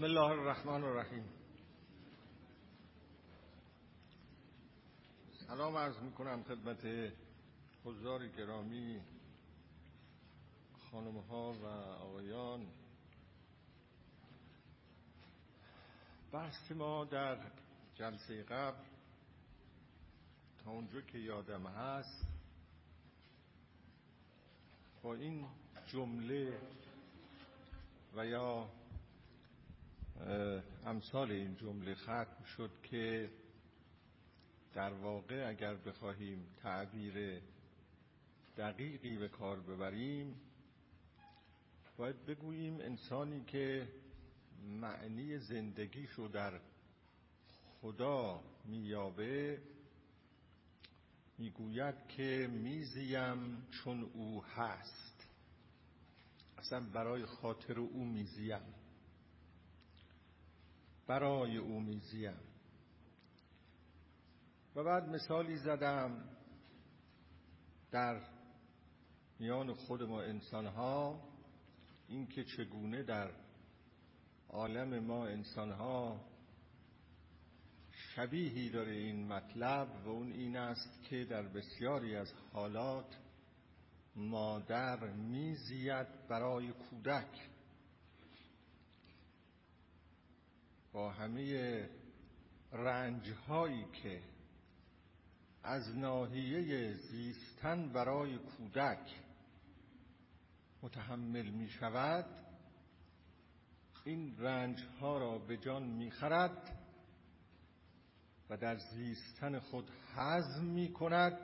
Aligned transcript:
بسم 0.00 0.06
الله 0.06 0.30
الرحمن 0.30 0.84
الرحیم. 0.84 1.24
سلام 5.46 5.76
عرض 5.76 5.98
می 5.98 6.12
کنم 6.12 6.42
خدمت 6.42 7.12
حضار 7.84 8.28
گرامی 8.28 9.00
خانم 10.90 11.18
ها 11.18 11.52
و 11.52 11.66
آقایان. 11.66 12.66
بحث 16.32 16.72
ما 16.72 17.04
در 17.04 17.38
جلسه 17.94 18.42
قبل 18.42 18.84
تا 20.64 20.70
اونجا 20.70 21.00
که 21.00 21.18
یادم 21.18 21.66
هست 21.66 22.26
با 25.02 25.14
این 25.14 25.46
جمله 25.86 26.60
و 28.16 28.26
یا 28.26 28.79
امثال 30.86 31.30
این 31.30 31.56
جمله 31.56 31.94
ختم 31.94 32.44
شد 32.56 32.70
که 32.82 33.30
در 34.74 34.92
واقع 34.92 35.48
اگر 35.48 35.74
بخواهیم 35.74 36.46
تعبیر 36.62 37.40
دقیقی 38.56 39.16
به 39.18 39.28
کار 39.28 39.60
ببریم 39.60 40.40
باید 41.96 42.26
بگوییم 42.26 42.80
انسانی 42.80 43.44
که 43.44 43.88
معنی 44.80 45.38
زندگیش 45.38 46.10
رو 46.10 46.28
در 46.28 46.60
خدا 47.80 48.42
میابه 48.64 49.62
می‌گوید 51.38 51.94
که 52.08 52.48
میزیم 52.52 53.66
چون 53.70 54.02
او 54.14 54.44
هست. 54.44 55.26
اصلا 56.58 56.80
برای 56.80 57.24
خاطر 57.26 57.78
او 57.78 58.04
میزیم. 58.04 58.79
برای 61.10 61.56
او 61.56 61.80
میزیم. 61.80 62.36
و 64.76 64.84
بعد 64.84 65.08
مثالی 65.08 65.56
زدم 65.56 66.24
در 67.90 68.20
میان 69.38 69.74
خود 69.74 70.02
ما 70.02 70.22
انسان 70.22 70.66
ها 70.66 71.22
اینکه 72.08 72.44
چگونه 72.44 73.02
در 73.02 73.30
عالم 74.48 74.98
ما 74.98 75.26
انسان 75.26 75.72
ها 75.72 76.20
شبیهی 77.92 78.70
داره 78.70 78.92
این 78.92 79.26
مطلب 79.26 80.06
و 80.06 80.08
اون 80.08 80.32
این 80.32 80.56
است 80.56 81.02
که 81.02 81.24
در 81.24 81.42
بسیاری 81.42 82.16
از 82.16 82.32
حالات 82.52 83.18
مادر 84.16 85.12
میزید 85.12 86.28
برای 86.28 86.72
کودک. 86.72 87.49
با 90.92 91.10
همه 91.10 91.88
رنجهایی 92.72 93.84
که 94.02 94.22
از 95.62 95.96
ناحیه 95.96 96.92
زیستن 96.92 97.92
برای 97.92 98.38
کودک 98.38 99.20
متحمل 100.82 101.50
می 101.50 101.68
شود 101.68 102.26
این 104.04 104.36
رنج 104.38 104.82
ها 105.00 105.18
را 105.18 105.38
به 105.38 105.56
جان 105.56 105.82
می 105.82 106.10
خرد 106.10 106.78
و 108.50 108.56
در 108.56 108.76
زیستن 108.76 109.58
خود 109.58 109.90
حزم 110.14 110.64
می 110.64 110.92
کند 110.92 111.38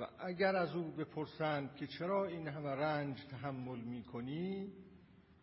و 0.00 0.06
اگر 0.18 0.56
از 0.56 0.74
او 0.74 0.90
بپرسند 0.90 1.74
که 1.76 1.86
چرا 1.86 2.26
این 2.26 2.48
همه 2.48 2.70
رنج 2.70 3.26
تحمل 3.26 3.80
می 3.80 4.04
کنی 4.04 4.72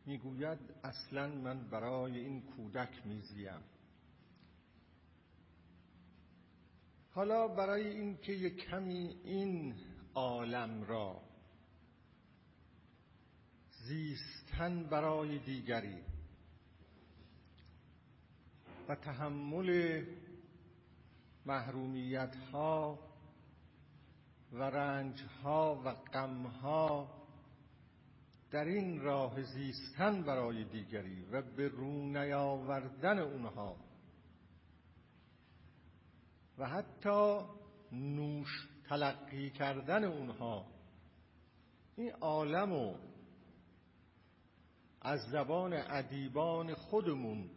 می‌گوید 0.07 0.59
اصلا 0.83 1.27
من 1.27 1.69
برای 1.69 2.19
این 2.19 2.41
کودک 2.41 3.05
میزیم. 3.05 3.61
حالا 7.11 7.47
برای 7.47 7.87
اینکه 7.87 8.31
یک 8.31 8.55
کمی 8.55 9.19
این 9.23 9.75
عالم 10.15 10.83
را 10.83 11.21
زیستن 13.71 14.83
برای 14.83 15.39
دیگری 15.39 16.03
و 18.87 18.95
تحمل 18.95 20.03
محرومیت 21.45 22.35
ها 22.35 22.99
و 24.53 24.63
رنج 24.63 25.21
ها 25.43 25.81
و 25.85 25.93
غم 25.93 26.45
ها 26.45 27.16
در 28.51 28.65
این 28.65 29.01
راه 29.01 29.41
زیستن 29.43 30.23
برای 30.23 30.63
دیگری 30.63 31.25
و 31.25 31.41
به 31.41 31.67
رو 31.67 32.05
نیاوردن 32.05 33.19
اونها. 33.19 33.75
و 36.57 36.67
حتی 36.67 37.39
نوش 37.91 38.67
تلقی 38.89 39.49
کردن 39.49 40.03
اونها. 40.03 40.65
این 41.95 42.11
عالم 42.11 42.73
و 42.73 42.95
از 45.01 45.19
زبان 45.31 45.73
ادیبان 45.73 46.73
خودمون 46.73 47.49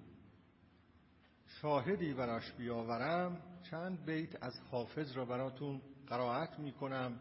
شاهدی 1.46 2.14
براش 2.14 2.52
بیاورم. 2.52 3.42
چند 3.70 4.04
بیت 4.04 4.42
از 4.42 4.60
حافظ 4.70 5.12
را 5.16 5.24
براتون 5.24 5.82
قرائت 6.06 6.58
می‌کنم 6.58 7.20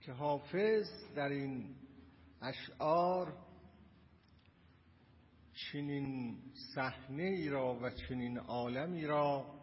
که 0.00 0.12
حافظ 0.12 1.14
در 1.14 1.28
این 1.28 1.81
اشعار 2.42 3.32
چنین 5.54 6.38
صحنه 6.74 7.22
ای 7.22 7.48
را 7.48 7.74
و 7.74 7.90
چنین 7.90 8.38
عالمی 8.38 9.06
را 9.06 9.54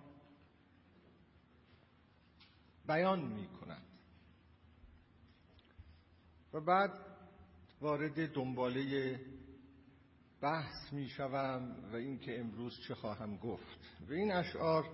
بیان 2.88 3.20
می 3.20 3.48
کند 3.48 3.86
و 6.54 6.62
بعد 6.62 6.92
وارد 7.82 8.34
دنباله 8.34 9.20
بحث 10.42 10.94
می 10.94 11.10
شوم 11.10 11.76
و 11.92 11.96
اینکه 11.96 12.40
امروز 12.40 12.80
چه 12.88 12.96
خواهم 12.96 13.38
گفت. 13.38 13.80
و 14.10 14.14
این 14.14 14.32
اشعار 14.32 14.86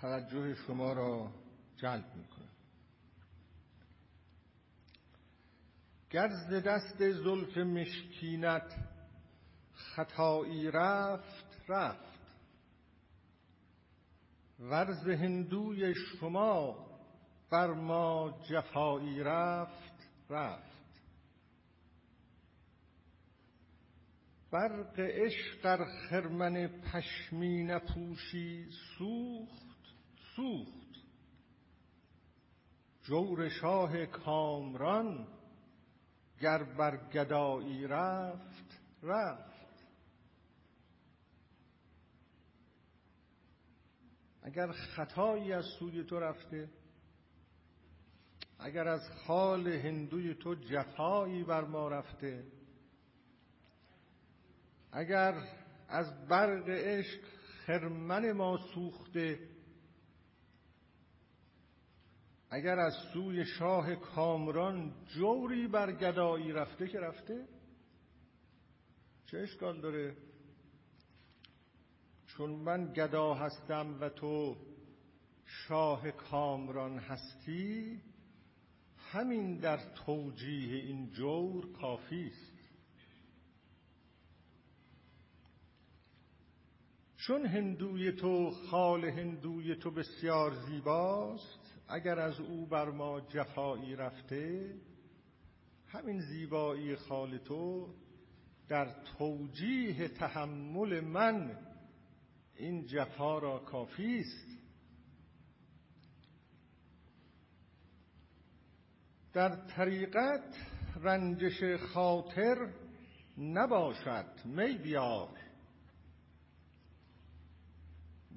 توجه 0.00 0.54
شما 0.54 0.92
را 0.92 1.32
جلب 1.76 2.14
می 2.16 2.24
کند 2.24 2.37
گر 6.10 6.28
دست 6.60 7.10
زلف 7.10 7.58
مشکینت 7.58 8.74
خطایی 9.72 10.70
رفت 10.70 11.70
رفت. 11.70 12.18
ور 14.58 14.92
ز 14.92 15.08
هندوی 15.08 15.94
شما 15.94 16.86
بر 17.50 17.66
ما 17.66 18.38
جفایی 18.50 19.20
رفت 19.20 20.08
رفت. 20.30 20.78
برق 24.50 25.00
عشق 25.00 25.66
ار 25.66 25.84
خرمن 25.84 26.66
پشمینه 26.66 27.78
پوشی 27.78 28.70
سوخت 28.98 29.94
سوخت. 30.36 30.78
جور 33.02 33.48
شاه 33.48 34.06
کامران 34.06 35.37
گر 36.40 36.62
بر 36.62 36.96
گدایی 36.96 37.86
رفت 37.86 38.80
رفت. 39.02 39.58
اگر 44.42 44.72
خطایی 44.72 45.52
از 45.52 45.64
سوی 45.78 46.04
تو 46.04 46.20
رفته 46.20 46.68
اگر 48.58 48.88
از 48.88 49.00
خال 49.26 49.68
هندوی 49.68 50.34
تو 50.34 50.54
جفایی 50.54 51.44
بر 51.44 51.64
ما 51.64 51.88
رفته 51.88 52.44
اگر 54.92 55.34
از 55.88 56.28
برق 56.28 56.68
عشق 56.68 57.20
خرمن 57.66 58.32
ما 58.32 58.58
سوخته 58.74 59.38
اگر 62.50 62.78
از 62.78 62.94
سوی 63.12 63.44
شاه 63.44 63.94
کامران 63.94 64.94
جوری 65.06 65.68
بر 65.68 65.92
گدایی 65.92 66.52
رفته 66.52 66.88
که 66.88 67.00
رفته 67.00 67.48
چه 69.26 69.38
اشکال 69.38 69.80
داره؟ 69.80 70.16
چون 72.26 72.50
من 72.50 72.92
گدا 72.92 73.34
هستم 73.34 74.00
و 74.00 74.08
تو 74.08 74.56
شاه 75.44 76.10
کامران 76.10 76.98
هستی 76.98 78.02
همین 78.96 79.58
در 79.58 79.76
توجیه 80.06 80.84
این 80.84 81.10
جور 81.10 81.72
کافی 81.72 82.26
است. 82.26 82.58
چون 87.16 87.46
هندوی 87.46 88.12
تو 88.12 88.50
خال 88.50 89.04
هندوی 89.04 89.74
تو 89.76 89.90
بسیار 89.90 90.54
زیباست 90.54 91.57
اگر 91.88 92.18
از 92.18 92.40
او 92.40 92.66
بر 92.66 92.90
ما 92.90 93.20
جفایی 93.20 93.96
رفته 93.96 94.74
همین 95.86 96.20
زیبایی 96.20 96.96
خال 96.96 97.38
تو 97.38 97.94
در 98.68 98.94
توجیه 99.18 100.08
تحمل 100.08 101.00
من 101.00 101.58
این 102.56 102.86
جفا 102.86 103.38
را 103.38 103.58
کافی 103.58 104.18
است. 104.20 104.58
در 109.32 109.56
طریقت 109.56 110.56
رنجش 111.00 111.62
خاطر 111.80 112.72
نباشد 113.38 114.44
می 114.44 114.78
بیار. 114.78 115.28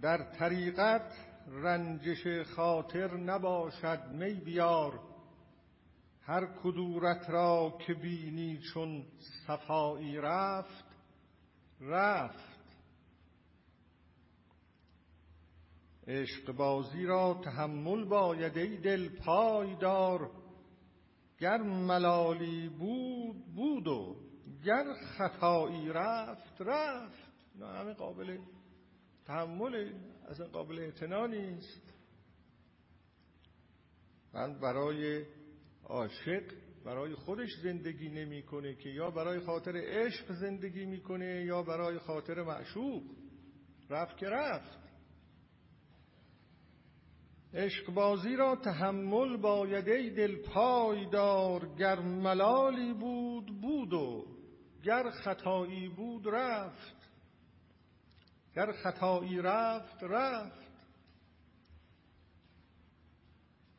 در 0.01 0.31
طریقت 0.31 1.30
رنجش 1.47 2.27
خاطر 2.55 3.17
نباشد 3.17 4.11
می 4.11 4.33
بیار. 4.33 4.99
هر 6.21 6.45
کدورت 6.63 7.29
را 7.29 7.77
که 7.87 7.93
بینی 7.93 8.59
چون 8.73 9.05
صفایی 9.47 10.17
رفت 10.17 10.85
رفت. 11.81 12.61
عشق 16.07 16.51
بازی 16.51 17.05
را 17.05 17.41
تحمل 17.43 18.05
باید 18.05 18.57
ای 18.57 18.77
دل 18.77 19.09
پایدار. 19.09 20.31
گر 21.39 21.57
ملالی 21.57 22.69
بود 22.69 23.45
بود 23.55 23.87
و 23.87 24.15
گر 24.63 24.93
خطایی 24.93 25.89
رفت 25.89 26.61
رفت. 26.61 27.31
نه 27.55 27.67
همه 27.67 27.93
قابل 27.93 28.37
تحمل. 29.25 29.93
اصلا 30.31 30.47
قابل 30.47 30.79
اعتنا 30.79 31.27
نیست. 31.27 31.93
من 34.33 34.59
برای 34.59 35.25
عاشق 35.83 36.43
برای 36.85 37.15
خودش 37.15 37.49
زندگی 37.63 38.09
نمی‌کنه 38.09 38.75
که 38.75 38.89
یا 38.89 39.11
برای 39.11 39.39
خاطر 39.39 39.71
عشق 39.75 40.31
زندگی 40.31 40.85
می‌کنه 40.85 41.45
یا 41.45 41.63
برای 41.63 41.99
خاطر 41.99 42.43
معشوق. 42.43 43.03
رفت 43.89 44.17
که 44.17 44.25
رفت. 44.25 44.79
عشق 47.53 47.93
بازی 47.93 48.35
را 48.35 48.55
تحمل 48.55 49.37
باید 49.37 49.89
ای 49.89 50.09
دل 50.09 50.35
پایدار 50.35 51.75
گر 51.75 51.99
ملالی 51.99 52.93
بود 52.93 53.61
بود 53.61 53.93
و 53.93 54.25
گر 54.83 55.09
خطایی 55.09 55.89
بود 55.89 56.27
رفت. 56.27 57.00
گر 58.55 58.71
خطایی 58.71 59.41
رفت 59.41 60.03
رفت. 60.03 60.71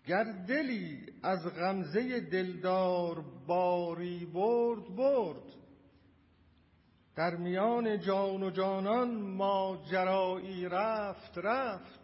گر 0.06 0.24
دلی 0.24 1.06
از 1.22 1.46
غمزه 1.46 2.20
دلدار 2.20 3.24
باری 3.46 4.26
برد 4.26 4.96
برد. 4.96 5.52
در 7.16 7.36
میان 7.36 8.00
جان 8.00 8.42
و 8.42 8.50
جانان 8.50 9.20
ماجرایی 9.20 10.68
رفت 10.68 11.38
رفت. 11.38 12.00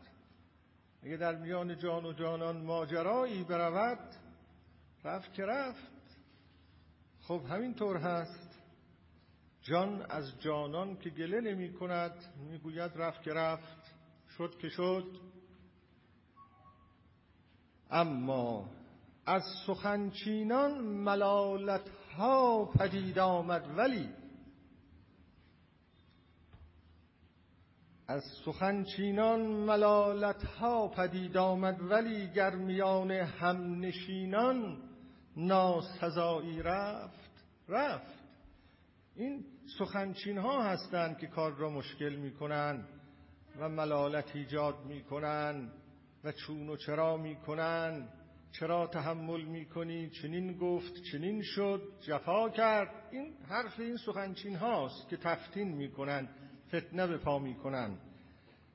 اگه 1.03 1.17
در 1.17 1.37
میان 1.37 1.79
جان 1.79 2.05
و 2.05 2.13
جانان 2.13 2.57
ماجرایی 2.57 3.45
برود 3.45 4.15
رفت 5.05 5.35
که 5.35 5.45
رفت. 5.45 5.93
خب 7.21 7.41
همینطور 7.51 7.97
هست. 7.97 8.48
جان 9.71 10.07
از 10.11 10.41
جانان 10.41 10.97
که 10.97 11.11
گله 11.11 11.41
نمی 11.41 11.73
کند 11.73 12.13
می‌گوید 12.51 12.93
رفت 12.95 13.23
که 13.23 13.35
رفت 13.35 13.95
شد 14.37 14.59
که 14.59 14.69
شد. 14.69 15.05
اما 17.91 18.71
از 19.27 19.43
سخنچینان 19.67 20.81
ملالت 20.81 21.89
ها 22.17 22.65
پدید 22.65 23.19
آمد 23.19 23.79
ولی 23.79 24.09
از 28.09 28.23
سخنچینان 28.45 29.41
ملالت 29.47 30.45
ها 30.45 30.89
پدید 30.89 31.37
آمد 31.37 31.91
ولی 31.91 32.27
گرمیان 32.33 33.11
همنشینان 33.11 34.83
ناسزایی 35.37 36.63
رفت 36.63 37.45
رفت. 37.69 38.18
این 39.19 39.45
سخنچین 39.79 40.39
ها 40.39 40.63
هستند 40.63 41.19
که 41.19 41.27
کار 41.27 41.53
را 41.57 41.71
مشکل 41.71 42.17
می‌کنن 42.17 42.85
و 43.59 43.69
ملالت 43.69 44.37
ایجاد 44.37 44.85
می‌کنن 44.87 45.71
و 46.25 46.33
چون 46.33 46.69
و 46.69 46.77
چرا 46.77 47.17
می‌کنن 47.17 48.09
چرا 48.53 48.87
تحمل 48.87 49.45
می‌کنی 49.45 50.11
چنین 50.11 50.59
گفت 50.59 50.93
چنین 51.13 51.43
شد 51.43 51.83
جفا 52.01 52.49
کرد 52.49 53.09
این 53.11 53.35
حرف 53.49 53.81
این 53.81 53.97
سخنچین 53.97 54.57
هاست 54.57 55.09
که 55.09 55.17
تفتین 55.17 55.69
می‌کنن 55.69 56.29
فتنه 56.69 57.07
به 57.07 57.19
پا 57.19 57.39
می‌کنن. 57.39 57.99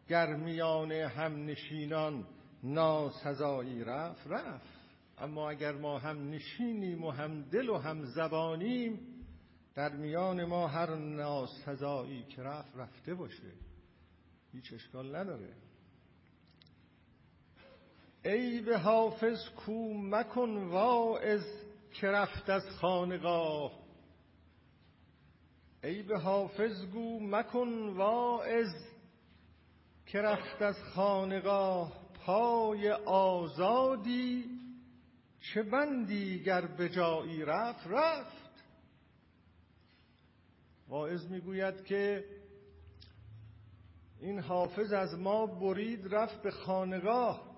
گرمیان 0.09 0.91
هم 0.91 1.45
نشینان 1.45 2.25
ناسزایی 2.63 3.83
رفت 3.83 4.27
رفت. 4.27 4.83
اما 5.17 5.49
اگر 5.49 5.71
ما 5.71 5.99
هم 5.99 6.29
نشینیم 6.29 7.03
و 7.03 7.11
هم 7.11 7.41
دل 7.41 7.69
و 7.69 7.77
هم 7.77 8.05
زبانیم 8.05 9.12
در 9.75 9.95
میان 9.95 10.45
ما 10.45 10.67
هر 10.67 10.95
ناسزایی 10.95 12.23
که 12.23 12.43
رفت 12.43 12.77
رفته 12.77 13.13
باشه. 13.13 13.51
هیچ 14.51 14.73
اشکال 14.73 15.15
نداره. 15.15 15.53
ای 18.25 18.61
به 18.61 18.77
حافظ 18.77 19.49
کو 19.49 19.93
مکن 19.93 20.57
واعظ 20.57 21.43
که 21.93 22.07
رفت 22.07 22.49
از 22.49 22.69
خانقاه. 22.69 23.71
ای 25.83 26.03
به 26.03 26.19
حافظ 26.19 26.85
گو 26.85 27.19
مکن 27.19 27.89
واعظ 27.89 28.73
که 30.05 30.21
رفت 30.21 30.61
از 30.61 30.75
خانقاه. 30.95 32.03
پای 32.25 32.91
آزادی 33.05 34.45
چه 35.39 35.63
بندی 35.63 36.43
گر 36.43 36.65
به 36.65 36.89
جایی 36.89 37.45
رفت 37.45 37.87
رفت. 37.87 38.42
واعظ 40.87 41.27
می‌گوید 41.27 41.83
که 41.85 42.25
این 44.19 44.39
حافظ 44.39 44.93
از 44.93 45.19
ما 45.19 45.45
برید 45.45 46.15
رفت 46.15 46.41
به 46.41 46.51
خانقاه. 46.51 47.53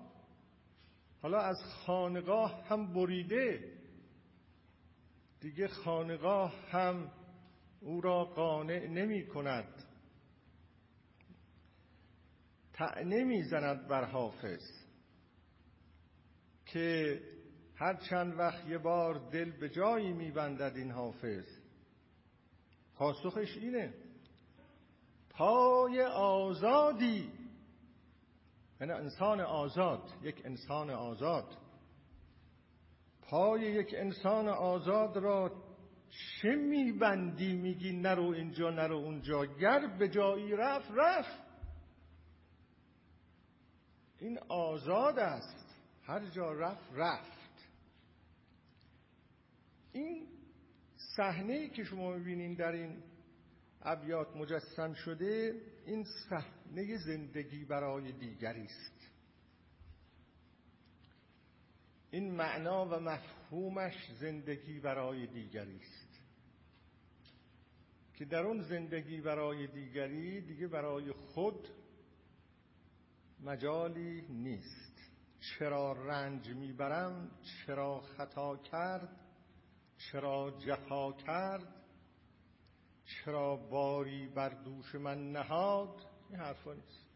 حالا 1.22 1.40
از 1.40 1.56
خانقاه 1.86 2.64
هم 2.68 2.92
بریده. 2.94 3.72
دیگه 5.40 5.68
خانقاه 5.68 6.54
هم 6.70 7.12
او 7.80 8.00
را 8.00 8.24
قانع 8.24 8.86
نمی 8.86 9.26
کند. 9.26 9.84
نمی 13.04 13.42
زند 13.42 13.88
بر 13.88 14.04
حافظ. 14.04 14.86
که 16.66 17.20
هر 17.74 17.94
چند 17.94 18.38
وقت 18.38 18.66
یه 18.66 18.78
بار 18.78 19.30
دل 19.30 19.50
به 19.50 19.68
جایی 19.68 20.12
میبندد 20.12 20.76
این 20.76 20.90
حافظ. 20.90 21.55
پاسخش 22.96 23.56
اینه. 23.56 23.94
پای 25.30 26.02
آزادی. 26.02 27.32
یعنی 28.80 28.92
انسان 28.92 29.40
آزاد 29.40 30.12
یک 30.22 30.42
انسان 30.44 30.90
آزاد. 30.90 31.56
پای 33.22 33.60
یک 33.60 33.94
انسان 33.98 34.48
آزاد 34.48 35.16
را 35.16 35.62
چه 36.08 36.48
میبندی؟ 36.48 37.52
میگی 37.52 37.92
نرو 37.92 38.30
اینجا 38.30 38.70
نرو 38.70 38.96
اونجا. 38.96 39.44
گر 39.44 39.86
به 39.98 40.08
جایی 40.08 40.52
رفت 40.52 40.90
رفت. 40.96 41.46
این 44.18 44.38
آزاد 44.48 45.18
است. 45.18 45.76
هر 46.02 46.26
جا 46.26 46.52
رفت 46.52 46.90
رفت. 46.94 47.68
این 49.92 50.26
صحنه 50.96 51.68
که 51.68 51.84
شما 51.84 52.12
می‌بینین 52.12 52.54
در 52.54 52.72
این 52.72 53.02
ابیات 53.82 54.36
مجسم 54.36 54.94
شده 54.94 55.60
این 55.86 56.04
صحنه 56.28 56.96
زندگی 56.96 57.64
برای 57.64 58.12
دیگری 58.12 58.64
است. 58.64 59.10
این 62.10 62.34
معنا 62.34 62.86
و 62.86 63.00
مفهومش 63.00 64.12
زندگی 64.20 64.80
برای 64.80 65.26
دیگری 65.26 65.80
است. 65.80 66.20
که 68.14 68.24
در 68.24 68.42
اون 68.42 68.62
زندگی 68.62 69.20
برای 69.20 69.66
دیگری 69.66 70.40
دیگه 70.40 70.68
برای 70.68 71.12
خود 71.12 71.68
مجالی 73.40 74.26
نیست. 74.28 74.96
چرا 75.40 75.92
رنج 75.92 76.48
می‌برم؟ 76.48 77.30
چرا 77.66 78.00
خطا 78.00 78.56
کرد؟ 78.56 79.25
چرا 79.98 80.50
جفا 80.50 81.12
کرد؟ 81.12 81.74
چرا 83.04 83.56
باری 83.56 84.28
بر 84.28 84.48
دوش 84.48 84.94
من 84.94 85.32
نهاد؟ 85.32 86.06
این 86.30 86.38
حرفا 86.40 86.72
نیست. 86.72 87.06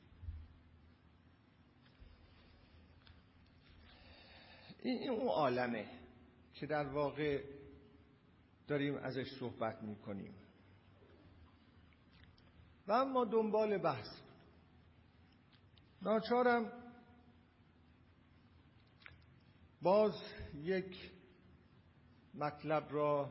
این 4.79 5.11
اون 5.11 5.29
عالمه 5.29 5.89
که 6.55 6.67
در 6.67 6.87
واقع 6.87 7.45
داریم 8.69 8.97
ازش 8.97 9.39
صحبت 9.41 9.83
می‌کنیم. 9.83 10.35
و 12.87 12.93
اما 12.93 13.25
دنبال 13.25 13.79
بحث. 13.79 14.09
ناچارم 16.03 16.73
باز 19.83 20.13
یک 20.55 21.11
مطلب 22.35 22.87
را 22.91 23.31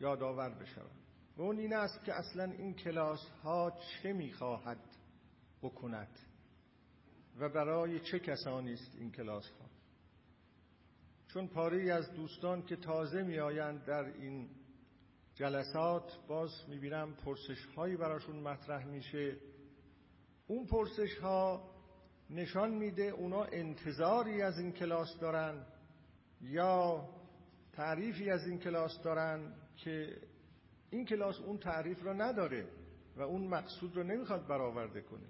یادآور 0.00 0.50
بشوم. 0.50 0.90
و 1.36 1.42
اون 1.42 1.58
این 1.58 1.74
است 1.74 2.04
که 2.04 2.14
اصلا 2.14 2.44
این 2.44 2.74
کلاس 2.74 3.28
ها 3.42 3.70
چه 3.70 4.12
می‌خواهد 4.12 4.80
بکند 5.62 6.18
و 7.38 7.48
برای 7.48 8.00
چه 8.00 8.18
کسانی 8.18 8.72
است 8.72 8.96
این 8.98 9.12
کلاس 9.12 9.50
ها 9.50 9.70
چون 11.28 11.48
پاره 11.48 11.92
از 11.92 12.12
دوستان 12.12 12.62
که 12.62 12.76
تازه 12.76 13.22
میآیند 13.22 13.84
در 13.84 14.04
این 14.04 14.48
جلسات 15.34 16.26
باز 16.28 16.50
می‌بینم 16.68 17.14
پرسش 17.14 17.66
هایی 17.76 17.96
براشون 17.96 18.36
مطرح 18.36 18.86
میشه. 18.86 19.36
اون 20.46 20.66
پرسش 20.66 21.18
ها 21.18 21.70
نشان 22.30 22.70
میده 22.70 23.02
اونا 23.02 23.44
انتظاری 23.44 24.42
از 24.42 24.58
این 24.58 24.72
کلاس 24.72 25.18
دارن 25.20 25.66
یا 26.40 27.08
تعریفی 27.72 28.30
از 28.30 28.46
این 28.46 28.58
کلاس 28.58 29.02
دارن 29.02 29.54
که 29.76 30.16
این 30.90 31.04
کلاس 31.04 31.40
اون 31.40 31.58
تعریف 31.58 32.04
را 32.04 32.12
نداره 32.12 32.68
و 33.16 33.22
اون 33.22 33.46
مقصود 33.46 33.96
رو 33.96 34.02
نمی‌خواد 34.02 34.46
برآورده 34.46 35.00
کنه. 35.00 35.26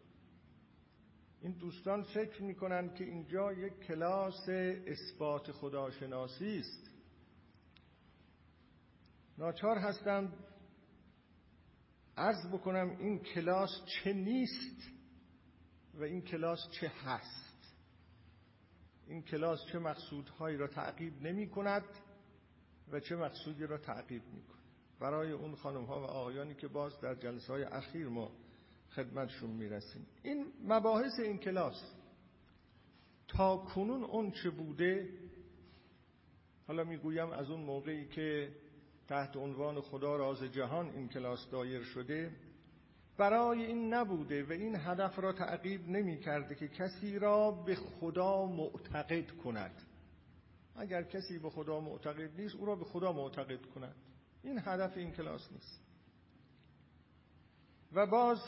این 1.43 1.53
دوستان 1.53 2.03
فکر 2.03 2.43
می‌کنن 2.43 2.95
که 2.95 3.05
اینجا 3.05 3.53
یک 3.53 3.81
کلاس 3.81 4.49
اثبات 4.87 5.53
خداشناسی 5.53 6.59
است. 6.59 6.91
ناچار 9.39 9.79
هستم 9.79 10.33
عرض 12.17 12.53
بکنم 12.53 12.97
این 12.99 13.19
کلاس 13.19 13.71
چه 13.87 14.13
نیست 14.13 14.91
و 15.95 16.03
این 16.03 16.23
کلاس 16.23 16.59
چه 16.81 16.89
هست. 16.89 17.75
این 19.07 19.23
کلاس 19.23 19.59
چه 19.73 19.79
مقصودهایی 19.79 20.57
را 20.57 20.67
تعقیب 20.67 21.23
نمی 21.23 21.51
کند 21.51 21.85
و 22.93 23.01
چه 23.01 23.17
مقصودی 23.17 23.67
را 23.67 23.79
تعقیب 23.79 24.23
می 24.25 24.43
کند 24.43 24.61
برای 25.01 25.33
اون 25.33 25.55
خانم 25.55 25.85
ها 25.85 26.01
و 26.01 26.05
آقایانی 26.05 26.55
که 26.55 26.69
باز 26.69 27.01
در 27.01 27.15
جلسه 27.15 27.53
های 27.53 27.63
اخیر 27.63 28.09
ما 28.09 28.33
خدمتشون 28.91 29.51
می‌رسیم. 29.51 30.07
این 30.23 30.47
مباحث 30.65 31.21
این 31.21 31.39
کلاس 31.39 31.95
تا 33.29 33.57
کنون 33.57 34.05
اون 34.05 34.31
چه 34.31 34.51
بوده 34.51 35.09
حالا 36.67 36.85
می‌گویم 36.85 37.31
از 37.31 37.51
اون 37.51 37.61
موقعی 37.61 38.07
که 38.07 38.53
تحت 39.09 39.37
عنوان 39.37 39.81
خدا 39.81 40.17
راز 40.17 40.43
جهان 40.43 40.91
این 40.91 41.09
کلاس 41.09 41.51
دایر 41.51 41.83
شده 41.83 42.33
برای 43.17 43.65
این 43.65 43.95
نبوده 43.95 44.45
و 44.45 44.53
این 44.53 44.77
هدف 44.77 45.19
را 45.19 45.33
تعقیب 45.33 45.89
نمی 45.89 46.21
کرده 46.21 46.55
که 46.55 46.69
کسی 46.69 47.19
را 47.19 47.51
به 47.51 47.75
خدا 47.75 48.47
معتقد 48.47 49.31
کند. 49.31 49.83
اگر 50.77 51.03
کسی 51.03 51.39
به 51.39 51.51
خدا 51.51 51.81
معتقد 51.81 52.41
نیست 52.41 52.55
او 52.55 52.67
را 52.67 52.77
به 52.77 52.85
خدا 52.85 53.13
معتقد 53.13 53.67
کند. 53.67 53.95
این 54.43 54.59
هدف 54.65 54.97
این 54.97 55.13
کلاس 55.13 55.53
نیست. 55.53 55.81
و 57.93 58.07
باز 58.07 58.39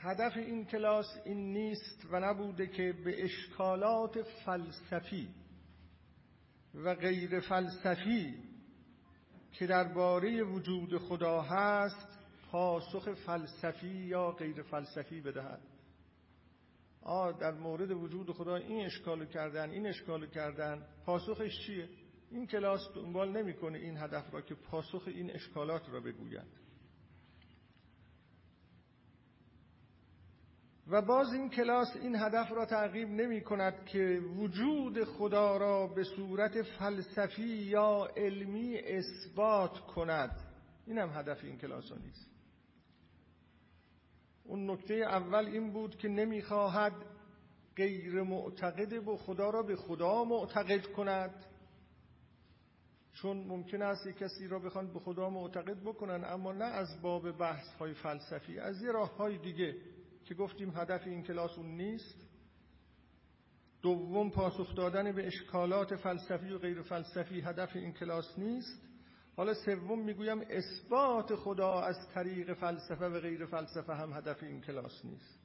هدف 0.00 0.36
این 0.36 0.64
کلاس 0.64 1.06
این 1.24 1.52
نیست 1.52 2.06
و 2.10 2.20
نبوده 2.20 2.66
که 2.66 2.92
به 3.04 3.24
اشکالات 3.24 4.22
فلسفی 4.22 5.28
و 6.74 6.94
غیر 6.94 7.40
فلسفی 7.40 8.34
که 9.52 9.66
درباره 9.66 10.42
وجود 10.42 10.98
خدا 10.98 11.42
هست 11.42 12.18
پاسخ 12.50 13.14
فلسفی 13.14 13.88
یا 13.88 14.30
غیر 14.30 14.62
فلسفی 14.62 15.20
بدهد. 15.20 15.71
آ 17.02 17.32
در 17.32 17.52
مورد 17.52 17.90
وجود 17.90 18.30
خدا 18.30 18.56
این 18.56 18.86
اشکالو 18.86 19.24
کردن 19.24 19.70
این 19.70 19.86
اشکالو 19.86 20.26
کردن 20.26 20.86
پاسخش 21.06 21.66
چیه؟ 21.66 21.88
این 22.30 22.46
کلاس 22.46 22.80
دنبال 22.94 23.36
نمی‌کنه 23.36 23.78
این 23.78 23.96
هدف 23.96 24.34
را 24.34 24.40
که 24.40 24.54
پاسخ 24.54 25.02
این 25.06 25.30
اشکالات 25.30 25.88
را 25.88 26.00
بگوید. 26.00 26.62
و 30.88 31.02
باز 31.02 31.32
این 31.32 31.50
کلاس 31.50 31.96
این 31.96 32.16
هدف 32.16 32.52
را 32.52 32.66
تعقیب 32.66 33.08
نمی 33.08 33.40
کند 33.40 33.86
که 33.86 34.20
وجود 34.36 35.04
خدا 35.04 35.56
را 35.56 35.86
به 35.86 36.04
صورت 36.04 36.62
فلسفی 36.62 37.48
یا 37.48 38.08
علمی 38.16 38.78
اثبات 38.78 39.78
کند. 39.80 40.40
این 40.86 40.98
هم 40.98 41.10
هدف 41.10 41.44
این 41.44 41.58
کلاس 41.58 41.92
ها 41.92 41.98
نیست. 41.98 42.31
اون 44.52 44.70
نکته 44.70 44.94
اول 44.94 45.46
این 45.46 45.72
بود 45.72 45.96
که 45.96 46.08
نمی‌خواهد 46.08 46.92
غیر 47.76 48.22
معتقد 48.22 49.04
به 49.04 49.16
خدا 49.16 49.50
را 49.50 49.62
به 49.62 49.76
خدا 49.76 50.24
معتقد 50.24 50.86
کند. 50.86 51.46
چون 53.12 53.36
ممکن 53.36 53.82
است 53.82 54.06
یک 54.06 54.16
کسی 54.16 54.48
را 54.48 54.58
بخوان 54.58 54.92
به 54.92 55.00
خدا 55.00 55.30
معتقد 55.30 55.80
بکنن 55.80 56.24
اما 56.24 56.52
نه 56.52 56.64
از 56.64 57.02
باب 57.02 57.38
بحث 57.38 57.68
های 57.78 57.94
فلسفی 57.94 58.58
از 58.58 58.82
یه 58.82 58.92
راه 58.92 59.16
های 59.16 59.38
دیگه 59.38 59.76
که 60.24 60.34
گفتیم 60.34 60.72
هدف 60.76 61.06
این 61.06 61.22
کلاس 61.22 61.58
اون 61.58 61.76
نیست. 61.76 62.26
دوم 63.82 64.30
پاسخ 64.30 64.74
دادن 64.74 65.12
به 65.12 65.26
اشکالات 65.26 65.96
فلسفی 65.96 66.52
و 66.52 66.58
غیر 66.58 66.82
فلسفی 66.82 67.40
هدف 67.40 67.76
این 67.76 67.92
کلاس 67.92 68.38
نیست. 68.38 68.91
حالا 69.36 69.54
سوم 69.54 70.04
می‌گویم 70.04 70.40
اثبات 70.50 71.34
خدا 71.34 71.80
از 71.80 72.08
طریق 72.14 72.54
فلسفه 72.54 73.08
و 73.08 73.20
غیر 73.20 73.46
فلسفه 73.46 73.94
هم 73.94 74.12
هدف 74.12 74.42
این 74.42 74.60
کلاس 74.60 75.04
نیست. 75.04 75.38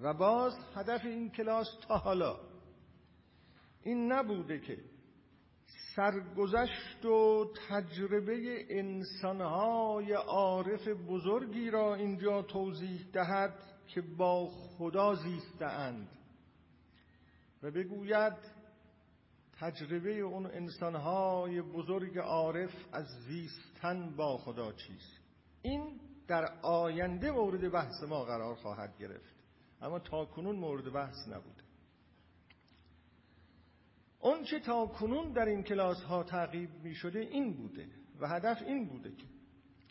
و 0.00 0.14
باز 0.14 0.52
هدف 0.74 1.04
این 1.04 1.30
کلاس 1.30 1.68
تا 1.88 1.96
حالا 1.96 2.40
این 3.82 4.12
نبوده 4.12 4.60
که 4.60 4.78
سرگذشت 5.96 7.04
و 7.04 7.52
تجربه 7.68 8.66
انسانهای 8.70 10.12
عارف 10.12 10.88
بزرگی 10.88 11.70
را 11.70 11.94
اینجا 11.94 12.42
توضیح 12.42 13.06
دهد 13.12 13.54
که 13.86 14.00
با 14.00 14.50
خدا 14.50 15.14
زیستند 15.14 16.17
و 17.62 17.70
بگوید 17.70 18.32
تجربه 19.60 20.18
اون 20.20 20.46
انسانهای 20.46 21.62
بزرگ 21.62 22.18
عارف 22.18 22.74
از 22.92 23.06
زیستن 23.06 24.16
با 24.16 24.38
خدا 24.38 24.72
چیست؟ 24.72 25.20
این 25.62 26.00
در 26.28 26.44
آینده 26.62 27.30
مورد 27.30 27.72
بحث 27.72 28.02
ما 28.08 28.24
قرار 28.24 28.54
خواهد 28.54 28.98
گرفت 28.98 29.34
اما 29.82 29.98
تا 29.98 30.24
کنون 30.24 30.56
مورد 30.56 30.92
بحث 30.92 31.28
نبود. 31.28 31.62
اون 34.20 34.44
چه 34.44 34.60
تا 34.60 34.86
کنون 34.86 35.32
در 35.32 35.44
این 35.44 35.62
کلاس 35.62 36.02
ها 36.02 36.22
تعقیب 36.22 36.70
می 36.82 36.94
شده 36.94 37.18
این 37.18 37.54
بوده 37.54 37.88
و 38.20 38.28
هدف 38.28 38.62
این 38.62 38.88
بوده 38.88 39.10
که 39.10 39.26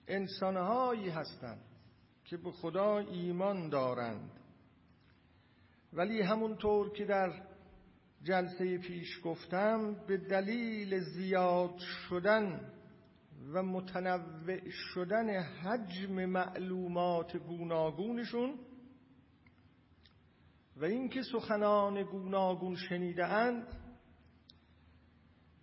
انسانهایی 0.08 1.10
هستند 1.10 1.66
که 2.26 2.38
به 2.38 2.52
خدا 2.52 2.98
ایمان 2.98 3.70
دارند. 3.70 4.32
ولی 5.94 6.22
همونطور 6.22 6.94
که 6.94 7.06
در 7.06 7.32
جلسه 8.24 8.78
پیش 8.78 9.20
گفتم 9.24 9.96
به 10.08 10.18
دلیل 10.18 11.00
زیاد 11.00 11.78
شدن 11.78 12.72
و 13.54 13.64
متنوع 13.64 14.70
شدن 14.70 15.44
حجم 15.44 16.26
معلومات 16.26 17.38
گوناگونشون 17.38 18.60
و 20.78 20.86
اینکه 20.86 21.22
سخنان 21.22 22.04
گوناگون 22.04 22.76
شنیده 22.76 23.26
اند 23.26 23.68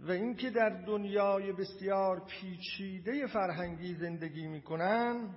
و 0.00 0.10
اینکه 0.10 0.50
در 0.50 0.68
دنیای 0.68 1.52
بسیار 1.52 2.26
پیچیده 2.26 3.26
فرهنگی 3.26 3.94
زندگی 3.94 4.46
می‌کنن 4.46 5.34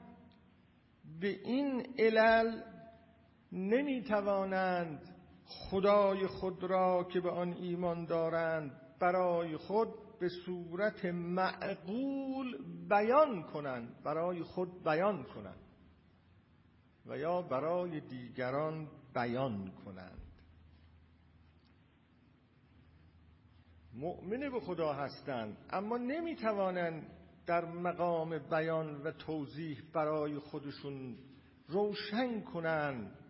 به 1.19 1.27
این 1.27 1.87
علل 1.99 2.61
نمی‌توانند 3.51 5.16
خدای 5.47 6.27
خود 6.27 6.63
را 6.63 7.03
که 7.03 7.19
به 7.19 7.31
آن 7.31 7.53
ایمان 7.53 8.05
دارند 8.05 8.81
برای 8.99 9.57
خود 9.57 9.89
به 10.19 10.29
صورت 10.29 11.05
معقول 11.05 12.57
بیان 12.89 13.43
کنند 13.43 14.03
برای 14.03 14.43
خود 14.43 14.83
بیان 14.83 15.23
کنند 15.23 15.59
و 17.05 17.17
یا 17.17 17.41
برای 17.41 17.99
دیگران 17.99 18.87
بیان 19.13 19.71
کنند. 19.85 20.21
مؤمن 23.93 24.39
به 24.39 24.59
خدا 24.59 24.93
هستند 24.93 25.57
اما 25.69 25.97
نمی‌توانند 25.97 27.11
در 27.45 27.65
مقام 27.65 28.39
بیان 28.39 29.01
و 29.01 29.11
توضیح 29.11 29.81
برای 29.93 30.39
خودشون 30.39 31.17
روشن 31.67 32.41
کنند. 32.41 33.26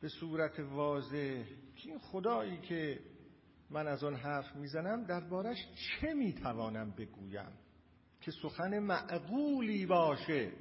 به 0.00 0.08
صورت 0.08 0.60
واضح. 0.60 1.44
که 1.76 1.88
این 1.88 1.98
خدایی 1.98 2.58
که 2.60 3.00
من 3.70 3.86
از 3.86 4.04
آن 4.04 4.14
حرف 4.14 4.56
می‌زنم 4.56 5.04
دربارش 5.04 5.58
چه 5.74 6.14
می‌توانم 6.14 6.90
بگویم؟ 6.90 7.52
که 8.20 8.30
سخن 8.30 8.78
معقولی 8.78 9.86
باشه. 9.86 10.52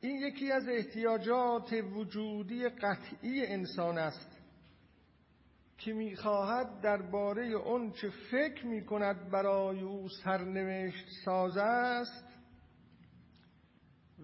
این 0.00 0.16
یکی 0.16 0.52
از 0.52 0.68
احتیاجات 0.68 1.72
وجودی 1.72 2.68
قطعی 2.68 3.46
انسان 3.46 3.98
است 3.98 4.40
که 5.78 5.92
می‌خواهد 5.92 6.80
درباره 6.80 7.54
چه 7.90 8.10
فکر 8.10 8.66
می‌کند 8.66 9.30
برای 9.30 9.80
او 9.80 10.08
سرنوشت 10.08 11.06
ساز 11.24 11.56
است 11.56 12.33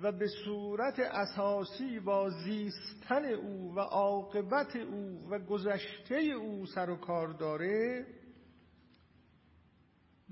و 0.03 0.13
به 0.13 0.27
صورت 0.45 0.99
اساسی 0.99 2.01
با 2.01 2.31
زیستن 2.31 3.25
او 3.25 3.75
و 3.75 3.81
عاقبت 3.81 4.77
او 4.77 5.29
و 5.31 5.39
گذشته 5.39 6.15
او 6.15 6.67
سر 6.67 6.91
و 6.91 6.97
کار 6.97 7.29
داره 7.29 8.07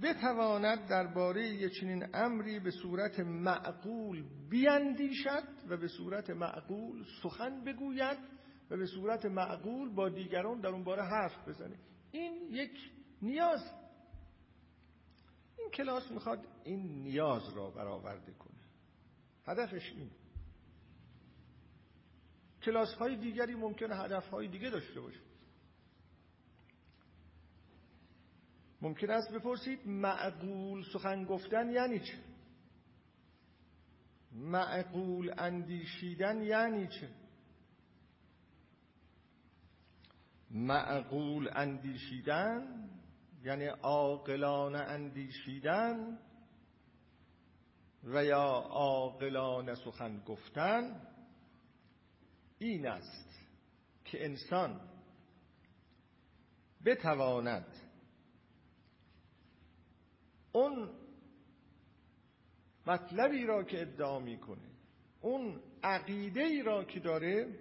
بتواند 0.03 0.89
درباره 0.89 1.71
چنین 1.71 2.07
امری 2.15 2.61
به 2.61 2.71
صورت 2.71 3.21
معقول 3.21 4.25
بیاندیشد 4.51 5.49
و 5.69 5.77
به 5.77 5.89
صورت 5.89 6.31
معقول 6.31 7.05
سخن 7.23 7.65
بگوید 7.65 8.19
و 8.71 8.77
به 8.77 8.87
صورت 8.87 9.27
معقول 9.27 9.95
با 9.95 10.09
دیگران 10.09 10.61
در 10.61 10.69
اون 10.69 10.85
باره 10.85 11.03
حرف 11.03 11.49
بزنه. 11.49 11.79
این 12.13 12.49
یک 12.51 12.91
نیاز. 13.23 13.71
این 15.59 15.71
کلاس 15.71 16.11
می‌خواد 16.11 16.47
این 16.65 17.03
نیاز 17.03 17.57
را 17.57 17.71
برآورده 17.71 18.33
کنه. 18.33 18.58
هدفش 19.49 19.93
این. 19.93 20.11
کلاس 22.63 22.95
های 22.95 23.17
دیگری 23.17 23.55
ممکنه 23.55 23.97
هدف 23.97 24.29
های 24.29 24.49
دیگه 24.49 24.71
داشته 24.71 25.01
باشه 25.01 25.21
ممکن 28.83 29.11
است 29.11 29.33
بپرسید 29.33 29.87
معقول 29.87 30.85
سخن 30.93 31.25
گفتن 31.25 31.71
یعنی 31.71 31.99
چه 32.01 32.19
معقول 34.33 35.35
اندیشیدن 35.39 36.43
یعنی 36.43 36.87
چه 36.89 37.09
معقول 40.51 41.51
اندیشیدن 41.55 42.89
یعنی 43.43 43.67
عاقلانه 43.67 44.79
اندیشیدن 44.79 46.19
و 48.05 48.25
یا 48.25 48.67
عاقلانه 48.71 49.75
سخن 49.75 50.23
گفتن 50.27 51.01
این 52.59 52.87
است 52.87 53.39
که 54.05 54.25
انسان 54.25 54.81
بتواند 56.85 57.77
اون 60.53 60.91
مطلبی 62.87 63.45
را 63.45 63.65
که 63.65 63.81
ادعا 63.81 64.19
می‌کنه 64.19 64.71
اون 65.21 65.61
عقیده 65.83 66.41
ای 66.41 66.63
را 66.63 66.85
که 66.85 67.01
داره 67.01 67.59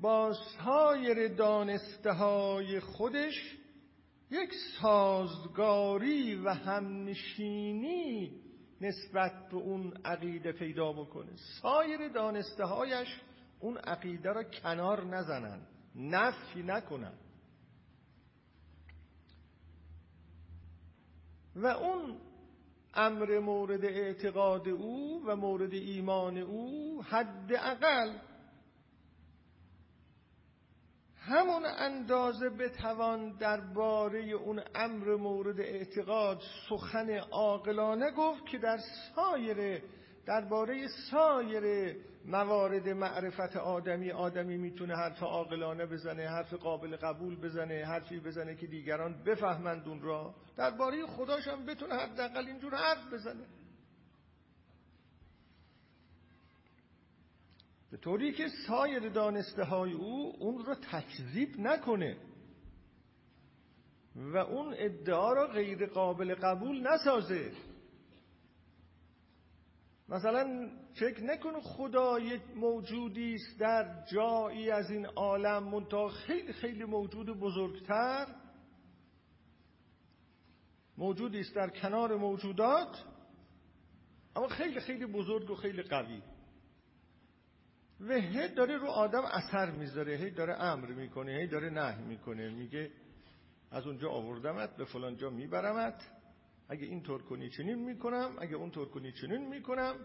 با 0.00 0.32
سایر 0.32 1.28
دانسته 1.28 2.12
های 2.12 2.80
خودش 2.80 3.58
یک 4.30 4.50
سازگاری 4.80 6.34
و 6.34 6.50
همنشینی 6.50 8.41
نسبت 8.82 9.48
به 9.50 9.56
اون 9.56 9.92
عقیده 10.04 10.52
پیدا 10.52 10.92
بکنه. 10.92 11.30
سایر 11.62 12.08
دانسته 12.08 12.64
هایش 12.64 13.08
اون 13.60 13.76
عقیده 13.76 14.32
را 14.32 14.44
کنار 14.44 15.04
نزنن 15.04 15.60
نفی 15.96 16.62
نکنن. 16.62 17.12
و 21.56 21.66
اون 21.66 22.20
امر 22.94 23.38
مورد 23.38 23.84
اعتقاد 23.84 24.68
او 24.68 25.22
و 25.26 25.36
مورد 25.36 25.72
ایمان 25.72 26.38
او 26.38 27.02
حداقل 27.02 28.18
همون 31.24 31.64
اندازه 31.66 32.48
بتوان 32.48 33.36
درباره 33.36 34.18
اون 34.18 34.62
امر 34.74 35.16
مورد 35.16 35.60
اعتقاد 35.60 36.42
سخن 36.68 37.10
عاقلانه 37.10 38.10
گفت 38.10 38.46
که 38.46 38.58
در 38.58 38.78
سایر 39.14 39.82
درباره 40.26 40.88
سایر 41.10 41.96
موارد 42.24 42.88
معرفت 42.88 43.56
آدمی 43.56 44.10
آدمی 44.10 44.56
می‌تونه 44.56 44.96
حرف 44.96 45.22
عاقلانه 45.22 45.86
بزنه 45.86 46.28
حرف 46.28 46.54
قابل 46.54 46.96
قبول 46.96 47.40
بزنه 47.40 47.84
حرفی 47.84 48.20
بزنه 48.20 48.54
که 48.54 48.66
دیگران 48.66 49.22
بفهمند 49.26 49.88
اون 49.88 50.00
را. 50.02 50.34
درباره 50.56 51.06
خداش 51.06 51.48
هم 51.48 51.66
بتونه 51.66 51.94
حداقل 51.94 52.46
اینجور 52.46 52.74
حرف 52.74 53.12
بزنه. 53.12 53.46
به 57.92 57.98
طوری 57.98 58.32
که 58.32 58.48
سایر 58.66 59.08
دانسته 59.08 59.64
های 59.64 59.92
او 59.92 60.36
اون 60.38 60.64
را 60.64 60.74
تکذیب 60.74 61.60
نکنه. 61.60 62.16
و 64.16 64.36
اون 64.36 64.74
ادعا 64.78 65.32
را 65.32 65.46
غیر 65.46 65.86
قابل 65.86 66.34
قبول 66.34 66.86
نسازه. 66.92 67.52
مثلا 70.08 70.70
فکر 70.94 71.22
نکنه 71.22 71.60
خدا 71.60 72.18
یک 72.18 72.42
موجودی 72.56 73.34
است 73.34 73.60
در 73.60 74.04
جایی 74.12 74.70
از 74.70 74.90
این 74.90 75.06
عالم 75.06 75.62
منتها 75.62 76.08
خیلی 76.08 76.52
خیلی 76.52 76.84
موجود 76.84 77.26
بزرگتر. 77.26 78.26
موجودی 80.98 81.40
است 81.40 81.54
در 81.54 81.68
کنار 81.68 82.16
موجودات 82.16 83.04
اما 84.36 84.48
خیلی 84.48 84.80
خیلی 84.80 85.06
بزرگ 85.06 85.50
و 85.50 85.54
خیلی 85.54 85.82
قوی. 85.82 86.22
و 88.08 88.12
هی 88.12 88.48
داره 88.48 88.76
رو 88.76 88.86
آدم 88.86 89.24
اثر 89.24 89.70
می‌ذاره 89.70 90.16
هی 90.16 90.30
داره 90.30 90.62
امر 90.62 90.92
می‌کنه 90.92 91.32
هی 91.32 91.46
داره 91.46 91.70
نه 91.70 91.98
می‌کنه 91.98 92.50
میگه 92.50 92.90
از 93.70 93.86
اونجا 93.86 94.10
آوردمت 94.10 94.76
به 94.76 94.84
فلان 94.84 95.16
جا 95.16 95.30
میبرمت 95.30 96.02
اگه 96.68 96.86
این 96.86 97.02
طور 97.02 97.22
کنی 97.22 97.50
چنین 97.50 97.84
می‌کنم 97.84 98.36
اگه 98.38 98.54
اون 98.54 98.70
طور 98.70 98.88
کنی 98.88 99.12
چنین 99.12 99.48
می‌کنم. 99.48 99.96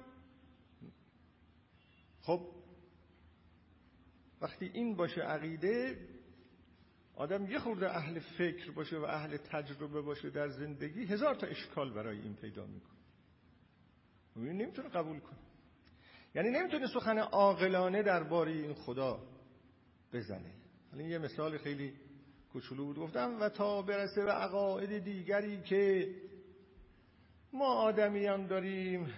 خب 2.21 2.51
وقتی 4.41 4.71
این 4.73 4.95
باشه 4.95 5.21
عقیده 5.21 6.07
آدم 7.15 7.51
یه 7.51 7.59
خورده 7.59 7.95
اهل 7.95 8.19
فکر 8.19 8.71
باشه 8.71 8.97
و 8.97 9.03
اهل 9.03 9.37
تجربه 9.37 10.01
باشه 10.01 10.29
در 10.29 10.47
زندگی 10.47 11.05
هزار 11.05 11.35
تا 11.35 11.47
اشکال 11.47 11.93
برای 11.93 12.19
این 12.19 12.35
پیدا 12.35 12.65
می‌کنه. 12.65 12.97
این 14.35 14.61
نمی‌تونه 14.61 14.89
قبول 14.89 15.19
کنه. 15.19 15.46
یعنی 16.37 16.49
نمی‌تونه 16.49 16.87
سخن 16.87 17.17
عاقلانه 17.17 18.03
درباره 18.03 18.51
این 18.51 18.73
خدا 18.73 19.19
بزنه 20.13 20.53
حالا 20.91 21.03
یه 21.03 21.17
مثال 21.17 21.57
خیلی 21.57 21.93
کوچولو 22.53 22.85
بود 22.85 22.99
گفتم 22.99 23.37
و 23.41 23.49
تا 23.49 23.81
برسه 23.81 24.23
به 24.25 24.31
عقاید 24.31 25.03
دیگری 25.03 25.61
که 25.61 26.15
ما 27.53 27.65
آدمیان 27.65 28.47
داریم 28.47 29.13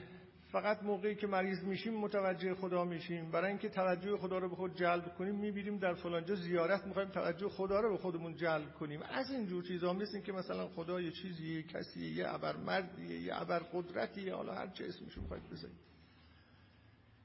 فقط 0.51 0.83
موقعی 0.83 1.15
که 1.15 1.27
مریض 1.27 1.63
میشیم 1.63 1.93
متوجه 1.93 2.53
خدا 2.53 2.83
میشیم. 2.83 3.31
برای 3.31 3.49
اینکه 3.49 3.69
توجه 3.69 4.17
خدا 4.17 4.37
رو 4.37 4.49
به 4.49 4.55
خود 4.55 4.75
جلب 4.75 5.15
کنیم 5.15 5.35
می‌بینیم 5.35 5.77
در 5.77 5.93
فلانجا 5.93 6.35
زیارت 6.35 6.87
می‌خوایم 6.87 7.09
توجه 7.09 7.49
خدا 7.49 7.79
رو 7.79 7.91
به 7.91 7.97
خودمون 7.97 8.35
جلب 8.35 8.73
کنیم. 8.73 9.01
از 9.01 9.31
این 9.31 9.47
جور 9.47 9.63
چیزا 9.63 9.93
مثل 9.93 10.19
که 10.19 10.31
مثلا 10.31 10.67
خدا 10.67 11.01
یه 11.01 11.11
چیزیه 11.11 11.55
یه 11.55 11.63
کسیه 11.63 12.09
یه 12.09 12.33
ابر 12.33 12.55
مردیه 12.57 13.19
یه 13.19 13.41
ابر 13.41 13.59
قدرتیه 13.59 14.35
حالا 14.35 14.53
هر 14.53 14.67
چه 14.67 14.85
اسمش 14.85 15.17
می‌خواید 15.17 15.49
بزنید 15.49 15.89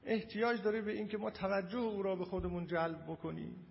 احتیاج 0.05 0.61
داره 0.61 0.81
به 0.81 0.91
اینکه 0.91 1.17
ما 1.17 1.31
توجه 1.31 1.79
او 1.79 2.03
را 2.03 2.15
به 2.15 2.25
خودمون 2.25 2.67
جلب 2.67 3.03
بکنیم. 3.07 3.65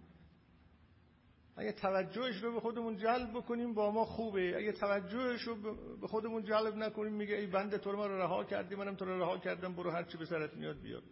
اگه 1.56 1.72
توجهش 1.72 2.42
رو 2.42 2.52
به 2.52 2.60
خودمون 2.60 2.96
جلب 2.96 3.30
بکنیم 3.30 3.74
با 3.74 3.90
ما 3.90 4.04
خوبه. 4.04 4.56
اگه 4.56 4.72
توجهش 4.72 5.42
رو 5.42 5.74
به 6.00 6.08
خودمون 6.08 6.44
جلب 6.44 6.76
نکنیم 6.76 7.12
میگه 7.12 7.34
ای 7.34 7.46
بنده 7.46 7.78
تو 7.78 7.92
رو 7.92 7.96
ما 7.96 8.06
رو 8.06 8.18
رها 8.18 8.44
کردی 8.44 8.74
منم 8.74 8.94
تو 8.94 9.04
رو 9.04 9.20
رها 9.20 9.38
کردم 9.38 9.74
برو 9.74 9.90
هر 9.90 10.02
چی 10.02 10.18
به 10.18 10.24
سرت 10.24 10.54
میاد 10.54 10.80
بیاد. 10.80 11.02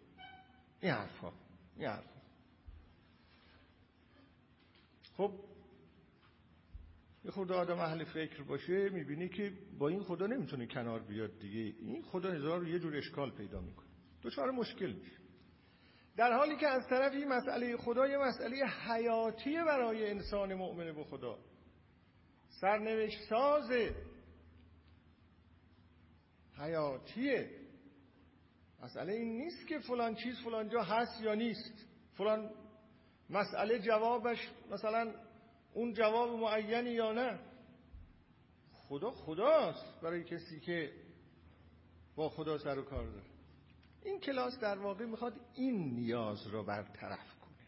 این 0.81 0.91
حرفا. 0.91 1.31
این 1.77 1.87
حرفا. 1.87 2.21
خب 5.17 5.31
یه 7.25 7.31
خدا 7.31 7.55
آدم 7.55 7.79
اهل 7.79 8.03
فکر 8.03 8.43
باشه 8.43 8.89
می‌بینی 8.89 9.29
که 9.29 9.53
با 9.79 9.87
این 9.87 10.03
خدا 10.03 10.27
نمی‌تونه 10.27 10.67
کنار 10.67 10.99
بیاد 10.99 11.39
دیگه. 11.39 11.75
این 11.79 12.03
خدا 12.03 12.31
هزار 12.31 12.67
یه 12.67 12.79
جور 12.79 12.97
اشکال 12.97 13.31
پیدا 13.31 13.61
می‌کنه. 13.61 13.82
دچار 14.23 14.51
مشکل 14.51 14.91
میشه. 14.91 15.17
در 16.17 16.37
حالی 16.37 16.57
که 16.57 16.67
از 16.67 16.87
طرفی 16.87 17.25
مسئله 17.25 17.77
خدا 17.77 18.07
یه 18.07 18.17
مسئله 18.17 18.65
حیاتی 18.65 19.55
برای 19.55 20.09
انسان 20.09 20.53
مؤمن 20.53 20.95
به 20.95 21.03
خدا. 21.03 21.39
سرنوشت 22.49 23.19
ساز 23.29 23.71
حیاتیه. 26.57 27.49
مسئله 28.83 29.13
این 29.13 29.37
نیست 29.37 29.67
که 29.67 29.79
فلان 29.79 30.15
چیز 30.15 30.39
فلان 30.43 30.69
جا 30.69 30.81
هست 30.81 31.21
یا 31.21 31.33
نیست. 31.33 31.85
فلان 32.13 32.51
مسئله 33.29 33.79
جوابش 33.79 34.49
مثلا 34.71 35.13
اون 35.73 35.93
جواب 35.93 36.39
معینی 36.39 36.89
یا 36.89 37.11
نه. 37.11 37.39
خدا 38.73 39.11
خداست 39.11 40.01
برای 40.01 40.23
کسی 40.23 40.59
که 40.59 40.93
با 42.15 42.29
خدا 42.29 42.57
سر 42.57 42.79
و 42.79 42.81
کار 42.81 43.05
داره. 43.05 43.32
این 44.05 44.19
کلاس 44.19 44.59
در 44.59 44.77
واقع 44.77 45.05
می‌خواد 45.05 45.33
این 45.53 45.95
نیاز 45.95 46.47
رو 46.47 46.63
برطرف 46.63 47.39
کنه. 47.39 47.67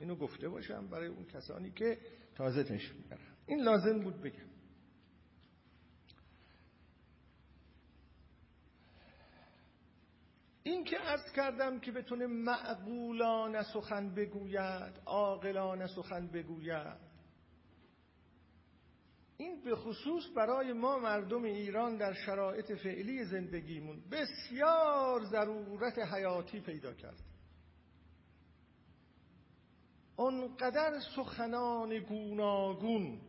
اینو 0.00 0.16
گفته 0.16 0.48
باشم 0.48 0.88
برای 0.88 1.08
اون 1.08 1.24
کسانی 1.24 1.70
که 1.70 1.98
تازه 2.34 2.64
تشریف 2.64 2.94
می‌برن 2.94 3.36
این 3.46 3.62
لازم 3.62 4.00
بود 4.00 4.20
بگم. 4.20 4.52
این 10.62 10.84
که 10.84 10.96
عرض 10.98 11.32
کردم 11.36 11.80
که 11.80 11.92
بتونه 11.92 12.26
معقولانه 12.26 13.62
سخن 13.62 14.14
بگوید 14.14 15.00
عاقلانه 15.06 15.86
سخن 15.86 16.26
بگوید 16.26 17.11
این 19.42 19.64
به 19.64 19.76
خصوص 19.76 20.22
برای 20.36 20.72
ما 20.72 20.98
مردم 20.98 21.42
ایران 21.42 21.96
در 21.96 22.12
شرایط 22.12 22.72
فعلی 22.72 23.24
زندگیمون 23.24 24.02
بسیار 24.10 25.24
ضرورت 25.24 25.98
حیاتی 25.98 26.60
پیدا 26.60 26.94
کرد. 26.94 27.22
اونقدر 30.16 31.00
سخنان 31.16 31.98
گوناگون 31.98 33.20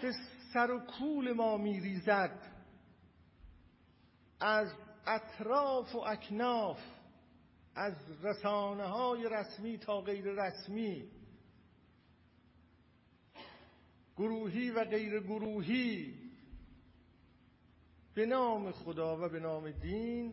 که 0.00 0.12
سر 0.54 0.70
و 0.70 0.78
کول 0.78 1.32
ما 1.32 1.56
میریزد. 1.56 2.54
از 4.40 4.72
اطراف 5.06 5.94
و 5.94 5.98
اکناف 5.98 6.78
از 7.74 7.94
رسانه 8.22 8.86
های 8.86 9.28
رسمی 9.28 9.78
تا 9.78 10.00
غیر 10.00 10.24
رسمی 10.24 11.17
گروهی 14.18 14.70
و 14.70 14.84
غیر 14.84 15.20
گروهی. 15.20 16.14
به 18.14 18.26
نام 18.26 18.72
خدا 18.72 19.16
و 19.16 19.28
به 19.28 19.40
نام 19.40 19.70
دین 19.70 20.32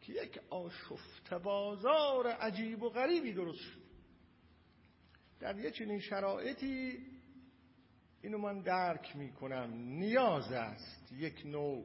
که 0.00 0.12
یک 0.12 0.40
آشفت 0.50 1.34
بازار 1.34 2.26
عجیب 2.26 2.82
و 2.82 2.88
غریبی 2.88 3.32
درست 3.32 3.58
شد. 3.58 3.80
در 5.40 5.58
یک 5.58 5.74
چنین 5.74 6.00
شرایطی 6.00 6.98
اینو 8.22 8.38
من 8.38 8.60
درک 8.60 9.16
می 9.16 9.32
کنم 9.32 9.72
نیاز 9.74 10.52
است 10.52 11.12
یک 11.12 11.46
نوع 11.46 11.84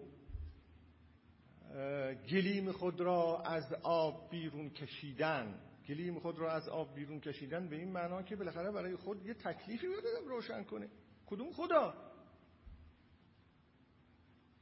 گلیم 2.30 2.72
خود 2.72 3.02
را 3.02 3.42
از 3.42 3.74
آب 3.84 4.30
بیرون 4.30 4.70
کشیدن. 4.70 5.71
گلیم 5.88 6.20
خود 6.20 6.40
را 6.40 6.52
از 6.52 6.70
آب 6.70 6.96
بیرون 6.96 7.20
کشیدن 7.20 7.68
به 7.70 7.76
این 7.76 7.92
معنا 7.92 8.24
که 8.24 8.36
بالاخره 8.36 8.72
برای 8.72 8.96
خود 8.96 9.26
یه 9.26 9.34
تکلیفی 9.34 9.88
باید 9.88 10.04
روشن 10.28 10.64
کنه. 10.64 10.90
کدوم 11.26 11.52
خدا؟ 11.52 11.94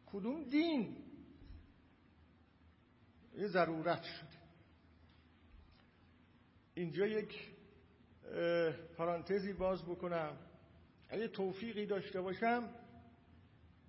کدوم 0.06 0.44
دین؟ 0.44 0.98
یه 3.38 3.48
ضرورت 3.48 4.04
شده. 4.04 4.40
اینجا 6.74 7.06
یک 7.06 7.52
پارانتزی 8.98 9.54
باز 9.54 9.84
بکنم. 9.84 10.38
اگه 11.10 11.28
توفیقی 11.28 11.86
داشته 11.86 12.22
باشم 12.22 12.70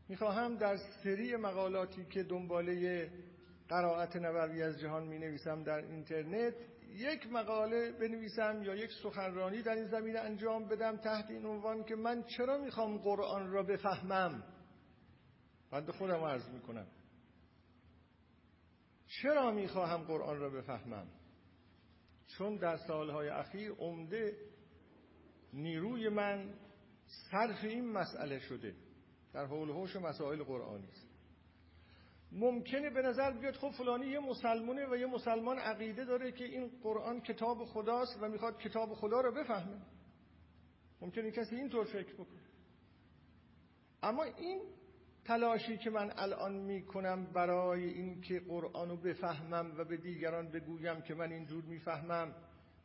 می‌خواهم 0.08 0.56
در 0.56 0.76
سری 0.76 1.36
مقالاتی 1.36 2.04
که 2.04 2.22
دنباله 2.22 3.10
قرائت 3.68 4.16
نبوی 4.16 4.62
از 4.62 4.80
جهان 4.80 5.06
می 5.06 5.18
نویسم 5.18 5.62
در 5.62 5.78
اینترنت 5.78 6.54
یک 6.94 7.32
مقاله 7.32 7.92
بنویسم 7.92 8.62
یا 8.62 8.74
یک 8.74 8.90
سخنرانی 9.02 9.62
در 9.62 9.72
این 9.72 9.84
زمینه 9.84 10.18
انجام 10.18 10.68
بدم 10.68 10.96
تحت 10.96 11.30
این 11.30 11.46
عنوان 11.46 11.84
که 11.84 11.94
من 11.94 12.22
چرا 12.22 12.58
می‌خوام 12.58 12.98
قرآن 12.98 13.50
را 13.50 13.62
بفهمم؟ 13.62 14.44
بند 15.70 15.90
خودم 15.90 16.24
عرض 16.24 16.48
می‌کنم. 16.48 16.86
چرا 19.22 19.50
می‌خواهم 19.50 20.04
قرآن 20.04 20.38
را 20.38 20.50
بفهمم؟ 20.50 21.06
چون 22.26 22.56
در 22.56 22.76
سالهای 22.76 23.28
اخیر 23.28 23.72
عمده 23.72 24.36
نیروی 25.52 26.08
من 26.08 26.54
صرف 27.30 27.64
این 27.64 27.92
مسئله 27.92 28.38
شده. 28.38 28.74
در 29.32 29.46
حول 29.46 29.70
حوش 29.70 29.96
مسائل 29.96 30.42
قرآنی 30.42 30.88
است. 30.88 31.09
ممکنه 32.32 32.90
به 32.90 33.02
نظر 33.02 33.30
بیاد 33.30 33.54
خب 33.54 33.70
فلانی 33.70 34.06
یه 34.06 34.20
مسلمانه 34.20 34.86
و 34.90 34.96
یه 34.96 35.06
مسلمان 35.06 35.58
عقیده 35.58 36.04
داره 36.04 36.32
که 36.32 36.44
این 36.44 36.70
قرآن 36.82 37.20
کتاب 37.20 37.64
خداست 37.64 38.18
و 38.22 38.28
می‌خواد 38.28 38.58
کتاب 38.58 38.94
خدا 38.94 39.20
رو 39.20 39.32
بفهمه. 39.32 39.82
ممکنه 41.00 41.30
کسی 41.30 41.56
اینطور 41.56 41.84
فکر 41.84 42.14
بکنه. 42.14 42.40
اما 44.02 44.22
این 44.22 44.60
تلاشی 45.24 45.78
که 45.78 45.90
من 45.90 46.12
الان 46.16 46.52
می‌کنم 46.52 47.24
برای 47.32 47.84
اینکه 47.84 48.40
قرآن 48.40 48.88
رو 48.88 48.96
بفهمم 48.96 49.74
و 49.78 49.84
به 49.84 49.96
دیگران 49.96 50.50
بگویم 50.50 51.00
که 51.02 51.14
من 51.14 51.32
اینجور 51.32 51.64
می‌فهمم 51.64 52.34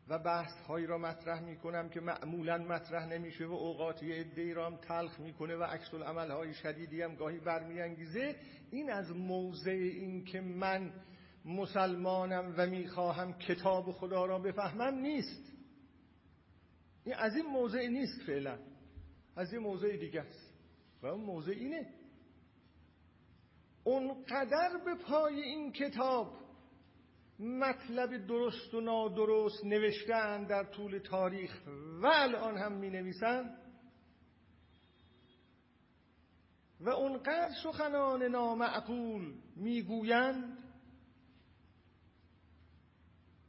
و 0.08 0.20
بحث 0.20 0.62
هایی 0.62 0.86
را 0.86 0.98
مطرح 0.98 1.42
می 1.42 1.58
کنم 1.58 1.90
که 1.90 2.00
معمولا 2.00 2.58
مطرح 2.58 3.06
نمیشه 3.06 3.46
و 3.46 3.52
اوقاتی 3.52 4.14
ادهی 4.14 4.54
را 4.54 4.66
هم 4.66 4.78
تلخ 4.78 5.20
می‌کنه 5.20 5.56
و 5.56 5.64
عکس 5.64 5.94
عمل 5.94 6.32
های 6.32 6.54
شدیدی 6.54 7.02
هم 7.02 7.16
گاهی 7.16 7.40
برمیانگیزه. 7.40 8.36
این 8.72 8.92
از 8.92 9.12
موضع 9.12 9.72
این 9.72 10.26
که 10.26 10.42
من 10.42 10.94
مسلمانم 11.46 12.54
و 12.58 12.68
می‌خواهم 12.68 13.34
کتاب 13.34 13.92
خدا 13.92 14.26
را 14.26 14.40
بفهمم 14.40 15.00
نیست. 15.00 15.52
این 17.04 17.16
از 17.16 17.36
این 17.36 17.46
موضع 17.46 17.88
نیست 17.88 18.22
فعلا. 18.26 18.60
از 19.36 19.54
این 19.54 19.62
موضع 19.62 19.98
دیگه 19.98 20.22
است. 20.22 20.54
و 21.02 21.08
اون 21.08 21.22
موضع 21.22 21.52
اینه. 21.52 21.94
اونقدر 23.84 24.72
به 24.86 24.96
پای 24.96 25.42
این 25.42 25.72
کتاب 25.72 26.45
مطلب 27.40 28.28
درست 28.28 28.74
و 28.74 28.82
نادرست 28.82 29.66
نوشتن 29.66 30.44
در 30.44 30.64
طول 30.64 30.98
تاریخ 31.00 31.62
و 32.02 32.06
الان 32.06 32.58
هم 32.58 32.72
می 32.72 32.90
نویسن 32.90 33.58
و 36.80 36.90
اونقدر 36.90 37.52
سخنان 37.64 38.24
نامعقول 38.24 39.34
می‌گویند 39.56 40.58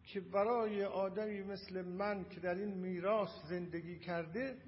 که 0.04 0.20
برای 0.20 0.84
آدمی 0.84 1.42
مثل 1.42 1.82
من 1.82 2.24
که 2.28 2.40
در 2.40 2.54
این 2.54 2.74
میراث 2.74 3.30
زندگی 3.48 3.98
کرده 3.98 4.58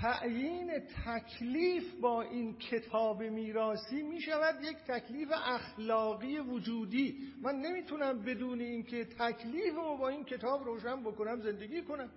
تعیین 0.00 0.78
تکلیف 1.06 1.94
با 2.00 2.22
این 2.22 2.58
کتاب 2.58 3.22
میراسی 3.22 4.02
می 4.02 4.20
شود 4.20 4.64
یک 4.64 4.76
تکلیف 4.76 5.28
اخلاقی 5.32 6.38
وجودی. 6.38 7.32
من 7.42 7.54
نمی‌تونم 7.54 8.22
بدون 8.22 8.60
اینکه 8.60 9.04
تکلیف 9.04 9.74
رو 9.74 9.96
با 9.96 10.08
این 10.08 10.24
کتاب 10.24 10.64
روشن 10.64 11.02
بکنم 11.02 11.40
زندگی 11.40 11.82
کنم. 11.82 12.10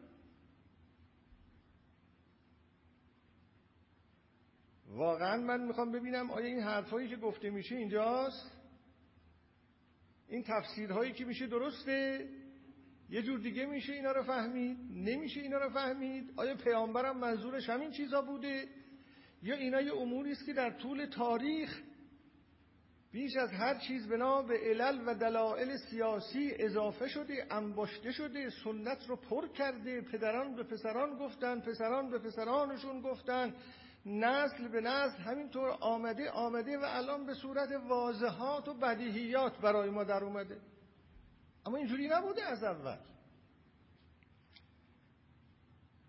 واقعا 4.87 5.37
من 5.37 5.67
می‌خوام 5.67 5.91
ببینم 5.91 6.31
آیا 6.31 6.45
این 6.45 6.59
حرفایی 6.59 7.09
که 7.09 7.15
گفته 7.15 7.49
میشه 7.49 7.75
اینجاست؟ 7.75 8.51
این 10.29 10.43
تفسیرهایی 10.43 11.13
که 11.13 11.25
میشه 11.25 11.47
درسته؟ 11.47 12.29
یه 13.09 13.21
جور 13.21 13.39
دیگه 13.39 13.65
میشه 13.65 13.93
اینا 13.93 14.11
رو 14.11 14.23
فهمید؟ 14.23 14.77
نمیشه 14.93 15.41
اینا 15.41 15.57
رو 15.57 15.69
فهمید؟ 15.69 16.33
آیا 16.35 16.55
پیامبرم 16.55 17.17
منظورش 17.17 17.69
همین 17.69 17.91
چیزا 17.91 18.21
بوده؟ 18.21 18.67
یا 19.43 19.55
اینا 19.55 19.81
یه 19.81 19.93
اموری 19.93 20.31
است 20.31 20.45
که 20.45 20.53
در 20.53 20.71
طول 20.71 21.05
تاریخ 21.05 21.81
بیش 23.11 23.37
از 23.37 23.51
هر 23.51 23.79
چیز 23.79 24.07
بنا 24.07 24.41
به 24.41 24.57
علل 24.57 25.01
و 25.07 25.15
دلایل 25.15 25.77
سیاسی 25.77 26.51
اضافه 26.59 27.07
شده 27.07 27.47
انباشته 27.51 28.11
شده 28.11 28.49
سنت 28.63 29.07
رو 29.07 29.15
پر 29.15 29.47
کرده 29.47 30.01
پدران 30.01 30.55
به 30.55 30.63
پسران 30.63 31.17
گفتن 31.17 31.59
پسران 31.59 32.09
به 32.09 32.19
پسرانشون 32.19 33.01
گفتن 33.01 33.55
نسل 34.05 34.67
به 34.67 34.81
نسل 34.81 35.17
همینطور 35.17 35.69
آمده 35.69 36.29
آمده 36.29 36.77
و 36.77 36.83
الان 36.83 37.25
به 37.25 37.33
صورت 37.33 37.69
واضحات 37.87 38.67
و 38.67 38.73
بدیهیات 38.73 39.57
برای 39.57 39.89
ما 39.89 40.03
در 40.03 40.23
اومده. 40.23 40.57
اما 41.65 41.77
اینجوری 41.77 42.07
نبوده 42.07 42.43
از 42.43 42.63
اول. 42.63 42.97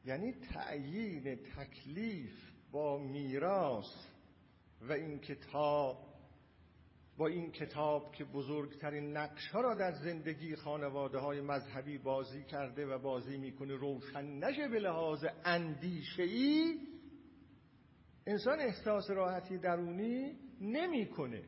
یعنی 0.05 0.33
تعیین 0.33 1.37
تکلیف 1.37 2.51
با 2.73 2.99
میراث 2.99 4.07
و 4.81 4.93
این 4.93 5.19
کتاب 5.19 6.11
با 7.17 7.27
این 7.27 7.53
کتاب 7.53 8.13
که 8.13 8.25
بزرگترین 8.25 9.17
نقش 9.17 9.49
ها 9.49 9.61
را 9.61 9.75
در 9.75 9.93
زندگی 9.93 10.57
خانواده 10.57 11.19
های 11.19 11.41
مذهبی 11.41 11.99
بازی 11.99 12.45
کرده 12.45 12.87
و 12.87 12.99
بازی 12.99 13.37
می‌کنه 13.37 13.75
روشن 13.75 14.25
نشه 14.25 14.69
به 14.69 14.79
لحاظ 14.79 15.25
اندیشه 15.45 16.23
ای 16.23 16.79
انسان 18.27 18.61
احساس 18.61 19.11
راحتی 19.11 19.59
درونی 19.59 20.39
نمی‌کنه. 20.61 21.43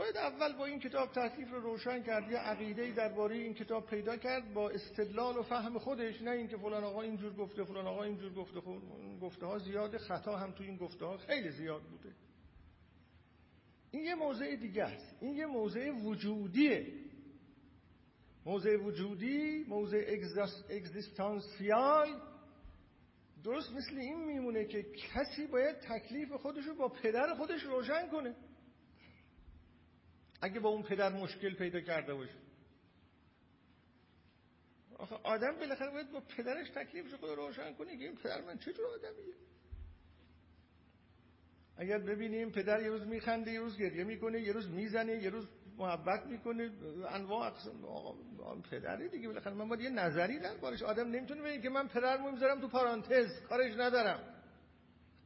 باید 0.00 0.16
اول 0.16 0.56
با 0.56 0.66
این 0.66 0.78
کتاب 0.78 1.12
تکلیف 1.12 1.50
رو 1.50 1.60
روشن 1.60 2.02
کرد 2.02 2.30
یه 2.30 2.38
عقیده 2.38 2.90
درباره 2.90 3.36
این 3.36 3.54
کتاب 3.54 3.86
پیدا 3.86 4.16
کرد 4.16 4.54
با 4.54 4.70
استدلال 4.70 5.36
و 5.36 5.42
فهم 5.42 5.78
خودش 5.78 6.22
نه 6.22 6.30
اینکه 6.30 6.56
فلان 6.56 6.84
آقا 6.84 7.02
اینجور 7.02 7.32
گفته 7.32 7.64
فلان 7.64 7.86
آقا 7.86 8.02
اینجور 8.02 8.32
گفته. 8.32 8.60
خب 8.60 8.78
گفته 9.22 9.46
ها 9.46 9.58
زیاده 9.58 9.98
خطا 9.98 10.36
هم 10.36 10.52
تو 10.52 10.64
این 10.64 10.76
گفته 10.76 11.04
ها 11.04 11.16
خیلی 11.16 11.50
زیاد 11.50 11.82
بوده. 11.82 12.14
این 13.90 14.04
یه 14.04 14.14
موضع 14.14 14.56
دیگه 14.56 14.84
است. 14.84 15.16
این 15.20 15.36
یه 15.36 15.46
موضع 15.46 15.90
وجودیه. 15.90 16.86
موضع 18.46 18.76
وجودی 18.76 19.64
موضع 19.68 20.16
اگزیستانسیال 20.70 22.20
درست 23.44 23.72
مثل 23.72 23.98
این 23.98 24.24
میمونه 24.24 24.64
که 24.64 24.82
کسی 24.82 25.46
باید 25.46 25.76
تکلیف 25.76 26.32
خودش 26.32 26.64
رو 26.64 26.74
با 26.74 26.88
پدر 26.88 27.34
خودش 27.34 27.62
روشن 27.62 28.08
کنه. 28.08 28.34
اگه 30.40 30.60
با 30.60 30.68
اون 30.68 30.82
پدر 30.82 31.12
مشکل 31.12 31.54
پیدا 31.54 31.80
کرده 31.80 32.14
باشه. 32.14 32.34
آخه 34.98 35.16
آدم 35.22 35.56
بالاخره 35.56 35.90
باید 35.90 36.12
با 36.12 36.20
پدرش 36.20 36.70
تکلیفش 36.70 37.14
خود 37.14 37.30
روشن 37.30 37.74
کنه 37.74 37.96
که 37.96 38.04
این 38.04 38.16
پدر 38.16 38.40
من 38.40 38.58
چه 38.58 38.72
جور 38.72 38.86
آدمیه؟ 38.86 39.34
اگر 41.76 41.98
ببینیم 41.98 42.50
پدر 42.50 42.82
یه 42.82 42.88
روز 42.88 43.06
میخنده 43.06 43.52
یه 43.52 43.60
روز 43.60 43.78
گریه 43.78 44.04
می‌کنه 44.04 44.40
یه 44.40 44.52
روز 44.52 44.70
می‌زنه 44.70 45.22
یه 45.22 45.30
روز 45.30 45.48
محبت 45.78 46.26
می‌کنه 46.26 46.70
انواع 47.08 47.46
اقسام 47.46 48.62
پدری 48.70 49.08
دیگه 49.08 49.28
بالاخره. 49.28 49.54
من 49.54 49.68
باید 49.68 49.80
یه 49.80 49.90
نظری 49.90 50.38
در 50.38 50.56
بارش. 50.56 50.82
آدم 50.82 51.10
نمی‌تونه 51.10 51.42
بگه 51.42 51.60
که 51.60 51.68
من 51.68 51.88
پدرمو 51.88 52.30
می‌ذارم 52.30 52.60
تو 52.60 52.68
پارانتز 52.68 53.42
کارش 53.48 53.72
ندارم. 53.78 54.42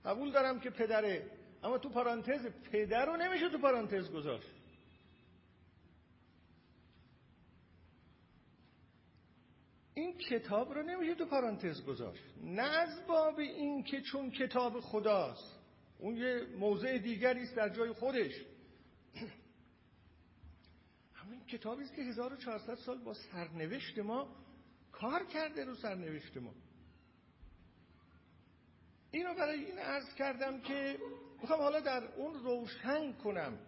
قبول 0.05 0.33
دارم 0.33 0.61
که 0.61 0.71
پدره. 0.71 1.31
اما 1.63 1.79
تو 1.79 1.89
پارانتز 1.89 2.47
پدر 2.73 3.07
رو 3.07 3.17
نمیشه 3.17 3.49
تو 3.49 3.59
پارانتز 3.59 4.11
گذاشت. 4.11 4.49
این 9.95 10.19
کتاب 10.19 10.73
رو 10.73 10.83
نمیشه 10.83 11.15
تو 11.15 11.27
پارانتز 11.27 11.85
گذاشت. 11.85 12.25
نه 12.43 12.63
از 12.63 13.07
باب 13.07 13.39
این 13.39 13.83
که 13.83 14.01
چون 14.01 14.31
کتاب 14.31 14.81
خداست. 14.81 15.59
اون 15.99 16.17
یه 16.17 16.47
موضع 16.59 16.99
دیگری 16.99 17.43
است 17.43 17.55
در 17.55 17.69
جای 17.69 17.93
خودش. 17.93 18.33
همین 21.15 21.45
کتابی 21.47 21.83
است 21.83 21.95
که 21.95 22.03
1400 22.03 22.75
سال 22.75 22.99
با 22.99 23.15
سرنوشت 23.15 23.99
ما 23.99 24.37
کار 24.93 25.25
کرده 25.25 25.65
رو 25.65 25.75
سرنوشت 25.75 26.37
ما. 26.37 26.55
اینو 29.11 29.35
برای 29.35 29.65
این 29.65 29.79
عرض 29.79 30.15
کردم 30.15 30.61
که 30.61 30.99
می‌خوام 31.41 31.61
حالا 31.61 31.81
در 31.81 32.05
اون 32.05 32.35
روشن 32.35 33.13
کنم 33.13 33.59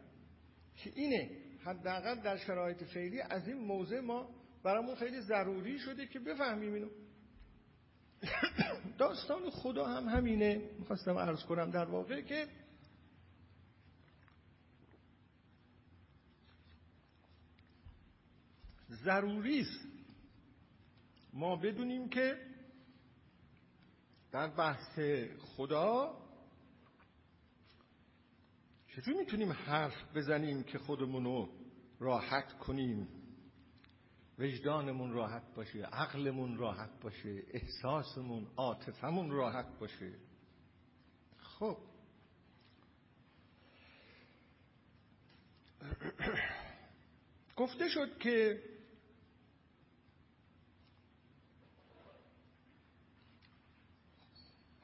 که 0.76 0.92
اینه 0.94 1.30
حداقل 1.64 2.20
در 2.20 2.36
شرایط 2.36 2.84
فعلی 2.84 3.20
از 3.20 3.48
این 3.48 3.58
موضع 3.58 4.00
ما 4.00 4.35
برامون 4.66 4.94
خیلی 4.94 5.20
ضروری 5.20 5.78
شده 5.78 6.06
که 6.06 6.18
بفهمیم 6.18 6.74
اینو. 6.74 6.88
داستان 8.98 9.50
خدا 9.50 9.86
هم 9.86 10.08
همینه. 10.08 10.70
می‌خواستم 10.78 11.18
عرض 11.18 11.44
کنم 11.44 11.70
در 11.70 11.84
واقع 11.84 12.20
که 12.20 12.48
ضروری 18.90 19.60
است. 19.60 19.86
ما 21.32 21.56
بدونیم 21.56 22.08
که 22.08 22.36
در 24.32 24.48
بحث 24.48 24.98
خدا 25.40 26.18
چطور 28.88 29.14
می‌تونیم 29.14 29.52
حرف 29.52 30.16
بزنیم 30.16 30.62
که 30.62 30.78
خودمونو 30.78 31.48
راحت 32.00 32.58
کنیم؟ 32.58 33.15
وجدانمون 34.38 35.12
راحت 35.12 35.54
باشه 35.54 35.82
عقلمون 35.82 36.56
راحت 36.56 37.00
باشه 37.00 37.42
احساسمون 37.50 38.46
عاطفمون 38.56 39.30
راحت 39.30 39.78
باشه. 39.78 40.12
خب. 41.38 41.78
گفته 47.56 47.88
شد 47.88 48.18
که 48.18 48.62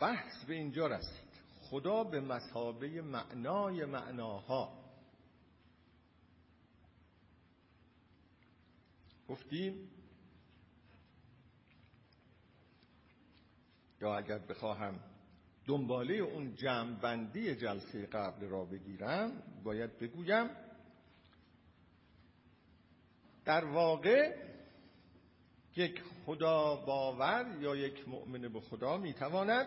بحث 0.01 0.45
به 0.45 0.55
اینجا 0.55 0.87
رسید. 0.87 1.33
خدا 1.61 2.05
به 2.05 2.21
مسابه 2.21 3.03
معنای 3.03 3.85
معناها 3.85 4.82
گفتیم. 9.33 9.89
یا 14.01 14.17
اگر 14.17 14.39
بخواهم 14.39 15.01
دنباله 15.67 16.15
اون 16.15 16.55
جمعبندی 16.55 17.55
جلسه 17.55 18.07
قبل 18.07 18.49
را 18.49 18.65
بگیرم 18.65 19.43
باید 19.65 19.99
بگویم 19.99 20.51
در 23.45 23.65
واقع 23.65 24.37
یک 25.77 26.03
خدا 26.27 26.77
باور 26.77 27.57
یا 27.61 27.77
یک 27.77 28.09
مؤمن 28.09 28.53
به 28.53 28.61
خدا 28.61 28.99
می‌تواند 28.99 29.67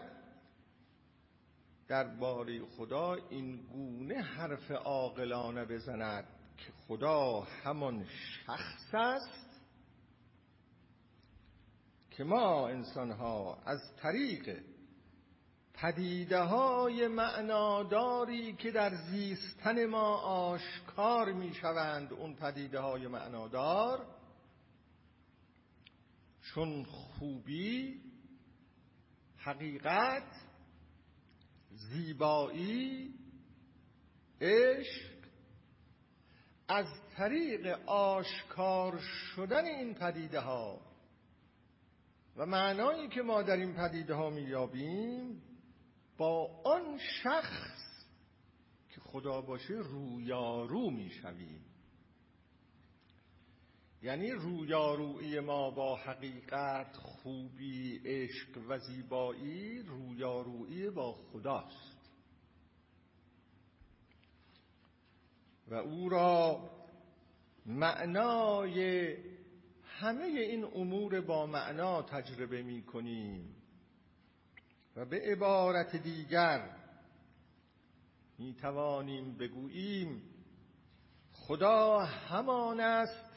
باری 2.19 2.61
خدا 2.77 3.13
این 3.13 3.57
گونه 3.57 4.21
حرف 4.21 4.71
عاقلانه 4.71 5.65
بزند 5.65 6.27
که 6.57 6.71
خدا 6.87 7.41
همان 7.41 8.05
شخص 8.05 8.93
است 8.93 9.44
که 12.17 12.23
ما 12.23 12.67
انسان 12.67 13.11
ها 13.11 13.57
از 13.65 13.95
طریق 13.95 14.59
پدیده 15.73 16.39
های 16.39 17.07
معناداری 17.07 18.53
که 18.53 18.71
در 18.71 18.95
زیستن 18.95 19.85
ما 19.85 20.17
آشکار 20.17 21.31
می 21.31 21.53
شوند 21.53 22.13
اون 22.13 22.35
پدیده 22.35 22.79
های 22.79 23.07
معنادار 23.07 24.05
چون 26.41 26.83
خوبی 26.83 28.01
حقیقت 29.37 30.31
زیبایی 31.71 33.13
عشق 34.41 35.15
از 36.67 36.87
طریق 37.17 37.79
آشکار 37.89 38.99
شدن 38.99 39.65
این 39.65 39.93
پدیده 39.93 40.39
ها 40.39 40.94
و 42.35 42.45
معنایی 42.45 43.07
که 43.07 43.21
ما 43.21 43.41
در 43.41 43.55
این 43.55 43.73
پدیده 43.73 44.13
ها 44.13 44.29
میابیم 44.29 45.41
با 46.17 46.61
آن 46.65 46.97
شخص 47.23 48.05
که 48.89 49.01
خدا 49.01 49.41
باشه 49.41 49.73
رویارو 49.73 50.91
می‌شویم. 50.91 51.65
یعنی 54.01 54.31
رویارویی 54.31 55.39
ما 55.39 55.71
با 55.71 55.95
حقیقت 55.95 56.95
خوبی 56.97 58.01
عشق 58.05 58.57
و 58.69 58.77
زیبایی 58.77 59.83
رویارویی 59.83 60.89
با 60.89 61.13
خداست. 61.13 62.11
و 65.67 65.73
او 65.73 66.09
را 66.09 66.69
معنای 67.65 69.15
همه 69.99 70.23
این 70.23 70.63
امور 70.63 71.21
با 71.21 71.45
معنا 71.45 72.01
تجربه 72.01 72.61
می 72.61 72.83
کنیم 72.83 73.55
و 74.95 75.05
به 75.05 75.21
عبارت 75.31 75.95
دیگر 75.95 76.69
می 78.37 78.53
توانیم 78.53 79.37
بگوییم 79.37 80.21
خدا 81.31 81.99
همان 81.99 82.79
است 82.79 83.35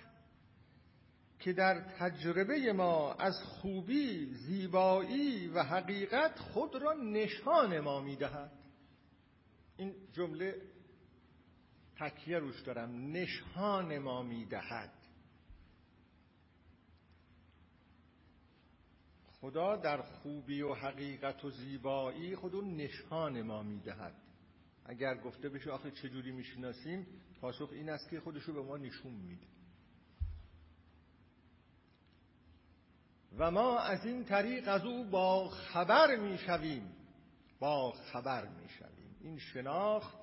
که 1.38 1.53
در 1.53 1.81
تجربه 1.81 2.73
ما 2.73 3.12
از 3.12 3.42
خوبی، 3.42 4.27
زیبایی 4.35 5.49
و 5.49 5.62
حقیقت 5.62 6.38
خود 6.38 6.75
را 6.77 6.92
نشان 6.92 7.81
ما 7.81 8.01
می‌دهد. 8.01 8.53
این 9.77 9.94
جمله 10.12 10.62
تکیه 11.97 12.38
روش 12.38 12.61
دارم. 12.61 13.12
نشان 13.12 13.99
ما 13.99 14.23
می‌دهد. 14.23 14.98
خدا 19.40 19.77
در 19.77 20.03
خوبی 20.03 20.62
و 20.62 20.74
حقیقت 20.74 21.44
و 21.44 21.51
زیبایی 21.51 22.37
خود 22.37 22.55
اون 22.55 22.77
نشان 22.77 23.42
ما 23.42 23.62
می‌دهد. 23.62 24.14
اگر 24.85 25.14
گفته 25.14 25.48
بشه 25.48 25.70
آخه 25.70 25.90
چجوری 25.90 26.33
می‌شناسیم 26.33 27.07
پاسخ 27.40 27.68
این 27.72 27.90
است 27.90 28.11
که 28.11 28.20
خودشو 28.20 28.53
به 28.53 28.62
ما 28.62 28.77
نشون 28.77 29.12
میده. 29.12 29.46
و 33.38 33.51
ما 33.51 33.79
از 33.79 34.07
این 34.07 34.24
طریق 34.24 34.68
از 34.68 34.85
او 34.85 35.05
با 35.05 35.48
خبر 35.48 36.16
می‌شویم. 36.16 36.92
با 37.59 37.92
خبر 37.92 38.48
می‌شویم. 38.48 39.16
این 39.20 39.38
شناخت 39.38 40.18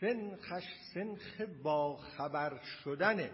سنخش 0.00 0.64
سنخ 0.94 1.40
با 1.62 1.96
خبر 1.96 2.60
شدنه. 2.64 3.30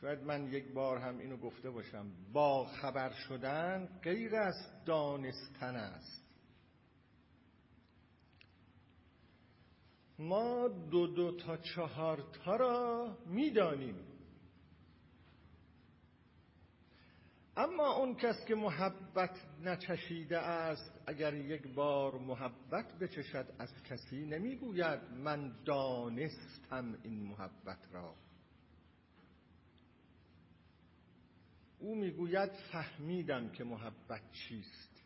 شاید 0.00 0.22
من 0.22 0.52
یک 0.52 0.72
بار 0.72 0.98
هم 0.98 1.18
اینو 1.18 1.36
گفته 1.36 1.70
باشم. 1.70 2.06
با 2.32 2.66
خبر 2.66 3.10
شدن 3.10 3.86
غیر 4.02 4.36
از 4.36 4.84
دانستن 4.84 5.76
است. 5.76 6.24
ما 10.18 10.68
دو 10.68 11.06
دو 11.06 11.36
تا 11.36 11.56
چهار 11.56 12.24
تا 12.44 12.56
را 12.56 13.18
می‌دانیم. 13.26 14.04
اما 17.56 17.92
اون 17.92 18.14
کس 18.14 18.44
که 18.44 18.54
محبت 18.54 19.46
نچشیده 19.62 20.38
است 20.38 21.00
اگر 21.06 21.34
یک 21.34 21.74
بار 21.74 22.18
محبت 22.18 22.98
بچشد 22.98 23.46
از 23.58 23.82
کسی 23.82 24.26
نمی‌گوید 24.26 25.00
من 25.24 25.52
دانستم 25.64 26.98
این 27.02 27.22
محبت 27.22 27.78
را. 27.92 28.14
او 31.80 31.94
می‌گوید 31.94 32.50
فهمیدم 32.52 33.48
که 33.48 33.64
محبت 33.64 34.32
چیست. 34.32 35.02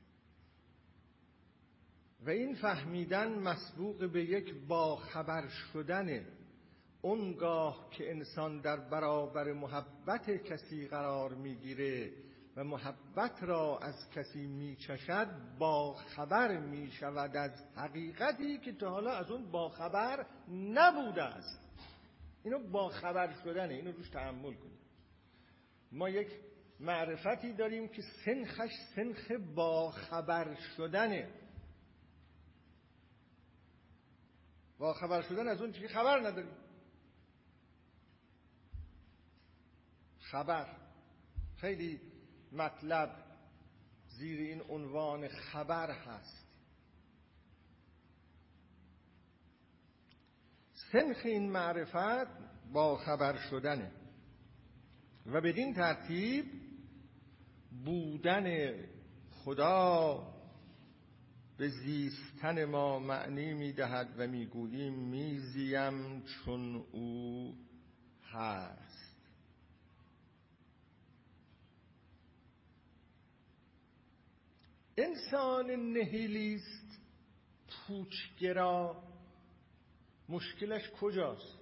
و 2.26 2.30
این 2.30 2.54
فهمیدن 2.54 3.38
مسبوق 3.38 4.10
به 4.12 4.24
یک 4.24 4.54
باخبر 4.68 5.48
شدن. 5.48 6.26
اونگاه 7.02 7.90
که 7.90 8.10
انسان 8.10 8.60
در 8.60 8.76
برابر 8.76 9.52
محبت 9.52 10.30
کسی 10.30 10.86
قرار 10.86 11.34
می‌گیره 11.34 12.12
و 12.56 12.64
محبت 12.64 13.42
را 13.42 13.78
از 13.78 14.10
کسی 14.10 14.46
میچشد 14.46 15.28
با 15.58 15.94
خبر 15.94 16.60
می‌شود 16.60 17.36
از 17.36 17.50
حقیقتی 17.76 18.58
که 18.58 18.72
تا 18.72 18.90
حالا 18.90 19.10
از 19.10 19.30
اون 19.30 19.50
با 19.50 19.68
خبر 19.68 20.26
نبوده 20.48 21.22
است. 21.22 21.60
اینو 22.44 22.58
با 22.58 22.88
خبر 22.88 23.34
شدنه 23.44 23.74
اینو 23.74 23.92
روش 23.92 24.08
تحمل 24.08 24.54
کنید 24.54 24.82
ما 25.92 26.08
یک 26.08 26.28
معرفتی 26.80 27.52
داریم 27.52 27.88
که 27.88 28.02
سنخش 28.24 28.70
سنخ 28.96 29.30
با 29.54 29.90
خبر 29.90 30.54
شدنه. 30.54 31.30
با 34.78 34.94
خبر 34.94 35.22
شدن 35.22 35.48
از 35.48 35.60
اون 35.60 35.72
چی 35.72 35.88
خبر 35.88 36.20
نداریم. 36.20 36.56
خبر. 40.18 40.76
خیلی 41.56 42.00
مطلب 42.52 43.24
زیر 44.08 44.40
این 44.40 44.62
عنوان 44.68 45.28
خبر 45.28 45.90
هست. 45.90 46.46
سنخ 50.92 51.20
این 51.24 51.50
معرفت 51.52 52.28
با 52.72 52.96
خبر 52.96 53.36
شدنه. 53.50 54.01
و 55.26 55.40
بدین 55.40 55.74
ترتیب 55.74 56.44
بودن 57.84 58.74
خدا 59.30 60.26
به 61.56 61.68
زیستن 61.68 62.64
ما 62.64 62.98
معنی 62.98 63.54
می‌دهد 63.54 64.14
و 64.18 64.26
می‌گوییم 64.26 64.94
میزیم 64.94 66.22
چون 66.22 66.74
او 66.92 67.54
هست. 68.22 68.92
انسان 74.96 75.70
نهیلیست 75.70 77.00
پوچگرا 77.86 79.02
مشکلش 80.28 80.90
کجاست؟ 80.90 81.61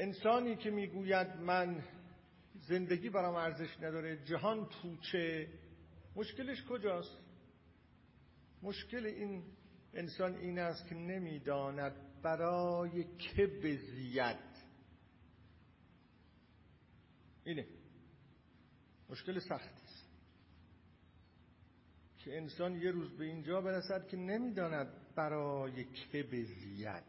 انسانی 0.00 0.56
که 0.56 0.70
می‌گوید 0.70 1.36
من 1.36 1.84
زندگی 2.60 3.10
برام 3.10 3.34
ارزش 3.34 3.76
نداره 3.80 4.24
جهان 4.24 4.68
پوچه 4.68 5.48
مشکلش 6.16 6.64
کجاست؟ 6.64 7.16
مشکل 8.62 9.06
این 9.06 9.42
انسان 9.94 10.34
این 10.34 10.58
است 10.58 10.88
که 10.88 10.94
نمی‌داند 10.94 12.22
برای 12.22 13.04
که 13.18 13.46
بزید. 13.46 14.36
اینه. 17.44 17.66
مشکل 19.08 19.38
سختی 19.38 19.84
است. 19.84 20.10
که 22.18 22.36
انسان 22.36 22.74
یه 22.76 22.90
روز 22.90 23.16
به 23.16 23.24
اینجا 23.24 23.60
برسد 23.60 24.08
که 24.08 24.16
نمی‌داند 24.16 25.14
برای 25.16 25.84
که 25.84 26.22
بزید. 26.22 27.04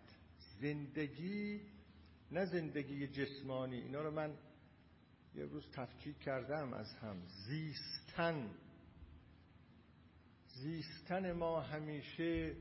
زندگی 0.61 1.61
نه 2.31 2.45
زندگی 2.45 3.07
جسمانی. 3.07 3.81
اینا 3.81 4.01
رو 4.01 4.11
من 4.11 4.37
یه 5.35 5.45
روز 5.45 5.71
تفکیک 5.71 6.19
کردم 6.19 6.73
از 6.73 6.93
هم. 6.93 7.21
زیستن. 7.47 8.55
زیستن 10.47 11.31
ما 11.31 11.61
همیشه 11.61 12.55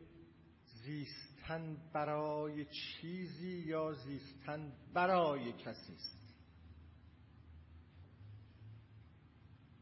زیستن 0.85 1.77
برای 1.93 2.65
چیزی 2.65 3.65
یا 3.67 3.93
زیستن 3.93 4.73
برای 4.95 5.53
کسی 5.53 5.93
است. 5.95 6.21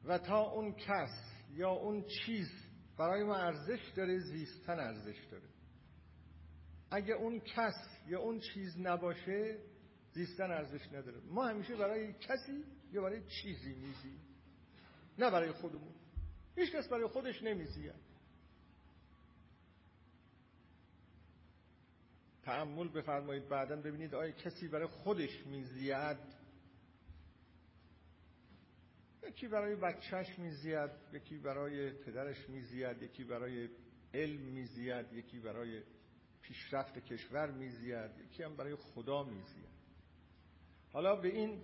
و 0.04 0.18
تا 0.18 0.40
اون 0.40 0.72
کس 0.72 1.10
یا 1.50 1.70
اون 1.70 2.04
چیز 2.04 2.48
برای 2.98 3.24
ما 3.24 3.36
ارزش 3.36 3.92
داره 3.96 4.18
زیستن 4.18 4.78
ارزش 4.78 5.24
داره. 5.30 5.48
اگه 6.90 7.14
اون 7.14 7.40
کس 7.40 8.00
یا 8.06 8.20
اون 8.20 8.40
چیز 8.40 8.78
نباشه 8.78 9.58
زیستن 10.18 10.50
ارزش 10.50 10.86
نداره. 10.92 11.20
ما 11.20 11.46
همیشه 11.48 11.76
برای 11.76 12.12
کسی 12.12 12.64
یا 12.92 13.02
برای 13.02 13.22
چیزی 13.28 13.74
میزیم 13.74 14.20
نه 15.18 15.30
برای 15.30 15.52
خودمون. 15.52 15.94
هیچ 16.56 16.72
کس 16.72 16.88
برای 16.88 17.06
خودش 17.06 17.42
نمیزید 17.42 17.94
تعمل 22.42 22.88
بفرمایید 22.88 23.48
بعدا 23.48 23.76
ببینید 23.76 24.14
آیا 24.14 24.30
کسی 24.30 24.68
برای 24.68 24.86
خودش 24.86 25.46
میزید 25.46 26.16
یکی 29.28 29.48
برای 29.48 29.76
بچهش 29.76 30.38
میزید 30.38 30.90
یکی 31.12 31.38
برای 31.38 31.90
پدرش 31.90 32.48
میزید 32.48 33.02
یکی 33.02 33.24
برای 33.24 33.68
علم 34.14 34.40
میزید 34.40 35.12
یکی 35.12 35.38
برای 35.38 35.82
پیشرفت 36.42 36.98
کشور 36.98 37.50
میزید 37.50 38.10
یکی 38.24 38.42
هم 38.42 38.56
برای 38.56 38.76
خدا 38.76 39.22
میزید 39.24 39.77
حالا 40.98 41.16
به 41.16 41.28
این 41.28 41.60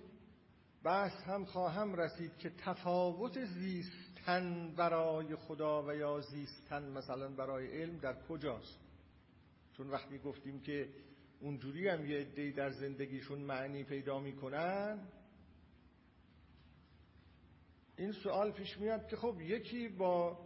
بحث 0.83 1.23
هم 1.23 1.45
خواهم 1.45 1.95
رسید 1.95 2.39
که 2.39 2.51
تفاوت 2.51 3.45
زیستن 3.45 4.75
برای 4.77 5.37
خدا 5.37 5.87
و 5.87 5.95
یا 5.95 6.21
زیستن 6.21 6.83
مثلا 6.91 7.29
برای 7.29 7.83
علم 7.83 7.99
در 7.99 8.23
کجاست؟ 8.29 8.81
چون 9.77 9.91
وقتی 9.91 10.19
گفتیم 10.19 10.61
که 10.61 10.89
اونجوری 11.41 11.89
هم 11.89 12.07
یه 12.07 12.19
عده‌ای 12.19 12.53
در 12.53 12.71
زندگیشون 12.71 13.39
معنی 13.39 13.85
پیدا 13.85 14.21
می‌کنن 14.21 15.09
این 17.97 18.13
سوال 18.13 18.53
پیش 18.53 18.79
میاد 18.79 19.09
که 19.09 19.17
خب 19.17 19.41
یکی 19.41 19.89
با 19.89 20.39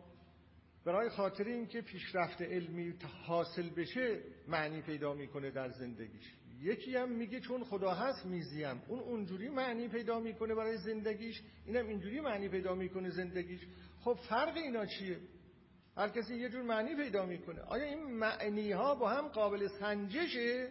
برای 0.84 1.08
خاطر 1.08 1.44
اینکه 1.44 1.80
پیشرفت 1.80 2.42
علمی 2.42 2.94
حاصل 3.26 3.68
بشه 3.68 4.22
معنی 4.46 4.82
پیدا 4.82 5.14
می‌کنه 5.14 5.50
در 5.50 5.68
زندگیش. 5.68 6.34
یکی 6.60 6.96
هم 6.96 7.12
میگه 7.12 7.40
چون 7.40 7.64
خدا 7.64 7.94
هست 7.94 8.26
میزیم. 8.26 8.82
اون 8.88 9.00
اونجوری 9.00 9.48
معنی 9.48 9.88
پیدا 9.88 10.20
می‌کنه 10.20 10.54
برای 10.54 10.76
زندگیش. 10.78 11.42
اینم 11.66 11.88
اینجوری 11.88 12.20
معنی 12.20 12.48
پیدا 12.48 12.74
می‌کنه 12.74 13.10
زندگیش. 13.10 13.60
خب 14.00 14.18
فرق 14.28 14.56
اینا 14.56 14.86
چیه؟ 14.86 15.18
هر 15.96 16.08
کسی 16.08 16.34
یه 16.34 16.48
جور 16.48 16.62
معنی 16.62 16.96
پیدا 16.96 17.26
می‌کنه. 17.26 17.60
آیا 17.60 17.84
این 17.84 18.04
معنی 18.04 18.72
ها 18.72 18.94
با 18.94 19.10
هم 19.10 19.28
قابل 19.28 19.68
سنجشه؟ 19.68 20.70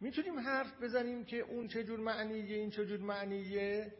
می‌تونیم 0.00 0.38
حرف 0.38 0.82
بزنیم 0.82 1.24
که 1.24 1.36
اون 1.36 1.68
چه 1.68 1.84
جور 1.84 2.00
معنیه 2.00 2.56
این 2.56 2.70
چه 2.70 2.86
جور 2.86 3.00
معنیه؟ 3.00 3.92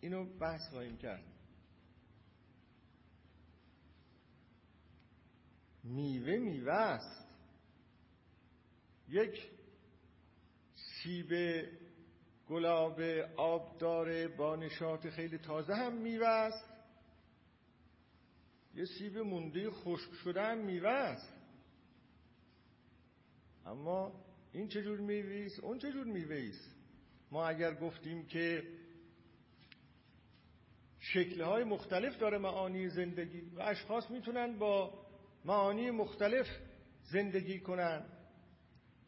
اینو 0.00 0.38
بحث 0.38 0.70
خواهیم 0.70 0.96
کرد. 0.96 1.24
میوه 5.84 6.38
میوه 6.38 6.72
است. 6.72 7.31
یک 9.12 9.50
سیب 10.74 11.32
گلاب 12.48 13.00
آبدار 13.36 14.28
با 14.28 14.56
نشاط 14.56 15.06
خیلی 15.06 15.38
تازه 15.38 15.74
هم 15.74 15.92
میوه 16.02 16.28
است 16.28 16.64
یه 18.74 18.84
سیب 18.84 19.18
مونده 19.18 19.70
خشک 19.70 20.12
شده 20.24 20.42
هم 20.42 20.58
میوه 20.58 21.16
اما 23.66 24.12
این 24.52 24.68
چجور 24.68 25.00
میوه 25.00 25.46
است 25.46 25.60
اون 25.60 25.78
چجور 25.78 26.04
میوه 26.04 26.48
است 26.48 26.76
ما 27.30 27.46
اگر 27.46 27.74
گفتیم 27.74 28.26
که 28.26 28.62
شکلهای 30.98 31.64
مختلف 31.64 32.18
داره 32.18 32.38
معانی 32.38 32.88
زندگی 32.88 33.40
و 33.40 33.60
اشخاص 33.60 34.10
می‌تونن 34.10 34.58
با 34.58 35.06
معانی 35.44 35.90
مختلف 35.90 36.46
زندگی 37.02 37.60
کنن. 37.60 38.21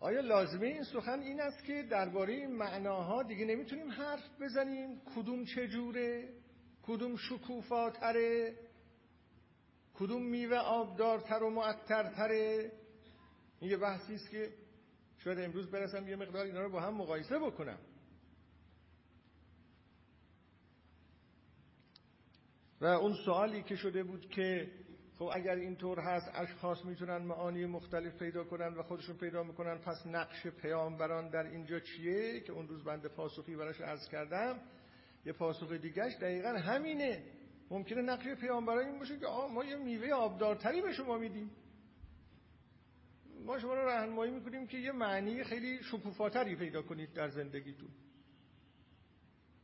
آیا 0.04 0.20
لازمه 0.20 0.66
این 0.66 0.82
سخن 0.82 1.20
این 1.20 1.40
است 1.40 1.64
که 1.64 1.82
درباره 1.82 2.32
این 2.32 2.56
معناها 2.56 3.22
دیگه 3.22 3.44
نمی‌تونیم 3.44 3.90
حرف 3.90 4.40
بزنیم؟ 4.40 5.00
کدوم 5.16 5.44
چجوره 5.44 6.28
کدوم 6.82 7.16
شکوفاتره؟ 7.16 8.58
کدوم 9.94 10.22
میوه 10.22 10.56
آبدارتر 10.56 11.42
و 11.42 11.50
معطرتره؟ 11.50 12.72
این 13.60 13.70
یه 13.70 13.76
بحثی 13.76 14.14
است 14.14 14.30
که 14.30 14.52
شاید 15.18 15.38
امروز 15.38 15.70
برسم 15.70 16.08
یه 16.08 16.16
مقدار 16.16 16.46
اینا 16.46 16.60
رو 16.60 16.70
با 16.70 16.80
هم 16.80 16.94
مقایسه 16.94 17.38
بکنم. 17.38 17.78
و 22.80 22.84
اون 22.86 23.14
سوالی 23.24 23.62
که 23.62 23.76
شده 23.76 24.02
بود 24.02 24.30
که 24.30 24.70
خب 25.18 25.30
اگر 25.34 25.54
اینطور 25.54 26.00
هست 26.00 26.30
اشخاص 26.34 26.84
می‌تونن 26.84 27.16
معانی 27.16 27.66
مختلف 27.66 28.18
پیدا 28.18 28.44
کنن 28.44 28.74
و 28.74 28.82
خودشون 28.82 29.16
پیدا 29.16 29.42
می‌کنن 29.42 29.78
پس 29.78 30.06
نقش 30.06 30.46
پیامبران 30.46 31.28
در 31.28 31.46
اینجا 31.46 31.80
چیه 31.80 32.40
که 32.40 32.52
اون 32.52 32.68
روز 32.68 32.84
بنده 32.84 33.08
پاسخی 33.08 33.56
براش 33.56 33.80
عرض 33.80 34.08
کردم؟ 34.08 34.60
یه 35.26 35.32
پاسخ 35.32 35.72
دیگهش 35.72 36.14
دقیقا 36.14 36.48
همینه. 36.48 37.22
ممکنه 37.70 38.02
نقش 38.02 38.28
پیامبران 38.28 38.86
این 38.86 38.98
باشه 38.98 39.18
که 39.18 39.26
آه 39.26 39.52
ما 39.52 39.64
یه 39.64 39.76
میوه 39.76 40.08
آبدارتری 40.08 40.82
به 40.82 40.92
شما 40.92 41.18
میدیم. 41.18 41.50
ما 43.44 43.58
شما 43.58 43.74
رو 43.74 43.80
راهنمایی 43.80 44.32
می‌کنیم 44.32 44.66
که 44.66 44.78
یه 44.78 44.92
معنی 44.92 45.44
خیلی 45.44 45.82
شکوفاتری 45.82 46.56
پیدا 46.56 46.82
کنید 46.82 47.12
در 47.12 47.28
زندگیتون. 47.28 47.90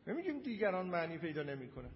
نمیگیم 0.07 0.39
دیگران 0.39 0.87
معنی 0.87 1.19
پیدا 1.19 1.43
نمی‌کنن. 1.43 1.91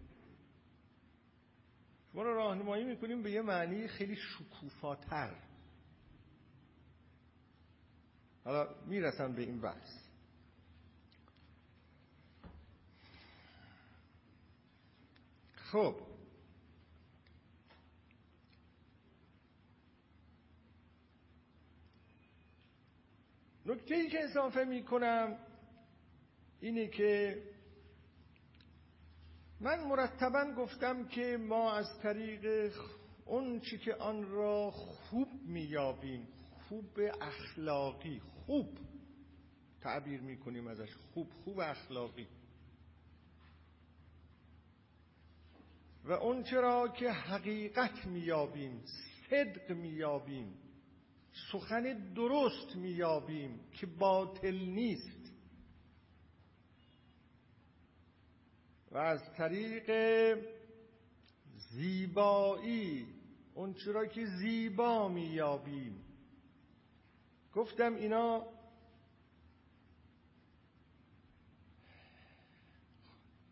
شما 2.15 2.23
رو 2.23 2.35
راهنمایی 2.35 2.85
می‌کنیم 2.85 3.23
به 3.23 3.31
یه 3.31 3.43
معنی 3.43 3.89
خیلی 3.89 4.17
شکوفاتر. 4.17 5.35
حالا 8.45 8.75
می‌رسم 8.87 9.33
به 9.33 9.43
این 9.43 9.61
بحث. 9.61 9.99
خب. 15.57 15.97
نکته 23.67 23.95
ای 23.95 24.09
که 24.09 24.25
اضافه 24.25 24.65
می 24.65 24.83
کنم 24.85 25.39
اینه 26.61 26.89
که 26.89 27.43
من 29.61 29.85
مرتبا 29.85 30.55
گفتم 30.57 31.09
که 31.09 31.37
ما 31.37 31.73
از 31.73 31.99
طریق 32.03 32.73
اون 33.25 33.61
چی 33.61 33.79
که 33.79 33.95
آن 33.95 34.31
را 34.31 34.71
خوب 34.71 35.29
میابیم 35.47 36.29
خوب 36.69 37.01
اخلاقی 37.21 38.21
خوب 38.47 38.79
تعبیر 39.81 40.21
می‌کنیم 40.21 40.67
ازش 40.67 40.95
خوب 40.95 41.31
خوب 41.45 41.61
اخلاقی. 41.61 42.27
و 46.05 46.13
اون 46.13 46.43
چرا 46.43 46.89
که 46.89 47.11
حقیقت 47.11 48.07
میابیم 48.07 48.83
صدق 49.31 49.71
میابیم 49.71 50.55
سخن 51.53 52.13
درست 52.15 52.77
میابیم 52.77 53.61
که 53.73 53.87
باطل 53.87 54.55
نیست. 54.55 55.24
و 58.95 58.99
از 58.99 59.33
طریق 59.33 59.91
زیبایی 61.71 63.07
اون 63.55 63.75
چرا 63.75 64.07
که 64.07 64.27
زیبا 64.27 65.09
میابیم 65.09 66.05
گفتم 67.55 67.95
اینا 67.95 68.47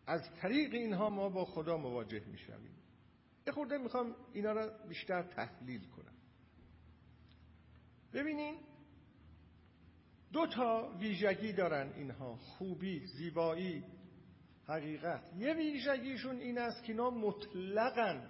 از 0.07 0.21
طریق 0.41 0.73
اینها 0.73 1.09
ما 1.09 1.29
با 1.29 1.45
خدا 1.45 1.77
مواجه 1.77 2.25
می‌شویم. 2.25 2.75
یه 3.47 3.53
خورده 3.53 3.77
می‌خوام 3.77 4.15
اینا 4.33 4.51
را 4.51 4.67
بیشتر 4.87 5.23
تحلیل 5.23 5.87
کنم. 5.89 6.13
ببینین 8.13 8.57
دو 10.33 10.47
تا 10.47 10.97
ویژگی 10.99 11.53
دارن 11.53 11.93
اینها 11.93 12.35
خوبی 12.35 13.05
زیبایی. 13.05 13.83
حقیقت. 14.67 15.21
یه 15.37 15.53
ویژگیشون 15.53 16.39
این 16.39 16.57
است 16.57 16.83
که 16.83 16.91
اینا 16.91 17.09
مطلقا 17.09 18.21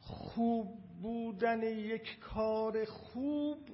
خوب 0.00 0.78
بودن 1.02 1.62
یک 1.62 2.18
کار 2.18 2.84
خوب 2.84 3.68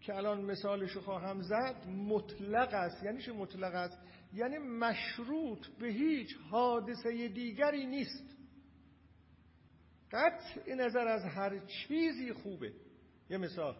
که 0.00 0.14
الان 0.14 0.40
مثالش 0.44 0.96
خواهم 0.96 1.42
زد 1.42 1.86
مطلق 1.86 2.74
است. 2.74 3.02
یعنی 3.02 3.22
چه 3.22 3.32
مطلق 3.32 3.74
است؟ 3.74 3.98
یعنی 4.34 4.58
مشروط 4.58 5.66
به 5.66 5.88
هیچ 5.88 6.36
حادثه 6.50 7.28
دیگری 7.28 7.86
نیست. 7.86 8.36
قطع 10.12 10.74
نظر 10.74 11.08
از 11.08 11.24
هر 11.24 11.58
چیزی 11.66 12.32
خوبه. 12.32 12.72
یه 13.30 13.38
مثال. 13.38 13.76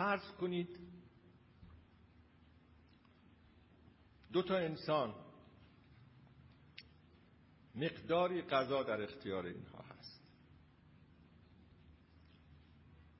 فرض 0.00 0.32
کنید 0.32 0.78
دو 4.32 4.42
تا 4.42 4.56
انسان 4.56 5.14
مقداری 7.74 8.42
غذا 8.42 8.82
در 8.82 9.02
اختیار 9.02 9.46
اینها 9.46 9.78
هست. 9.78 10.22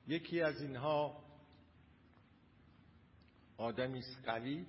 یکی 0.07 0.41
از 0.41 0.61
اینها 0.61 1.23
آدمی 3.57 4.01
قوی 4.25 4.65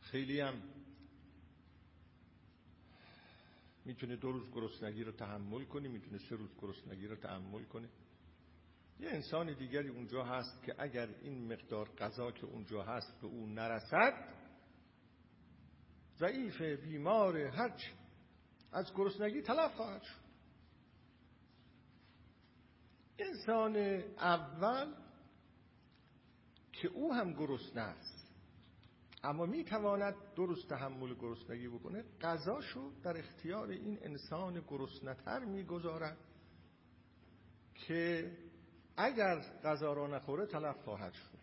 خیلی 0.00 0.40
هم 0.40 0.62
می‌تونه 3.84 4.16
دو 4.16 4.32
روز 4.32 4.50
گرسنگی 4.50 5.04
رو 5.04 5.12
تحمل 5.12 5.64
کنه 5.64 5.88
می‌تونه 5.88 6.18
سه 6.18 6.36
روز 6.36 6.50
گرسنگی 6.60 7.06
رو 7.06 7.16
تحمل 7.16 7.64
کنه. 7.64 7.88
یه 9.00 9.10
انسان 9.10 9.52
دیگری 9.54 9.88
اونجا 9.88 10.24
هست 10.24 10.62
که 10.62 10.74
اگر 10.78 11.08
این 11.22 11.52
مقدار 11.52 11.88
غذا 11.88 12.30
که 12.30 12.46
اونجا 12.46 12.82
هست 12.82 13.20
به 13.20 13.26
اون 13.26 13.54
نرسد 13.54 14.12
ضعیف 16.18 16.62
بیمار 16.62 17.36
هرچ 17.36 17.84
از 18.72 18.94
گرسنگی 18.94 19.42
تلف 19.42 19.74
خواهد 19.74 20.02
شد. 20.02 20.28
انسان 23.18 23.76
اول 24.16 24.94
که 26.72 26.88
او 26.88 27.14
هم 27.14 27.32
گرسنه 27.32 27.82
است 27.82 28.28
اما 29.24 29.46
می‌تواند 29.46 30.14
درست 30.36 30.68
تحمل 30.68 31.14
گرسنگی 31.14 31.68
بکنه 31.68 32.04
غذاشو 32.20 32.92
در 33.02 33.18
اختیار 33.18 33.68
این 33.68 33.98
انسان 34.02 34.64
گرسنه‌تر 34.68 35.44
می‌گذارد 35.44 36.18
که 37.74 38.32
اگر 38.98 39.38
غذا 39.64 39.92
را 39.92 40.06
نخوره 40.06 40.46
تلف 40.46 40.76
خواهد 40.84 41.12
شد. 41.12 41.38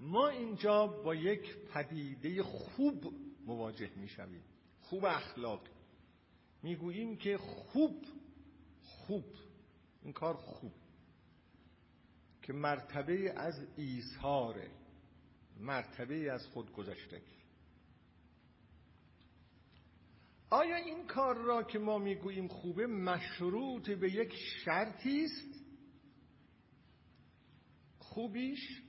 ما 0.00 0.28
اینجا 0.28 0.86
با 0.86 1.14
یک 1.14 1.56
پدیده 1.66 2.42
خوب 2.42 3.14
مواجه 3.46 3.90
می‌شویم. 3.96 4.44
خوب 4.80 5.04
اخلاق. 5.04 5.68
می‌گوییم 6.62 7.16
که 7.16 7.38
خوب 7.38 8.04
خوب 8.82 9.24
این 10.02 10.12
کار 10.12 10.34
خوب. 10.34 10.72
که 12.42 12.52
مرتبه 12.52 13.32
از 13.36 13.66
ایثاره 13.76 14.70
مرتبه 15.60 16.32
از 16.32 16.46
خودگذشتگی 16.46 17.42
آیا 20.50 20.76
این 20.76 21.06
کار 21.06 21.36
را 21.36 21.62
که 21.62 21.78
ما 21.78 21.98
می‌گوییم 21.98 22.48
خوبه 22.48 22.86
مشروط 22.86 23.90
به 23.90 24.12
یک 24.12 24.34
شرطی 24.64 25.24
است؟ 25.24 25.51
خوبیش 28.14 28.82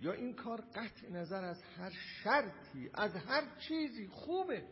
یا 0.00 0.12
این 0.12 0.34
کار 0.34 0.60
قطع 0.60 1.10
نظر 1.10 1.44
از 1.44 1.62
هر 1.62 1.90
شرطی 1.90 2.90
از 2.94 3.16
هر 3.16 3.56
چیزی 3.58 4.06
خوبه. 4.06 4.64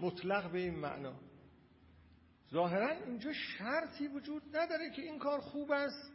مطلق 0.00 0.52
به 0.52 0.58
این 0.58 0.74
معنا. 0.74 1.20
ظاهرا 2.50 2.90
اینجا 2.90 3.32
شرطی 3.32 4.08
وجود 4.08 4.42
نداره 4.56 4.90
که 4.96 5.02
این 5.02 5.18
کار 5.18 5.40
خوب 5.40 5.72
است. 5.72 6.12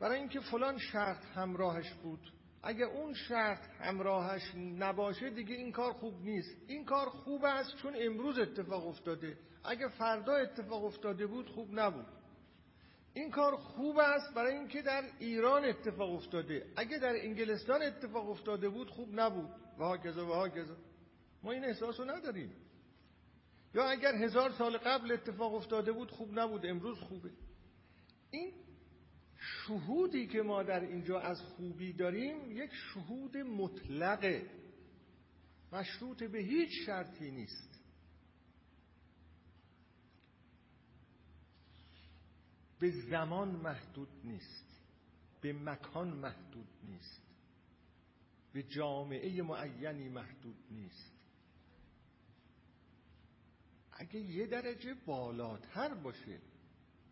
برای 0.00 0.18
اینکه 0.18 0.40
فلان 0.40 0.78
شرط 0.78 1.24
همراهش 1.24 1.92
بود. 1.92 2.32
اگه 2.62 2.84
اون 2.84 3.14
شرط 3.14 3.66
همراهش 3.80 4.54
نباشه 4.54 5.30
دیگه 5.30 5.54
این 5.54 5.72
کار 5.72 5.92
خوب 5.92 6.22
نیست. 6.22 6.56
این 6.66 6.84
کار 6.84 7.08
خوب 7.08 7.44
است 7.44 7.76
چون 7.76 7.94
امروز 7.96 8.38
اتفاق 8.38 8.86
افتاده. 8.86 9.38
اگه 9.64 9.88
فردا 9.88 10.36
اتفاق 10.36 10.84
افتاده 10.84 11.26
بود 11.26 11.50
خوب 11.50 11.68
نبود. 11.72 12.21
این 13.14 13.30
کار 13.30 13.56
خوب 13.56 13.98
است 13.98 14.34
برای 14.34 14.56
اینکه 14.56 14.82
در 14.82 15.04
ایران 15.18 15.64
اتفاق 15.64 16.14
افتاده. 16.14 16.66
اگه 16.76 16.98
در 16.98 17.14
انگلستان 17.24 17.82
اتفاق 17.82 18.30
افتاده 18.30 18.68
بود 18.68 18.90
خوب 18.90 19.20
نبود. 19.20 19.50
و 19.78 19.84
هاکذا 19.84 20.26
و 20.26 20.32
هاکذا 20.32 20.76
ما 21.42 21.52
این 21.52 21.64
احساس 21.64 22.00
رو 22.00 22.10
نداریم. 22.10 22.52
یا 23.74 23.84
اگر 23.84 24.14
هزار 24.14 24.50
سال 24.50 24.78
قبل 24.78 25.12
اتفاق 25.12 25.54
افتاده 25.54 25.92
بود 25.92 26.10
خوب 26.10 26.38
نبود. 26.38 26.66
امروز 26.66 26.98
خوبه. 26.98 27.30
این 28.30 28.52
شهودی 29.38 30.26
که 30.26 30.42
ما 30.42 30.62
در 30.62 30.80
اینجا 30.80 31.20
از 31.20 31.40
خوبی 31.40 31.92
داریم 31.92 32.52
یک 32.52 32.70
شهود 32.74 33.36
مطلقه. 33.36 34.46
مشروط 35.72 36.22
به 36.22 36.38
هیچ 36.38 36.70
شرطی 36.86 37.30
نیست. 37.30 37.71
به 42.82 42.90
زمان 42.90 43.48
محدود 43.48 44.08
نیست 44.24 44.80
به 45.40 45.52
مکان 45.52 46.08
محدود 46.08 46.68
نیست 46.84 47.22
به 48.52 48.62
جامعه 48.62 49.42
معینی 49.42 50.08
محدود 50.08 50.56
نیست. 50.70 51.12
اگه 53.92 54.20
یه 54.20 54.46
درجه 54.46 54.94
بالاتر 55.06 55.94
باشه 55.94 56.38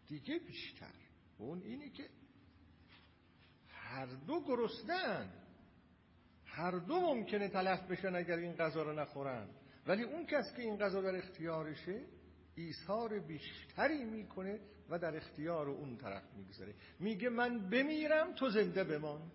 دیگه 0.09 0.39
بیشتر. 0.39 0.95
اون 1.39 1.63
اینی 1.63 1.91
که 1.91 2.09
هر 3.69 4.07
دو 4.07 4.41
گرسنه‌اند. 4.41 5.33
هر 6.45 6.71
دو 6.71 7.01
ممکنه 7.01 7.49
تلف 7.49 7.91
بشن 7.91 8.15
اگر 8.15 8.37
این 8.37 8.53
غذا 8.53 8.83
رو 8.83 8.93
نخورن. 8.93 9.49
ولی 9.87 10.03
اون 10.03 10.27
کس 10.27 10.55
که 10.57 10.63
این 10.63 10.77
غذا 10.77 11.03
در 11.03 11.17
اختیارشه 11.17 12.07
ایثار 12.55 13.19
بیشتری 13.19 14.05
می‌کنه 14.05 14.61
و 14.91 14.99
در 14.99 15.17
اختیار 15.17 15.69
اون 15.69 15.97
طرف 15.97 16.35
می‌گذاره. 16.37 16.75
میگه 17.01 17.29
من 17.29 17.71
بمیرم 17.71 18.35
تو 18.35 18.51
زنده 18.51 18.85
بمان. 18.85 19.31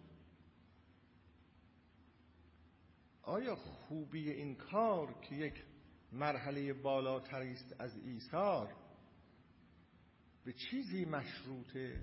آیا 3.22 3.56
خوبی 3.56 4.32
این 4.32 4.56
کار 4.56 5.14
که 5.22 5.36
یک 5.36 5.64
مرحله 6.12 6.74
بالاتری 6.74 7.52
است 7.52 7.76
از 7.80 7.98
ایثار 7.98 8.76
به 10.44 10.54
چیزی 10.54 11.06
مشروطه 11.06 12.02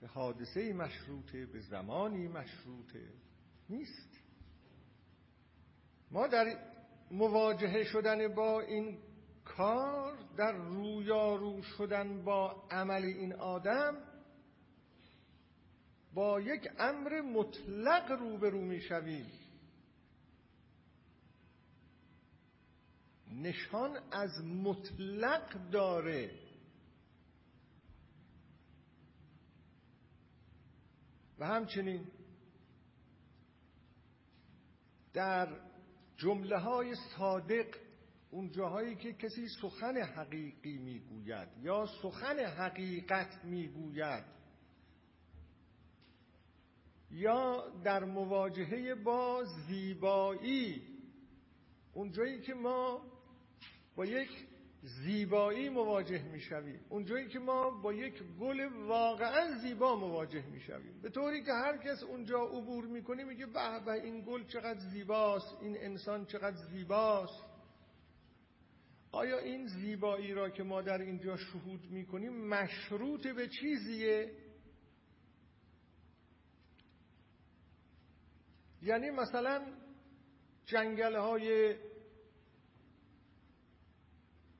به 0.00 0.06
حادثه 0.06 0.72
مشروطه 0.72 1.46
به 1.46 1.60
زمانی 1.60 2.28
مشروطه 2.28 3.08
نیست؟ 3.68 4.22
ما 6.10 6.26
در 6.26 6.58
مواجهه 7.10 7.84
شدن 7.84 8.34
با 8.34 8.60
این 8.60 8.98
کار 9.56 10.18
در 10.36 10.52
رویارو 10.52 11.62
شدن 11.62 12.24
با 12.24 12.68
عمل 12.70 13.02
این 13.04 13.32
آدم 13.32 13.96
با 16.14 16.40
یک 16.40 16.68
امر 16.78 17.20
مطلق 17.20 18.12
روبرو 18.12 18.60
می‌شویم 18.60 19.26
نشان 23.32 23.98
از 24.10 24.44
مطلق 24.44 25.70
داره. 25.70 26.30
و 31.38 31.46
همچنین 31.46 32.06
در 35.12 35.60
جمله 36.16 36.58
های 36.58 36.94
صادق 36.94 37.81
اون 38.32 38.50
جاهایی 38.50 38.96
که 38.96 39.12
کسی 39.12 39.48
سخن 39.62 39.96
حقیقی 39.96 40.78
می‌گوید 40.78 41.48
یا 41.62 41.86
سخن 42.02 42.38
حقیقت 42.38 43.44
می‌گوید 43.44 44.24
یا 47.10 47.68
در 47.84 48.04
مواجهه 48.04 48.94
با 48.94 49.44
زیبایی 49.44 50.82
اون 51.92 52.12
جایی 52.12 52.40
که 52.40 52.54
ما 52.54 53.02
با 53.96 54.06
یک 54.06 54.30
زیبایی 54.82 55.68
مواجه 55.68 56.22
می‌شویم 56.22 56.80
اونجایی 56.88 57.28
که 57.28 57.38
ما 57.38 57.70
با 57.70 57.92
یک 57.92 58.22
گل 58.40 58.60
واقعا 58.86 59.58
زیبا 59.58 59.96
مواجه 59.96 60.46
می‌شویم. 60.46 61.00
به 61.02 61.10
طوری 61.10 61.42
که 61.42 61.52
هر 61.52 61.76
کس 61.76 62.02
اونجا 62.02 62.38
عبور 62.38 62.84
می‌کنه 62.86 63.24
میگه 63.24 63.46
به 63.46 63.80
به 63.86 63.92
این 63.92 64.24
گل 64.24 64.44
چقدر 64.46 64.78
زیباست 64.78 65.56
این 65.62 65.76
انسان 65.78 66.26
چقدر 66.26 66.56
زیباست. 66.56 67.51
آیا 69.12 69.38
این 69.38 69.66
زیبایی 69.66 70.34
را 70.34 70.50
که 70.50 70.62
ما 70.62 70.82
در 70.82 70.98
اینجا 70.98 71.36
شهود 71.36 71.90
می‌کنیم 71.90 72.46
مشروط 72.48 73.26
به 73.26 73.48
چیزیه؟ 73.48 74.30
یعنی 78.82 79.10
مثلا 79.10 79.66
جنگل 80.64 81.16
های 81.16 81.76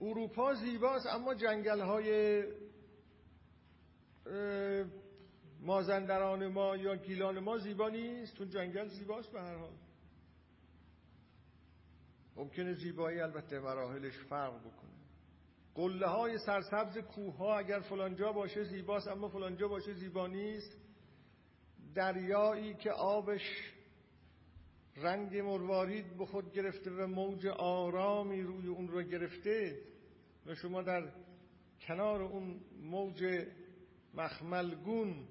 اروپا 0.01 0.55
زیباست 0.55 1.07
اما 1.07 1.35
جنگل 1.35 1.81
های 1.81 2.43
مازندران 5.61 6.47
ما 6.47 6.77
یا 6.77 6.97
گیلان 6.97 7.39
ما 7.39 7.59
زیبا 7.59 7.89
نیست. 7.89 8.37
تو 8.37 8.45
جنگل 8.45 8.89
زیباست 8.89 9.33
به 9.33 9.41
هر 9.41 9.57
حال. 9.57 9.73
ممکنه 12.37 12.75
زیبایی 12.75 13.21
البته 13.21 13.61
مراحلش 13.61 14.19
فرق 14.19 14.61
بکنه. 14.61 14.93
قله 15.75 16.07
های 16.07 16.39
سرسبز 16.39 16.99
کوه 16.99 17.37
ها 17.37 17.59
اگر 17.59 17.81
فلانجا 17.81 18.33
باشه 18.33 18.65
زیباست 18.65 19.09
اما 19.09 19.29
فلانجا 19.29 19.69
باشه 19.69 19.93
زیبا 19.93 20.27
نیست. 20.27 20.77
دریایی 21.95 22.75
که 22.75 22.91
آبش 22.93 23.73
رنگ 24.97 25.37
مروارید 25.37 26.19
به 26.19 26.27
خود 26.27 26.53
گرفته 26.53 26.91
و 26.91 27.07
موج 27.07 27.47
آرامی 27.47 28.43
روی 28.43 28.69
اون 28.69 28.89
رو 28.89 29.03
گرفته 29.03 29.79
و 30.47 30.55
شما 30.55 30.83
در 30.83 31.13
کنار 31.87 32.23
اون 32.23 32.61
موج 32.83 33.47
مخملگون 34.15 35.29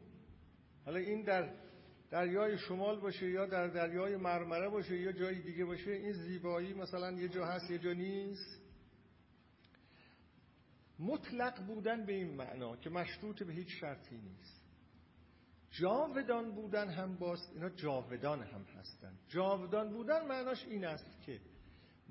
حالا 0.85 0.99
این 0.99 1.21
در 1.23 1.53
دریای 2.11 2.57
شمال 2.57 2.99
باشه 2.99 3.29
یا 3.29 3.45
در 3.45 3.67
دریای 3.67 4.15
مرمره 4.15 4.69
باشه 4.69 4.97
یا 4.97 5.11
جای 5.11 5.41
دیگه 5.41 5.65
باشه 5.65 5.91
این 5.91 6.11
زیبایی 6.11 6.73
مثلا 6.73 7.11
یه 7.11 7.27
جا 7.27 7.45
هست 7.45 7.71
یه 7.71 7.77
جا 7.77 7.93
نیست. 7.93 8.61
مطلق 10.99 11.65
بودن 11.67 12.05
به 12.05 12.13
این 12.13 12.35
معنا 12.35 12.75
که 12.77 12.89
مشروط 12.89 13.43
به 13.43 13.53
هیچ 13.53 13.67
شرطی 13.79 14.15
نیست. 14.17 14.61
جاودان 15.71 16.51
بودن 16.51 16.89
هم 16.89 17.15
باست 17.15 17.51
اینا 17.53 17.69
جاودان 17.69 18.43
هم 18.43 18.63
هستن. 18.63 19.13
جاودان 19.27 19.93
بودن 19.93 20.27
معناش 20.27 20.65
این 20.65 20.85
است 20.85 21.21
که 21.25 21.39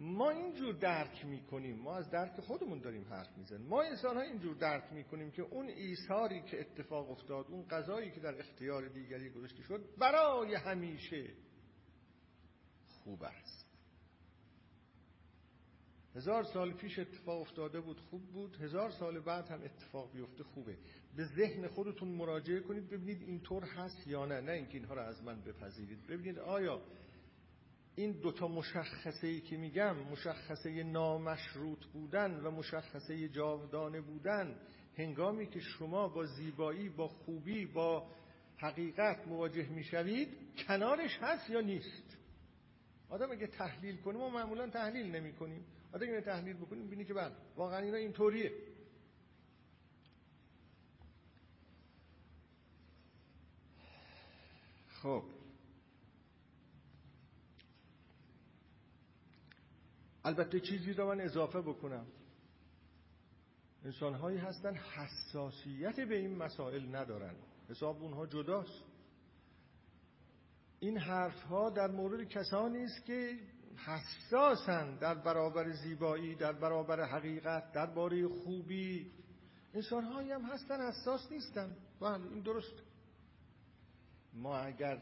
ما 0.02 0.30
اینجور 0.30 0.74
درک 0.74 1.24
می‌کنیم. 1.24 1.76
ما 1.76 1.96
از 1.96 2.10
درک 2.10 2.40
خودمون 2.40 2.78
داریم 2.78 3.04
حرف 3.04 3.38
می‌زنیم. 3.38 3.66
ما 3.66 3.82
انسان 3.82 4.16
ها 4.16 4.22
اینجور 4.22 4.54
درک 4.54 4.92
می‌کنیم 4.92 5.30
که 5.30 5.42
اون 5.42 5.66
ایثاری 5.68 6.42
که 6.42 6.60
اتفاق 6.60 7.10
افتاد 7.10 7.46
اون 7.48 7.68
قضایی 7.68 8.10
که 8.10 8.20
در 8.20 8.38
اختیار 8.38 8.88
دیگری 8.88 9.30
گذاشته 9.30 9.62
شد 9.62 9.84
برای 9.98 10.54
همیشه 10.54 11.30
خوب 12.84 13.22
است. 13.22 13.66
هزار 16.14 16.42
سال 16.42 16.72
پیش 16.72 16.98
اتفاق 16.98 17.40
افتاده 17.40 17.80
بود 17.80 18.00
خوب 18.00 18.26
بود. 18.26 18.56
هزار 18.56 18.90
سال 18.90 19.20
بعد 19.20 19.48
هم 19.48 19.62
اتفاق 19.62 20.12
بیفته 20.12 20.44
خوبه. 20.44 20.78
به 21.16 21.24
ذهن 21.24 21.68
خودتون 21.68 22.08
مراجعه 22.08 22.60
کنید 22.60 22.88
ببینید 22.88 23.22
اینطور 23.22 23.64
هست 23.64 24.06
یا 24.06 24.26
نه. 24.26 24.40
نه 24.40 24.52
اینکه 24.52 24.74
اینها 24.74 24.94
رو 24.94 25.00
از 25.00 25.22
من 25.24 25.40
بپذیرید. 25.40 26.06
ببینید 26.06 26.38
آیا 26.38 26.82
این 27.96 28.12
دوتا 28.12 28.48
مشخصه 28.48 29.26
ای 29.26 29.40
که 29.40 29.56
میگم 29.56 29.96
مشخصه 29.96 30.82
نامشروط 30.82 31.86
بودن 31.86 32.40
و 32.40 32.50
مشخصه 32.50 33.28
جاودانه 33.28 34.00
بودن 34.00 34.56
هنگامی 34.96 35.46
که 35.46 35.60
شما 35.60 36.08
با 36.08 36.26
زیبایی 36.26 36.88
با 36.88 37.08
خوبی 37.08 37.66
با 37.66 38.06
حقیقت 38.56 39.28
مواجه 39.28 39.68
می‌شوید 39.68 40.28
کنارش 40.66 41.18
هست 41.20 41.50
یا 41.50 41.60
نیست؟ 41.60 42.16
آدم 43.08 43.30
اگه 43.30 43.46
تحلیل 43.46 43.96
کنیم 43.96 44.20
ما 44.20 44.30
معمولا 44.30 44.70
تحلیل 44.70 45.16
نمی 45.16 45.32
کنیم 45.32 45.64
آدم 45.92 46.06
اگه 46.06 46.20
تحلیل 46.20 46.56
بکنیم 46.56 46.88
بینی 46.88 47.04
که 47.04 47.14
بله 47.14 47.34
واقعا 47.56 47.78
اینا 47.78 47.96
اینطوریه. 47.96 48.52
خب. 55.02 55.39
البته 60.30 60.60
چیزی 60.60 60.92
رو 60.92 61.06
من 61.08 61.20
اضافه 61.20 61.60
بکنم. 61.60 62.06
انسان 63.84 64.14
هایی 64.14 64.38
هستن 64.38 64.74
حساسیت 64.74 66.00
به 66.00 66.16
این 66.16 66.36
مسائل 66.36 66.96
ندارن. 66.96 67.34
حساب 67.68 68.02
اونها 68.02 68.26
جداست. 68.26 68.84
این 70.80 70.98
حرف 70.98 71.42
ها 71.42 71.70
در 71.70 71.90
مورد 71.90 72.28
کسانی 72.28 72.84
است 72.84 73.04
که 73.04 73.38
حساسن 73.76 74.96
در 74.96 75.14
برابر 75.14 75.70
زیبایی 75.70 76.34
در 76.34 76.52
برابر 76.52 77.04
حقیقت 77.04 77.72
درباره 77.72 78.28
خوبی. 78.28 79.10
انسان 79.74 80.04
هایی 80.04 80.32
هم 80.32 80.42
هستن 80.42 80.88
حساس 80.88 81.32
نیستن. 81.32 81.76
بله 82.00 82.26
این 82.30 82.40
درست 82.40 82.74
ما 84.32 84.58
اگر 84.58 84.98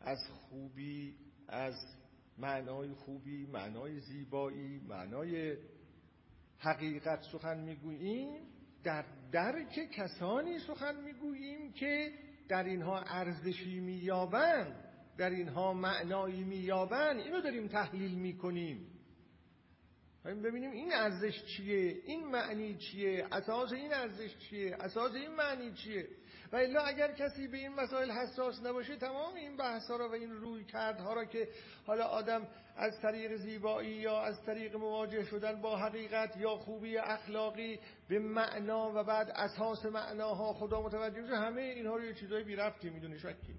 از 0.00 0.18
خوبی 0.30 1.16
از 1.48 1.95
معنای 2.38 2.92
خوبی 2.92 3.46
معنای 3.46 4.00
زیبایی 4.00 4.78
معنای 4.78 5.56
حقیقت 6.58 7.22
سخن 7.32 7.60
می‌گوییم. 7.60 8.40
در 8.84 9.04
درک 9.32 9.90
کسانی 9.92 10.58
سخن 10.58 11.04
می‌گوییم 11.04 11.72
که 11.72 12.12
در 12.48 12.64
اینها 12.64 13.00
ارزشی 13.00 13.80
مییابند 13.80 14.84
در 15.18 15.30
اینها 15.30 15.72
معنایی 15.72 16.44
مییابند. 16.44 17.20
اینو 17.20 17.40
داریم 17.40 17.68
تحلیل 17.68 18.14
می‌کنیم. 18.14 18.86
ببینیم 20.24 20.70
این 20.70 20.92
ارزش 20.92 21.44
چیه؟ 21.44 22.02
این 22.06 22.26
معنی 22.26 22.74
چیه؟ 22.74 23.26
اساس 23.32 23.72
این 23.72 23.92
ارزش 23.92 24.36
چیه؟ 24.38 24.76
اساس 24.80 25.14
این 25.14 25.30
معنی 25.30 25.72
چیه؟ 25.72 26.08
و 26.56 26.58
الا 26.58 26.80
اگر 26.80 27.12
کسی 27.12 27.48
به 27.48 27.58
این 27.58 27.74
مسائل 27.74 28.10
حساس 28.10 28.62
نباشه 28.62 28.96
تمام 28.96 29.34
این 29.34 29.56
بحث 29.56 29.90
ها 29.90 29.96
را 29.96 30.08
و 30.08 30.12
این 30.12 30.30
روی 30.30 30.64
کردها 30.64 31.14
را 31.14 31.24
که 31.24 31.48
حالا 31.86 32.04
آدم 32.04 32.48
از 32.76 33.00
طریق 33.00 33.36
زیبایی 33.36 33.90
یا 33.90 34.20
از 34.20 34.42
طریق 34.42 34.76
مواجه 34.76 35.24
شدن 35.24 35.60
با 35.60 35.76
حقیقت 35.76 36.36
یا 36.36 36.56
خوبی 36.56 36.98
اخلاقی 36.98 37.80
به 38.08 38.18
معنا 38.18 38.92
و 38.94 39.04
بعد 39.04 39.30
اساس 39.30 39.86
معناها 39.86 40.52
خدا 40.52 40.82
متوجه 40.82 41.20
میشه 41.20 41.36
همه 41.36 41.62
اینها 41.62 41.96
رو 41.96 42.04
یه 42.04 42.14
چیزای 42.14 42.44
بی 42.44 42.56
رفتی 42.56 42.90
می‌دونه 42.90 43.18
شکی 43.18 43.54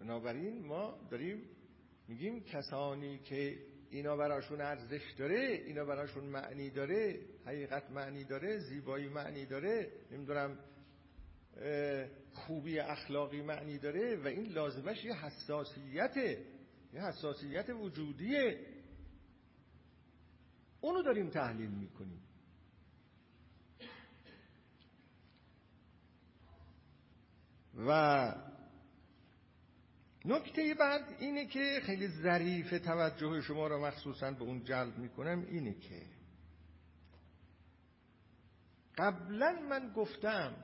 بنابراین 0.00 0.66
ما 0.66 0.98
داریم 1.10 1.42
میگیم 2.08 2.44
کسانی 2.44 3.18
که 3.18 3.58
اینا 3.94 4.16
براشون 4.16 4.60
ارزش 4.60 5.12
داره 5.18 5.62
اینا 5.66 5.84
براشون 5.84 6.24
معنی 6.24 6.70
داره 6.70 7.20
حقیقت 7.46 7.90
معنی 7.90 8.24
داره 8.24 8.58
زیبایی 8.58 9.08
معنی 9.08 9.46
داره 9.46 9.92
نمی‌دونم 10.10 10.58
خوبی 12.32 12.78
اخلاقی 12.78 13.42
معنی 13.42 13.78
داره 13.78 14.16
و 14.16 14.26
این 14.26 14.52
لازمش 14.52 15.04
یه 15.04 15.14
حساسیته 15.14 16.46
یه 16.92 17.00
حساسیت 17.00 17.70
وجودیه. 17.70 18.66
اونو 20.80 21.02
داریم 21.02 21.30
تحلیل 21.30 21.70
می‌کنیم. 21.70 22.22
و 27.86 28.34
نکته 30.24 30.74
بعد 30.74 31.16
اینه 31.20 31.46
که 31.46 31.80
خیلی 31.82 32.08
ظریف 32.08 32.70
توجه 32.70 33.40
شما 33.40 33.66
را 33.66 33.78
مخصوصا 33.78 34.30
به 34.30 34.42
اون 34.42 34.64
جلب 34.64 34.98
می‌کنم 34.98 35.46
اینه 35.48 35.74
که 35.74 36.06
قبلا 38.98 39.52
من 39.68 39.92
گفتم 39.92 40.56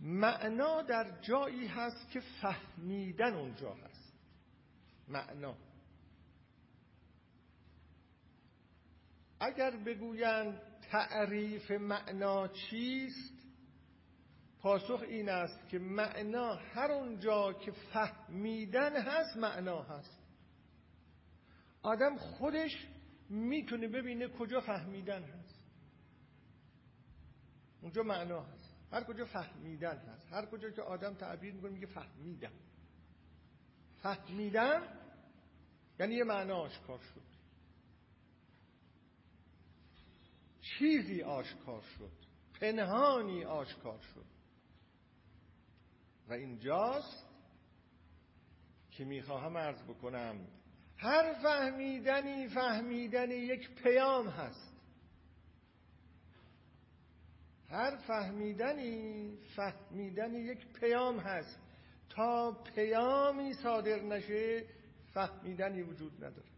معنا 0.00 0.82
در 0.82 1.20
جایی 1.20 1.66
هست 1.66 2.10
که 2.10 2.20
فهمیدن 2.20 3.34
اونجا 3.34 3.74
هست. 3.74 4.12
معنا. 5.08 5.56
اگر 9.40 9.70
بگویند 9.70 10.60
تعریف 10.90 11.70
معنا 11.70 12.48
چیست 12.48 13.43
پاسخ 14.64 15.02
این 15.08 15.28
است 15.28 15.68
که 15.68 15.78
معنا 15.78 16.54
هر 16.54 16.92
اونجا 16.92 17.52
که 17.52 17.70
فهمیدن 17.72 19.02
هست 19.02 19.36
معنا 19.36 19.82
هست. 19.82 20.18
آدم 21.82 22.16
خودش 22.16 22.88
می‌تونه 23.28 23.88
ببینه 23.88 24.28
کجا 24.28 24.60
فهمیدن 24.60 25.22
هست. 25.22 25.60
اونجا 27.82 28.02
معنا 28.02 28.40
هست. 28.40 28.76
هر 28.92 29.04
کجا 29.04 29.24
فهمیدن 29.24 29.98
هست. 29.98 30.32
هر 30.32 30.46
کجا 30.46 30.70
که 30.70 30.82
آدم 30.82 31.14
تعبیر 31.14 31.54
می‌کنه 31.54 31.70
میگه 31.70 31.86
فهمیدم 31.86 32.52
فهمیدم 34.02 34.82
یعنی 36.00 36.14
یه 36.14 36.24
معنا 36.24 36.56
آشکار 36.56 36.98
شد. 36.98 37.22
چیزی 40.60 41.22
آشکار 41.22 41.82
شد. 41.82 42.12
پنهانی 42.60 43.44
آشکار 43.44 44.00
شد. 44.00 44.33
و 46.28 46.32
اینجاست 46.32 47.26
که 48.90 49.04
می‌خواهم 49.04 49.56
ارز 49.56 49.82
بکنم 49.82 50.46
هر 50.96 51.34
فهمیدنی 51.42 52.48
فهمیدن 52.48 53.30
یک 53.30 53.74
پیام 53.74 54.28
هست. 54.28 54.74
هر 57.68 57.96
فهمیدنی 57.96 59.38
فهمیدن 59.56 60.34
یک 60.34 60.66
پیام 60.72 61.18
هست. 61.18 61.60
تا 62.08 62.52
پیامی 62.74 63.52
صادر 63.54 64.02
نشه 64.02 64.64
فهمیدنی 65.14 65.82
وجود 65.82 66.24
نداره. 66.24 66.48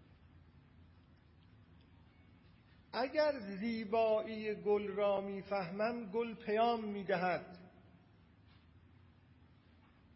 اگر 2.92 3.38
زیبایی 3.38 4.54
گل 4.54 4.86
را 4.88 5.20
می‌فهمم 5.20 6.10
گل 6.10 6.34
پیام 6.34 6.84
می‌دهد. 6.84 7.65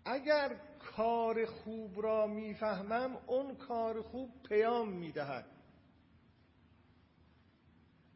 اگر 0.05 0.57
کار 0.79 1.47
خوب 1.47 2.03
را 2.03 2.27
می‌فهمم 2.27 3.17
اون 3.27 3.57
کار 3.57 4.03
خوب 4.03 4.43
پیام 4.43 4.93
می‌دهد. 4.93 5.47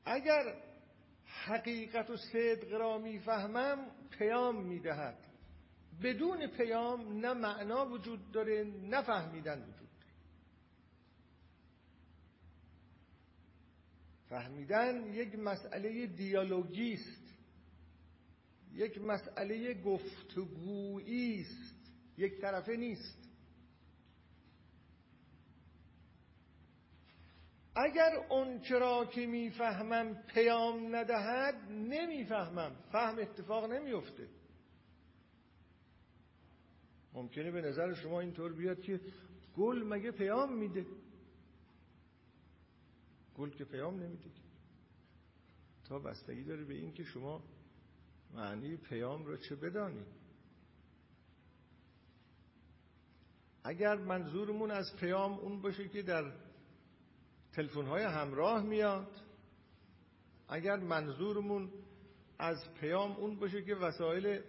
اگر 0.04 0.62
حقیقت 1.24 2.10
و 2.10 2.16
صدق 2.16 2.72
را 2.72 2.98
می‌فهمم 2.98 3.90
پیام 4.10 4.64
می‌دهد. 4.64 5.18
بدون 6.02 6.46
پیام 6.46 7.20
نه 7.20 7.32
معنا 7.32 7.86
وجود 7.86 8.32
داره 8.32 8.64
نه 8.64 9.02
فهمیدن 9.02 9.58
وجود 9.62 9.88
داره. 10.00 10.12
فهمیدن 14.28 15.12
یک 15.12 15.38
مسئله 15.38 16.06
دیالوگی 16.06 16.92
است. 16.92 17.24
یک 18.72 18.98
مسئله 18.98 19.82
گفتگویی 19.82 21.40
است. 21.40 21.73
یک 22.18 22.40
طرفه 22.40 22.76
نیست. 22.76 23.24
اگر 27.76 28.26
اون 28.30 28.60
چرا 28.60 29.04
که 29.04 29.26
می‌فهمم 29.26 30.14
پیام 30.14 30.96
ندهد 30.96 31.54
نمی‌فهمم. 31.70 32.76
فهم 32.92 33.18
اتفاق 33.18 33.64
نمیفته 33.64 34.28
ممکنه 37.12 37.50
به 37.50 37.60
نظر 37.60 37.94
شما 37.94 38.20
اینطور 38.20 38.52
بیاد 38.52 38.80
که 38.80 39.00
گل 39.56 39.82
مگه 39.82 40.10
پیام 40.10 40.58
میده؟ 40.58 40.86
گل 43.34 43.50
که 43.50 43.64
پیام 43.64 44.00
نمیده. 44.02 44.30
تا 45.84 45.98
بستگی 45.98 46.44
داره 46.44 46.64
به 46.64 46.74
این 46.74 46.92
که 46.92 47.04
شما 47.04 47.42
معنی 48.34 48.76
پیام 48.76 49.26
رو 49.26 49.36
چه 49.36 49.56
بدانید 49.56 50.23
اگر 53.64 53.94
منظورمون 53.94 54.70
از 54.70 54.96
پیام 54.96 55.32
اون 55.32 55.62
باشه 55.62 55.88
که 55.88 56.02
در 56.02 56.32
های 57.74 58.02
همراه 58.02 58.62
میاد 58.62 59.10
اگر 60.48 60.76
منظورمون 60.76 61.70
از 62.38 62.74
پیام 62.80 63.12
اون 63.12 63.38
باشه 63.38 63.62
که 63.62 63.74
وسایل 63.74 64.40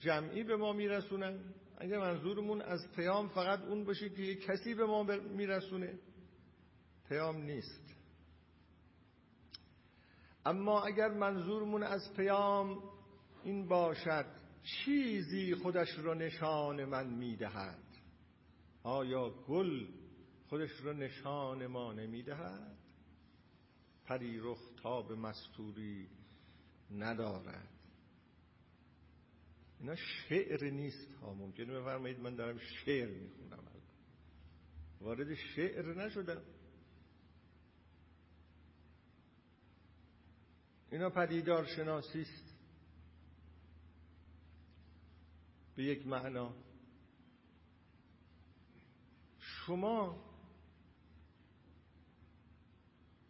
جمعی 0.00 0.44
به 0.44 0.56
ما 0.56 0.72
میرسونن 0.72 1.40
اگر 1.78 1.98
منظورمون 1.98 2.62
از 2.62 2.92
پیام 2.96 3.28
فقط 3.28 3.60
اون 3.62 3.84
باشه 3.84 4.08
که 4.08 4.22
یک 4.22 4.44
کسی 4.44 4.74
به 4.74 4.84
ما 4.84 5.02
میرسونه 5.36 5.98
پیام 7.08 7.36
نیست. 7.36 7.94
اما 10.46 10.82
اگر 10.82 11.08
منظورمون 11.08 11.82
از 11.82 12.14
پیام 12.16 12.82
این 13.44 13.68
باشد 13.68 14.26
چیزی 14.62 15.54
خودش 15.54 15.98
را 15.98 16.14
نشان 16.14 16.84
من 16.84 17.06
می‌دهد. 17.06 17.89
آیا 18.82 19.30
گل 19.30 19.86
خودش 20.48 20.80
را 20.82 20.92
نشان 20.92 21.66
ما 21.66 21.92
نمی‌دهد؟ 21.92 22.76
پری 24.04 24.38
رخ 24.40 24.58
تاب 24.82 25.12
مستوری 25.12 26.08
ندارد. 26.90 27.68
اینا 29.80 29.96
شعر 29.96 30.70
نیست 30.70 31.12
ها 31.12 31.34
ممکنه 31.34 31.80
بفرمایید 31.80 32.20
من 32.20 32.34
دارم 32.34 32.58
شعر 32.58 33.08
می‌خونم 33.08 33.64
وارد 35.00 35.34
شعر 35.34 35.94
نشدم. 35.94 36.42
اینا 40.90 41.10
پدیدار 41.10 41.66
شناسی 41.66 42.20
است. 42.20 42.54
به 45.76 45.84
یک 45.84 46.06
معنا 46.06 46.54
شما 49.70 50.16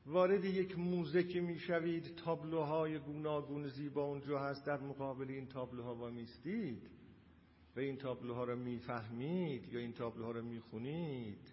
وارد 0.07 0.45
یک 0.45 0.79
موزه 0.79 1.25
که 1.25 1.41
می‌شوید 1.41 2.17
تابلوهای 2.17 2.99
گوناگون 2.99 3.69
زیبا 3.69 4.05
اونجا 4.05 4.39
هست 4.39 4.67
در 4.67 4.81
مقابل 4.81 5.31
این 5.31 5.47
تابلوها 5.47 5.95
و 5.95 6.11
میستید 6.11 6.91
و 7.77 7.81
این 7.81 7.97
تابلوها 7.97 8.45
رو 8.45 8.57
می‌فهمید 8.57 9.73
یا 9.73 9.81
این 9.81 9.93
تابلوها 9.93 10.31
رو 10.31 10.43
می‌خونید. 10.43 11.53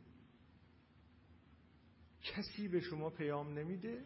کسی 2.21 2.67
به 2.67 2.79
شما 2.79 3.09
پیام 3.09 3.59
نمیده؟ 3.59 4.05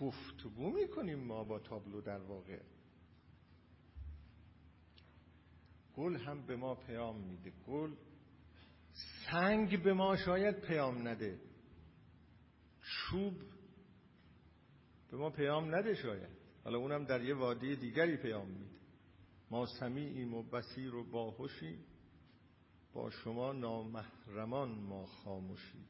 گفتگو 0.00 0.70
می‌کنیم 0.70 1.18
ما 1.18 1.44
با 1.44 1.58
تابلو 1.58 2.00
در 2.00 2.20
واقع. 2.20 2.60
گل 6.00 6.16
هم 6.16 6.46
به 6.46 6.56
ما 6.56 6.74
پیام 6.74 7.20
میده. 7.20 7.52
گل 7.66 7.94
سنگ 9.30 9.82
به 9.82 9.92
ما 9.92 10.16
شاید 10.16 10.60
پیام 10.60 11.08
نده. 11.08 11.40
چوب 12.82 13.34
به 15.10 15.16
ما 15.16 15.30
پیام 15.30 15.74
نده 15.74 15.94
شاید. 15.94 16.40
حالا 16.64 16.78
اونم 16.78 17.04
در 17.04 17.24
یه 17.24 17.34
وادی 17.34 17.76
دیگری 17.76 18.16
پیام 18.16 18.48
میده. 18.48 18.80
ما 19.50 19.66
سمیعیم 19.66 20.34
و 20.34 20.42
بسیر 20.42 20.94
و 20.94 21.04
باهوشی 21.10 21.78
با 22.92 23.10
شما 23.10 23.52
نامحرمان 23.52 24.68
ما 24.68 25.06
خاموشی 25.06 25.84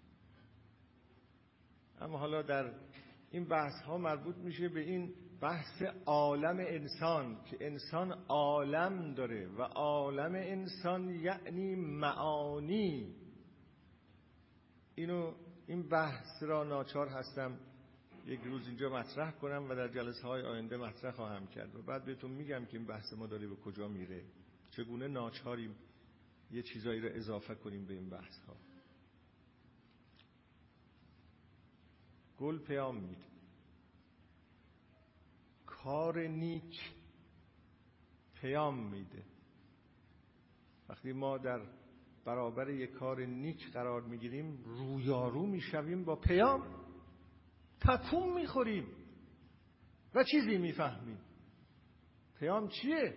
اما 2.01 2.19
حالا 2.19 2.43
در 2.43 2.75
این 3.31 3.45
بحث 3.45 3.83
ها 3.83 3.99
مربوط 3.99 4.37
میشه 4.37 4.69
به 4.69 4.81
این 4.81 5.15
بحث 5.41 5.83
عالم 6.07 6.59
انسان 6.59 7.45
که 7.45 7.57
انسان 7.61 8.13
عالم 8.29 9.15
داره 9.15 9.49
و 9.49 9.63
عالم 9.63 10.35
انسان 10.35 11.11
یعنی 11.11 11.75
معانی. 11.75 13.15
اینو 14.95 15.35
این 15.67 15.89
بحث 15.89 16.43
را 16.43 16.65
ناچار 16.65 17.09
هستم 17.09 17.59
یک 18.27 18.41
روز 18.41 18.67
اینجا 18.67 18.91
مطرح 18.91 19.31
کنم 19.31 19.71
و 19.71 19.75
در 19.75 19.89
جلسه 19.89 20.23
های 20.23 20.43
آینده 20.43 20.77
مطرح 20.77 21.13
خواهم 21.13 21.47
کرد 21.47 21.77
و 21.77 21.83
بعد 21.83 22.05
بهتون 22.05 22.31
میگم 22.31 22.65
که 22.65 22.77
این 22.77 22.87
بحث 22.87 23.13
ما 23.13 23.27
داره 23.27 23.47
به 23.47 23.57
کجا 23.57 23.89
میره. 23.89 24.25
چگونه 24.71 25.09
ناچاریم 25.09 25.75
یه 26.51 26.63
چیزایی 26.63 27.01
رو 27.01 27.09
اضافه 27.13 27.55
کنیم 27.55 27.87
به 27.87 27.95
این 27.95 28.11
بحث 28.11 28.39
ها 28.47 28.57
گل 32.39 32.59
پیام 32.59 32.97
میده. 32.97 33.30
کار 35.85 36.21
نیک 36.21 36.81
پیام 38.41 38.91
میده. 38.91 39.23
وقتی 40.89 41.13
ما 41.13 41.39
در 41.39 41.61
برابر 42.25 42.71
یک 42.71 42.91
کار 42.91 43.21
نیک 43.21 43.73
قرار 43.73 44.03
می‌گیریم 44.03 44.63
رویارو 44.65 45.47
می‌شویم 45.47 46.05
با 46.05 46.17
پیام. 46.17 46.67
تکون 47.81 48.33
می‌خوریم 48.33 48.87
و 50.15 50.25
چیزی 50.25 50.59
می‌فهمیم. 50.59 51.19
پیام 52.39 52.69
چیه؟ 52.69 53.15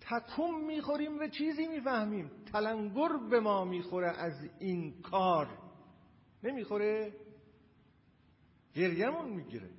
تکون 0.00 0.64
می‌خوریم 0.64 1.18
و 1.18 1.28
چیزی 1.28 1.66
می‌فهمیم. 1.66 2.30
تلنگر 2.52 3.16
به 3.30 3.40
ما 3.40 3.64
می‌خوره 3.64 4.08
از 4.08 4.48
این 4.58 5.02
کار. 5.02 5.58
نمی‌خوره؟ 6.42 7.14
گریمون 8.74 9.28
می‌گیره. 9.28 9.75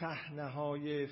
صحنه 0.00 0.48
های 0.48 1.08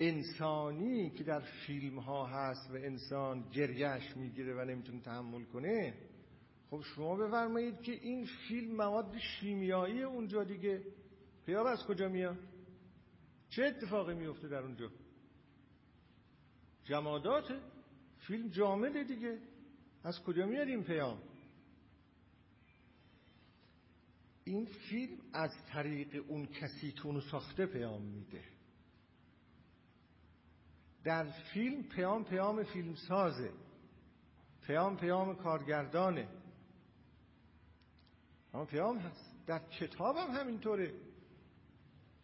انسانی 0.00 1.10
که 1.10 1.24
در 1.24 1.40
فیلم 1.40 1.98
ها 1.98 2.26
هست 2.26 2.70
و 2.70 2.74
انسان 2.74 3.50
گریهش 3.52 4.16
می‌گیره 4.16 4.54
و 4.54 4.64
نمی‌تونه 4.64 5.00
تحمل 5.00 5.44
کنه 5.44 5.94
خب 6.70 6.82
شما 6.82 7.16
بفرمایید 7.16 7.80
که 7.80 7.92
این 7.92 8.26
فیلم 8.48 8.76
مواد 8.76 9.18
شیمیایی 9.18 10.02
اونجا 10.02 10.44
دیگه 10.44 10.82
پیاب 11.46 11.66
از 11.66 11.86
کجا 11.86 12.08
میاد؟ 12.08 12.38
چه 13.48 13.64
اتفاقی 13.64 14.14
میفته 14.14 14.48
در 14.48 14.62
اونجا؟ 14.62 14.90
جمادات؟ 16.84 17.44
فیلم 18.18 18.48
جامده 18.48 19.04
دیگه. 19.04 19.38
از 20.04 20.22
کجا 20.22 20.46
میاد 20.46 20.68
این 20.68 20.84
پیام 20.84 21.18
این 24.44 24.64
فیلم 24.64 25.18
از 25.32 25.50
طریق 25.66 26.24
اون 26.28 26.46
کسی 26.46 26.92
که 26.92 27.06
اونو 27.06 27.20
ساخته 27.20 27.66
پیام 27.66 28.02
میده. 28.02 28.44
در 31.04 31.24
فیلم 31.24 31.82
پیام 31.82 32.24
پیام 32.24 32.64
فیلم 32.64 32.94
سازه 32.94 33.52
پیام 34.66 34.96
پیام 34.96 35.34
کارگردانه. 35.34 36.28
اما 38.54 38.64
پیام 38.64 38.98
هست. 38.98 39.46
در 39.46 39.58
کتاب 39.58 40.16
هم 40.16 40.30
همینطوره. 40.30 40.94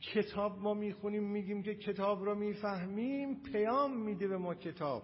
کتاب 0.00 0.58
ما 0.58 0.74
می‌خونیم 0.74 1.30
میگیم 1.30 1.62
که 1.62 1.74
کتاب 1.74 2.24
رو 2.24 2.34
می‌فهمیم 2.34 3.42
پیام 3.42 3.96
میده 4.04 4.28
به 4.28 4.38
ما 4.38 4.54
کتاب. 4.54 5.02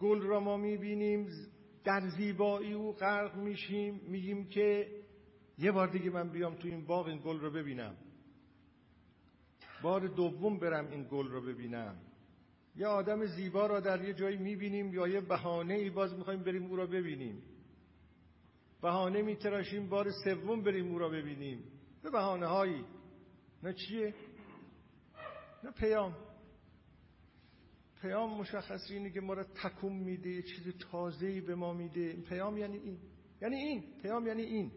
گل 0.00 0.20
را 0.22 0.40
ما 0.40 0.56
می‌بینیم 0.56 1.28
در 1.84 2.08
زیبایی 2.08 2.72
او 2.72 2.92
غرق 2.92 3.36
میشیم 3.36 4.00
میگیم 4.06 4.48
که 4.48 4.88
یه 5.58 5.72
بار 5.72 5.88
دیگه 5.88 6.10
من 6.10 6.28
بیام 6.30 6.54
تو 6.54 6.68
این 6.68 6.86
باغ 6.86 7.06
این 7.06 7.18
گل 7.24 7.40
رو 7.40 7.50
ببینم. 7.50 7.96
بار 9.82 10.06
دوم 10.06 10.58
برم 10.58 10.90
این 10.90 11.06
گل 11.10 11.28
رو 11.28 11.40
ببینم. 11.40 11.96
یه 12.76 12.86
آدم 12.86 13.26
زیبا 13.26 13.66
را 13.66 13.80
در 13.80 14.04
یه 14.04 14.14
جایی 14.14 14.36
می‌بینیم 14.36 14.94
یا 14.94 15.08
یه 15.08 15.20
بهانه 15.20 15.74
ای 15.74 15.90
باز 15.90 16.14
می‌خوایم 16.14 16.42
بریم 16.42 16.66
او 16.66 16.76
را 16.76 16.86
ببینیم. 16.86 17.42
بهانه 18.82 19.22
میتراشیم 19.22 19.88
بار 19.88 20.10
سوم 20.24 20.62
بریم 20.62 20.92
او 20.92 20.98
را 20.98 21.08
ببینیم. 21.08 21.64
به 22.02 22.10
بهانه 22.10 22.46
هایی 22.46 22.84
نه 23.62 23.72
چیه؟ 23.72 24.14
نه 25.64 25.70
پیام. 25.70 26.16
پیام 28.02 28.38
مشخص 28.38 28.90
اینه 28.90 29.10
که 29.10 29.20
ما 29.20 29.34
را 29.34 29.44
تکون 29.44 29.92
میده 29.92 30.30
یه 30.30 30.42
چیز 30.42 30.74
تازه‌ای 30.90 31.40
به 31.40 31.54
ما 31.54 31.72
میده. 31.72 32.12
پیام 32.12 32.58
یعنی 32.58 32.78
این. 32.78 32.98
یعنی 33.42 33.56
این. 33.56 33.84
پیام 34.02 34.26
یعنی 34.26 34.42
این. 34.42 34.72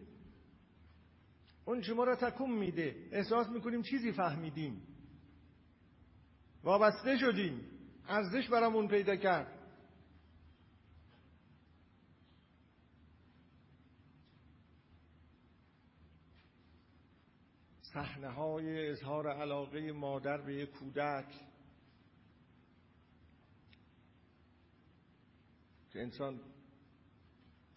اون 1.64 1.80
چه 1.80 1.94
ما 1.94 2.04
را 2.04 2.16
تکون 2.16 2.50
میده. 2.50 3.08
احساس 3.12 3.48
می‌کنیم 3.48 3.82
چیزی 3.82 4.12
فهمیدیم. 4.12 4.82
وابسته 6.64 7.18
شدیم. 7.18 7.60
ارزش 8.08 8.48
برامون 8.48 8.88
پیدا 8.88 9.16
کرد. 9.16 9.60
صحنه 17.80 18.28
های 18.28 18.90
اظهار 18.90 19.28
علاقه 19.28 19.92
مادر 19.92 20.40
به 20.40 20.54
یک 20.54 20.70
کودک. 20.70 21.53
که 25.94 26.02
انسان 26.02 26.40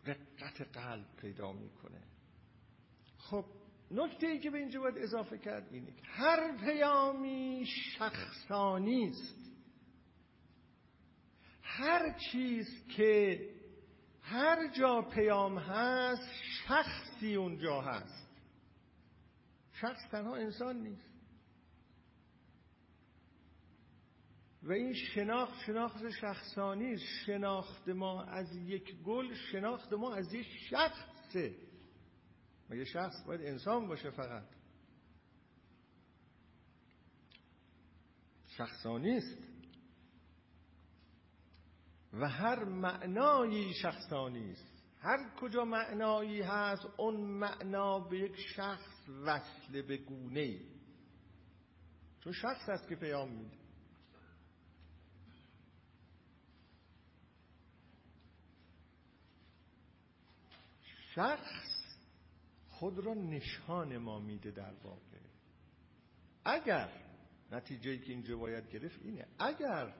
رقت 0.05 0.61
قلب 0.61 1.15
پیدا 1.17 1.51
می‌کنه. 1.53 2.01
خب 3.17 3.45
نکته 3.91 4.27
ای 4.27 4.39
که 4.39 4.49
به 4.49 4.57
اینجا 4.57 4.79
باید 4.79 4.97
اضافه 4.97 5.37
کرد 5.37 5.73
اینه 5.73 5.91
که 5.91 6.01
هر 6.03 6.57
پیامی 6.57 7.65
شخصانی 7.65 9.09
است. 9.09 9.51
هر 11.61 12.17
چیز 12.31 12.87
که 12.87 13.49
هر 14.21 14.73
جا 14.73 15.01
پیام 15.01 15.57
هست 15.57 16.31
شخصی 16.67 17.35
اونجا 17.35 17.81
هست. 17.81 18.27
شخص 19.73 20.09
تنها 20.11 20.35
انسان 20.35 20.77
نیست. 20.83 21.16
و 24.67 24.71
این 24.71 24.93
شناخت 24.93 25.59
شناخت 25.65 26.09
شخصانی 26.09 26.97
شناخت 26.97 27.89
ما 27.89 28.23
از 28.23 28.55
یک 28.55 28.95
گل 28.95 29.33
شناخت 29.33 29.93
ما 29.93 30.13
از 30.13 30.33
یک 30.33 30.47
شخصه 30.69 31.55
مگه 32.69 32.85
شخص 32.85 33.23
باید 33.27 33.41
انسان 33.41 33.87
باشه 33.87 34.09
فقط؟ 34.09 34.43
شخصانی 38.47 39.17
است. 39.17 39.37
و 42.13 42.29
هر 42.29 42.63
معنایی 42.63 43.73
شخصانی 43.73 44.51
است. 44.51 44.83
هر 44.99 45.35
کجا 45.39 45.65
معنایی 45.65 46.41
هست 46.41 46.85
اون 46.97 47.15
معنا 47.15 47.99
به 47.99 48.19
یک 48.19 48.35
شخص 48.55 49.09
وصل 49.25 49.81
به 49.81 49.97
گونه 49.97 50.39
ای 50.39 50.61
چون 52.19 52.33
شخص 52.33 52.69
است 52.69 52.89
که 52.89 52.95
پیام 52.95 53.31
میده. 53.31 53.56
شخص 61.17 61.97
خود 62.67 62.99
را 62.99 63.13
نشان 63.13 63.97
ما 63.97 64.19
میده 64.19 64.51
در 64.51 64.73
واقع. 64.83 65.17
اگر 66.45 66.89
نتیجه 67.51 67.97
که 67.97 68.11
اینجا 68.11 68.37
باید 68.37 68.69
گرفت 68.69 68.99
اینه. 69.03 69.27
اگر 69.39 69.93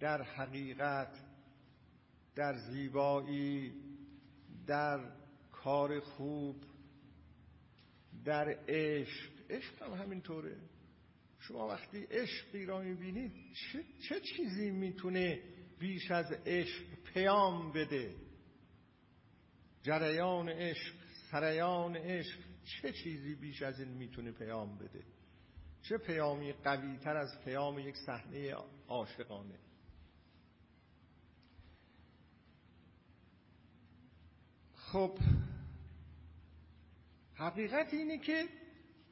در 0.00 0.22
حقیقت 0.22 1.18
در 2.34 2.54
زیبایی 2.58 3.72
در 4.66 5.12
کار 5.52 6.00
خوب 6.00 6.64
در 8.24 8.58
عشق 8.68 9.30
عشق 9.50 9.82
هم 9.82 9.92
همینطوره. 9.92 10.56
شما 11.38 11.68
وقتی 11.68 12.02
عشقی 12.10 12.66
را 12.66 12.80
می‌بینید 12.80 13.32
چه, 13.54 13.84
چه 14.08 14.20
چیزی 14.20 14.70
می‌تونه 14.70 15.42
بیش 15.78 16.10
از 16.10 16.32
عشق 16.46 16.84
پیام 17.04 17.72
بده؟ 17.72 18.25
جریان 19.86 20.48
عشق 20.48 20.94
سریان 21.30 21.96
عشق 21.96 22.38
چه 22.64 22.92
چیزی 22.92 23.34
بیش 23.34 23.62
از 23.62 23.80
این 23.80 23.88
می‌تونه 23.88 24.32
پیام 24.32 24.78
بده؟ 24.78 25.04
چه 25.82 25.98
پیامی 25.98 26.52
قوی 26.52 26.96
تر 26.96 27.16
از 27.16 27.40
پیام 27.44 27.78
یک 27.78 27.96
صحنه 27.96 28.54
عاشقانه؟ 28.88 29.58
خب 34.74 35.18
حقیقت 37.34 37.94
اینه 37.94 38.18
که 38.18 38.48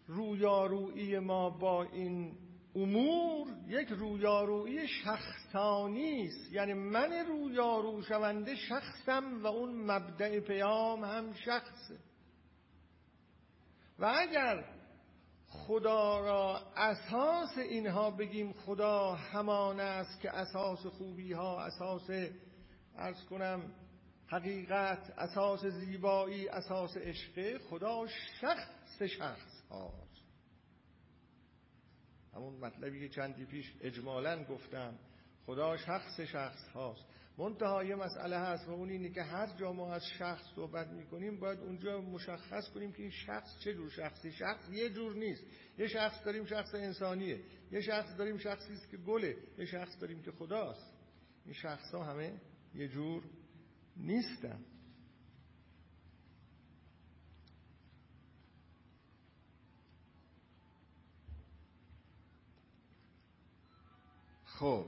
رویارویی 0.07 1.19
ما 1.19 1.51
با 1.51 1.83
این 1.83 2.44
امور 2.77 3.47
یک 3.69 3.89
رویارویی 3.89 4.89
شخصانی 4.89 6.27
است. 6.27 6.53
یعنی 6.53 6.73
من 6.73 7.13
رویارو 7.13 8.03
شونده 8.03 8.57
شخصم 8.57 9.43
و 9.43 9.47
اون 9.47 9.91
مبدع 9.91 10.41
پیام 10.41 11.05
هم 11.05 11.33
شخصه. 11.33 11.99
و 13.99 14.13
اگر 14.19 14.65
خدا 15.49 16.21
را 16.21 16.61
اساس 16.77 17.59
اینها 17.59 18.11
بگیم 18.11 18.53
خدا 18.53 19.15
همان 19.15 19.81
است 19.81 20.21
که 20.21 20.31
اساس 20.31 20.87
خوبی 20.87 21.33
ها 21.33 21.61
اساس 21.61 22.11
ارز 22.97 23.25
کنم 23.25 23.73
حقیقت 24.27 25.11
اساس 25.19 25.67
زیبایی 25.67 26.49
اساس 26.49 26.97
عشق 26.97 27.59
خدا 27.59 28.07
شخص 28.41 29.03
شخص 29.03 29.63
هاست 29.71 30.04
همون 32.37 32.55
مطلبی 32.55 33.01
که 33.01 33.09
چندی 33.09 33.45
پیش 33.45 33.73
اجمالا 33.81 34.45
گفتم. 34.45 34.99
خدا 35.47 35.77
شخص 35.77 36.21
شخص 36.21 36.69
هاست. 36.69 37.05
منتها 37.39 37.85
یه 37.85 37.95
مسئله 37.95 38.39
هست 38.39 38.69
و 38.69 38.71
اون 38.71 38.91
اینه 38.91 39.11
که 39.11 39.23
هر 39.23 39.47
جا 39.57 39.73
ما 39.73 39.95
از 39.95 40.03
شخص 40.19 40.45
صحبت 40.57 40.89
می‌کنیم 40.89 41.41
باید 41.41 41.59
اونجا 41.59 42.01
مشخص 42.01 42.69
کنیم 42.75 42.93
که 42.93 43.03
این 43.03 43.11
شخص 43.11 43.59
چه 43.59 43.75
جور 43.75 43.91
شخصی. 43.91 44.33
شخص 44.33 44.71
یه 44.73 44.91
جور 44.91 45.15
نیست. 45.15 45.45
یه 45.79 45.87
شخص 45.87 46.25
داریم 46.25 46.45
شخص 46.45 46.75
انسانیه. 46.75 47.41
یه 47.73 47.81
شخص 47.81 48.17
داریم 48.17 48.39
شخصی 48.39 48.73
است 48.73 48.91
که 48.91 48.97
گله. 48.97 49.37
یه 49.59 49.65
شخص 49.65 50.01
داریم 50.01 50.23
که 50.23 50.31
خداست. 50.33 50.95
این 51.45 51.55
شخص 51.55 51.95
ها 51.95 52.05
همه 52.05 52.41
یه 52.75 52.89
جور 52.89 53.23
نیستن. 53.97 54.65
خب. 64.65 64.87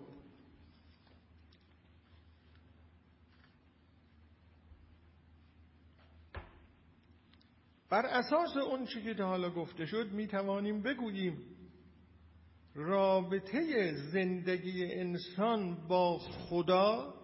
بر 7.90 8.06
اساس 8.06 8.56
اون 8.56 8.86
چی 8.86 9.14
که 9.14 9.22
حالا 9.22 9.50
گفته 9.50 9.86
شد 9.86 10.12
می 10.12 10.26
توانیم 10.26 10.82
بگوییم 10.82 11.38
رابطه 12.74 13.92
زندگی 14.12 14.92
انسان 14.92 15.88
با 15.88 16.18
خدا 16.18 17.14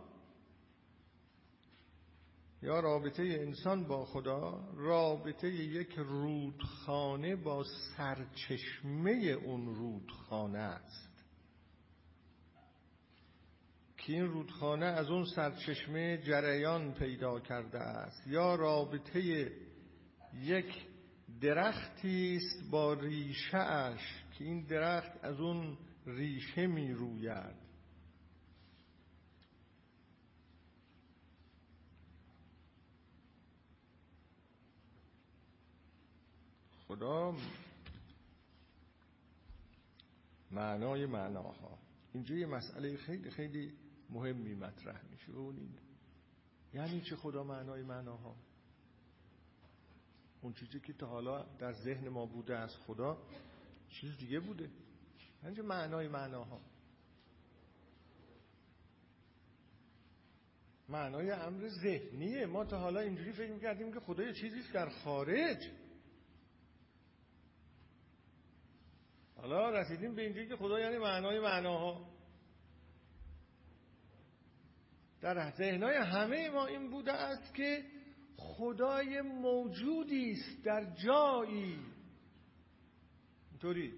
یا 2.62 2.80
رابطه 2.80 3.22
انسان 3.22 3.84
با 3.84 4.04
خدا 4.04 4.72
رابطه 4.74 5.48
یک 5.48 5.94
رودخانه 5.98 7.36
با 7.36 7.64
سرچشمه 7.96 9.10
اون 9.44 9.74
رودخانه 9.74 10.58
است. 10.58 11.11
که 14.06 14.12
این 14.12 14.26
رودخانه 14.26 14.86
از 14.86 15.10
اون 15.10 15.24
سرچشمه 15.24 16.18
جریان 16.18 16.94
پیدا 16.94 17.40
کرده 17.40 17.78
است. 17.78 18.26
یا 18.26 18.54
رابطه 18.54 19.52
یک 20.34 20.86
درختی 21.40 22.36
است 22.36 22.70
با 22.70 22.94
ریشه 22.94 23.58
اش 23.58 24.24
که 24.38 24.44
این 24.44 24.64
درخت 24.64 25.24
از 25.24 25.40
اون 25.40 25.78
ریشه 26.06 26.66
می 26.66 26.92
روید. 26.92 27.62
خدا 36.88 37.36
معنای 40.50 41.06
معناها. 41.06 41.78
اینجا 42.12 42.34
یه 42.34 42.46
مسئله 42.46 42.96
خیلی 42.96 43.30
خیلی 43.30 43.81
مهمی 44.12 44.54
مطرح 44.54 45.04
میشه. 45.10 45.32
اون 45.32 45.56
این 45.56 45.78
یعنی 46.74 47.00
چه 47.00 47.16
خدا 47.16 47.44
معنای 47.44 47.82
معناها؟ 47.82 48.36
اون 50.40 50.52
چیزی 50.52 50.80
که 50.80 50.92
تا 50.92 51.06
حالا 51.06 51.42
در 51.58 51.72
ذهن 51.72 52.08
ما 52.08 52.26
بوده 52.26 52.56
از 52.56 52.76
خدا 52.76 53.18
چیز 53.88 54.18
دیگه 54.18 54.40
بوده. 54.40 54.70
یعنی 55.44 55.60
معنای 55.60 56.08
معناها؟ 56.08 56.60
معنای 60.88 61.30
امر 61.30 61.68
ذهنیه. 61.68 62.46
ما 62.46 62.64
تا 62.64 62.78
حالا 62.78 63.00
اینجوری 63.00 63.32
فکر 63.32 63.52
می‌کردیم 63.52 63.92
که 63.92 64.00
خدا 64.00 64.22
یه 64.22 64.32
چیزیست 64.32 64.72
در 64.72 64.88
خارج. 64.88 65.70
حالا 69.36 69.70
رسیدیم 69.70 70.14
به 70.14 70.22
اینجایی 70.22 70.48
که 70.48 70.56
خدا 70.56 70.80
یعنی 70.80 70.98
معنای 70.98 71.40
معناها. 71.40 72.12
در 75.22 75.50
ذهنهای 75.50 75.96
همه 75.96 76.50
ما 76.50 76.66
این 76.66 76.90
بوده 76.90 77.12
است 77.12 77.54
که 77.54 77.84
خدای 78.36 79.20
موجودی 79.20 80.32
است 80.32 80.64
در 80.64 80.94
جایی. 80.94 81.78
اینطوری. 83.50 83.94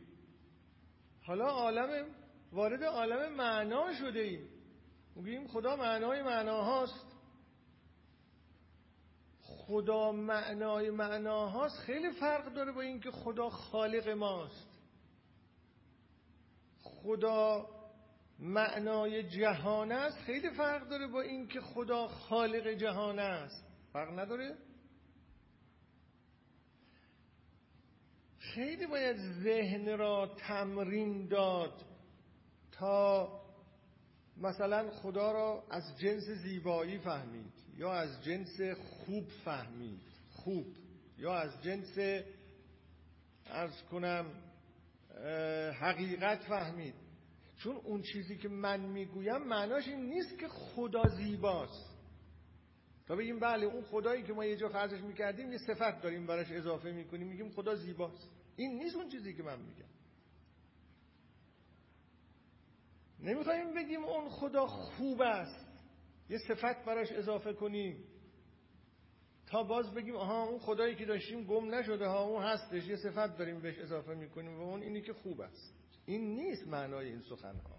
حالا 1.23 1.47
عالم 1.47 2.07
وارد 2.53 2.85
عالم 2.85 3.35
معنا 3.35 3.95
شده 3.95 4.21
ایم. 4.21 4.49
میگیم 5.17 5.47
خدا 5.47 5.77
معنای 5.77 6.23
معناهاست 6.23 7.07
خدا 9.41 10.13
معنای 10.13 10.91
معناهاست 10.91 11.79
خیلی 11.79 12.11
فرق 12.11 12.55
داره 12.55 12.73
با 12.73 12.81
اینکه 12.81 13.11
خدا 13.11 13.49
خالق 13.51 14.09
ماست. 14.09 14.69
خدا 16.83 17.67
معنای 18.39 19.23
جهان 19.23 19.93
است 19.93 20.19
خیلی 20.19 20.51
فرق 20.51 20.89
داره 20.89 21.07
با 21.07 21.21
اینکه 21.21 21.61
خدا 21.61 22.09
خالق 22.09 22.69
جهان 22.69 23.19
است. 23.19 23.65
فرق 23.93 24.19
نداره؟ 24.19 24.57
خیلی 28.39 28.87
باید 28.87 29.17
ذهن 29.17 29.99
را 29.99 30.35
تمرین 30.39 31.29
داد 31.29 31.85
تا 32.73 33.29
مثلا 34.37 34.91
خدا 34.91 35.33
را 35.33 35.65
از 35.71 35.99
جنس 35.99 36.25
زیبایی 36.25 36.99
فهمید 36.99 37.53
یا 37.77 37.93
از 37.93 38.25
جنس 38.25 38.61
خوب 38.77 39.29
فهمید 39.45 40.03
خوب 40.31 40.67
یا 41.19 41.35
از 41.35 41.63
جنس 41.63 42.25
ارز 43.47 43.83
کنم 43.83 44.27
حقیقت 45.81 46.43
فهمید. 46.43 47.04
چون 47.57 47.77
اون 47.77 48.03
چیزی 48.03 48.37
که 48.37 48.49
من 48.49 48.81
می‌گویم 48.81 49.39
معناش 49.39 49.89
این 49.89 50.07
نیست 50.07 50.39
که 50.39 50.49
خدا 50.49 51.03
زیباست. 51.09 51.95
تا 53.07 53.17
بگیم 53.17 53.39
بله 53.39 53.67
اون 53.67 53.83
خدایی 53.83 54.23
که 54.23 54.33
ما 54.33 54.45
یه 54.45 54.57
جا 54.57 54.69
خرجش 54.69 55.01
می‌کردیم 55.01 55.53
یه 55.53 55.59
صفت 55.59 56.03
داریم 56.03 56.27
براش 56.27 56.53
اضافه 56.53 56.93
می‌کنیم 56.93 57.29
میگیم 57.29 57.51
خدا 57.51 57.75
زیباست. 57.75 58.31
این 58.57 58.79
نیست 58.79 58.97
اون 58.97 59.09
چیزی 59.09 59.35
که 59.35 59.43
من 59.43 59.59
میگم. 59.59 59.89
نمی‌خوایم 63.21 63.75
بگیم 63.75 64.05
اون 64.05 64.29
خدا 64.29 64.67
خوب 64.67 65.23
است. 65.23 65.67
یه 66.29 66.39
صفت 66.39 66.85
براش 66.85 67.13
اضافه 67.13 67.53
کنیم. 67.53 68.05
تا 69.47 69.63
باز 69.63 69.95
بگیم 69.95 70.17
آها 70.17 70.43
اون 70.43 70.59
خدایی 70.59 70.95
که 70.95 71.05
داشتیم 71.05 71.45
گم 71.45 71.75
نشده 71.75 72.07
ها 72.07 72.25
اون 72.25 72.43
هستش. 72.43 72.87
یه 72.89 72.97
صفت 72.97 73.39
داریم 73.39 73.61
بهش 73.61 73.79
اضافه 73.79 74.15
می‌کنیم 74.15 74.61
و 74.61 74.63
اون 74.63 74.83
اینی 74.83 75.03
که 75.03 75.13
خوب 75.13 75.41
است. 75.41 75.84
این 76.07 76.35
نیست 76.35 76.67
معنای 76.67 77.09
این 77.09 77.21
سخن 77.21 77.57
ها. 77.57 77.79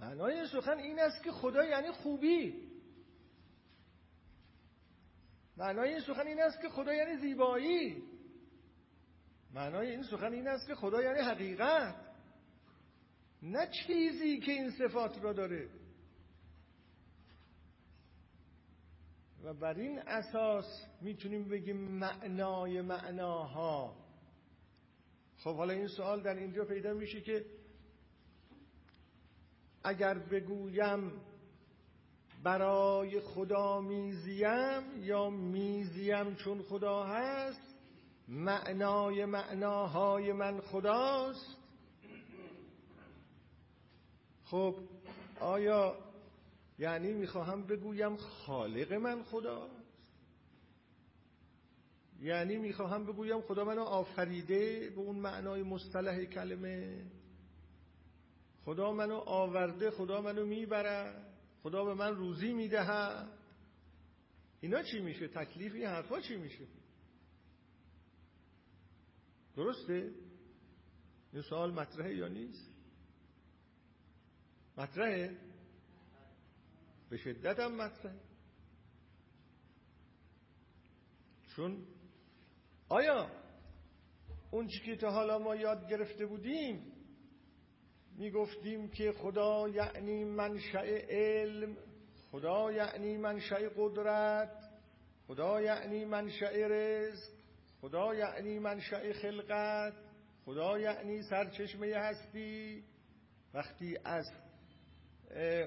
معنای 0.00 0.34
این 0.34 0.46
سخن 0.46 0.78
این 0.78 1.00
است 1.00 1.22
که 1.22 1.32
خدا 1.32 1.64
یعنی 1.64 1.92
خوبی. 1.92 2.68
معنای 5.56 5.88
این 5.88 6.00
سخن 6.00 6.26
این 6.26 6.42
است 6.42 6.60
که 6.60 6.68
خدا 6.68 6.94
یعنی 6.94 7.16
زیبایی. 7.16 8.02
معنای 9.54 9.90
این 9.90 10.02
سخن 10.02 10.32
این 10.32 10.48
است 10.48 10.66
که 10.66 10.74
خدا 10.74 11.02
یعنی 11.02 11.20
حقیقت. 11.20 12.08
نه 13.42 13.70
چیزی 13.86 14.38
که 14.40 14.52
این 14.52 14.70
صفات 14.70 15.22
را 15.22 15.32
داره. 15.32 15.70
و 19.44 19.54
بر 19.54 19.74
این 19.74 19.98
اساس 19.98 20.86
می‌تونیم 21.00 21.48
بگیم 21.48 21.76
معنای 21.76 22.80
معناها. 22.80 24.07
خب 25.38 25.56
حالا 25.56 25.72
این 25.72 25.86
سوال 25.86 26.22
در 26.22 26.34
اینجا 26.34 26.64
پیدا 26.64 26.92
میشه 26.94 27.20
که 27.20 27.44
اگر 29.84 30.18
بگویم 30.18 31.12
برای 32.42 33.20
خدا 33.20 33.80
میزیم 33.80 35.04
یا 35.04 35.30
میزیم 35.30 36.34
چون 36.34 36.62
خدا 36.62 37.04
هست 37.04 37.74
معنای 38.28 39.24
معناهای 39.24 40.32
من 40.32 40.60
خداست. 40.60 41.56
خب 44.44 44.74
آیا 45.40 45.96
یعنی 46.78 47.12
می‌خواهم 47.12 47.66
بگویم 47.66 48.16
خالق 48.16 48.92
من 48.92 49.22
خدا؟ 49.22 49.77
یعنی 52.20 52.56
می‌خواهم 52.56 53.06
بگویم 53.06 53.40
خدا 53.40 53.64
منو 53.64 53.82
آفریده 53.82 54.90
به 54.90 55.00
اون 55.00 55.16
معنای 55.16 55.62
مصطلح 55.62 56.24
کلمه. 56.24 57.06
خدا 58.64 58.92
منو 58.92 59.14
آورده 59.14 59.90
خدا 59.90 60.22
منو 60.22 60.46
می‌بره 60.46 61.24
خدا 61.62 61.84
به 61.84 61.94
من 61.94 62.16
روزی 62.16 62.52
می‌دهه 62.52 63.28
اینا 64.60 64.82
چی 64.82 65.00
میشه؟ 65.00 65.28
تکلیف 65.28 65.74
این 65.74 65.86
حرفا 65.86 66.20
چی 66.20 66.36
میشه؟ 66.36 66.66
درسته؟ 69.56 70.14
این 71.32 71.42
سوال 71.42 71.72
مطرحه 71.72 72.14
یا 72.14 72.28
نیست؟ 72.28 72.70
مطرحه؟ 74.76 75.36
به 77.10 77.16
شدت 77.16 77.58
هم 77.58 77.74
مطرحه. 77.74 78.20
چون 81.56 81.86
آیا 82.88 83.30
اون 84.50 84.66
چی 84.66 84.80
که 84.80 84.96
تا 84.96 85.10
حالا 85.10 85.38
ما 85.38 85.56
یاد 85.56 85.90
گرفته 85.90 86.26
بودیم 86.26 86.92
می‌گفتیم 88.16 88.88
که 88.88 89.12
خدا 89.12 89.68
یعنی 89.68 90.24
منشأ 90.24 90.86
علم 91.08 91.76
خدا 92.30 92.72
یعنی 92.72 93.16
منشأ 93.16 93.68
قدرت 93.76 94.70
خدا 95.26 95.60
یعنی 95.62 96.04
منشأ 96.04 96.50
رزق 96.50 97.32
خدا 97.80 98.14
یعنی 98.14 98.58
منشأ 98.58 99.12
خلقت 99.12 99.94
خدا 100.44 100.78
یعنی 100.78 101.22
سرچشمه 101.22 101.94
هستی. 101.96 102.84
وقتی 103.54 103.98
از 104.04 104.32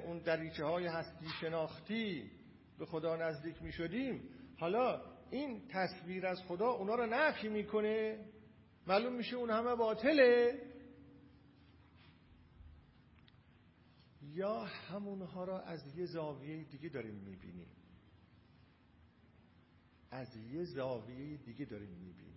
اون 0.05 0.19
دریچه 0.19 0.65
های 0.65 0.85
هستی 0.85 1.25
شناختی 1.41 2.31
به 2.79 2.85
خدا 2.85 3.15
نزدیک 3.15 3.61
می 3.61 3.71
شدیم 3.71 4.29
حالا 4.59 5.10
این 5.31 5.67
تصویر 5.69 6.27
از 6.27 6.43
خدا 6.43 6.69
اونا 6.69 6.95
رو 6.95 7.05
نفی 7.05 7.49
می‌کنه 7.49 8.25
معلوم 8.87 9.13
میشه 9.13 9.35
اون 9.35 9.49
همه 9.49 9.75
باطله. 9.75 10.61
یا 14.33 14.59
همونها 14.63 15.43
را 15.43 15.59
از 15.61 15.97
یه 15.97 16.05
زاویه 16.05 16.63
دیگه 16.63 16.89
داریم 16.89 17.15
می‌بینیم. 17.15 17.67
از 20.11 20.35
یه 20.35 20.63
زاویه 20.63 21.37
دیگه 21.37 21.65
داریم 21.65 21.89
می‌بینیم. 21.89 22.31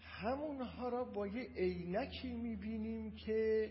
همونها 0.00 0.88
را 0.88 1.04
با 1.04 1.26
یه 1.26 1.42
عینکی 1.42 2.32
می‌بینیم 2.32 3.16
که 3.16 3.70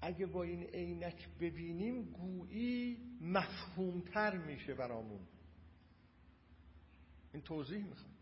اگه 0.00 0.26
با 0.26 0.42
این 0.42 0.62
عینک 0.62 1.28
ببینیم 1.40 2.02
گویی 2.02 2.98
مفهومتر 3.20 4.36
میشه 4.36 4.74
برامون. 4.74 5.20
این 7.32 7.42
توضیح 7.42 7.84
می‌خوام. 7.84 8.14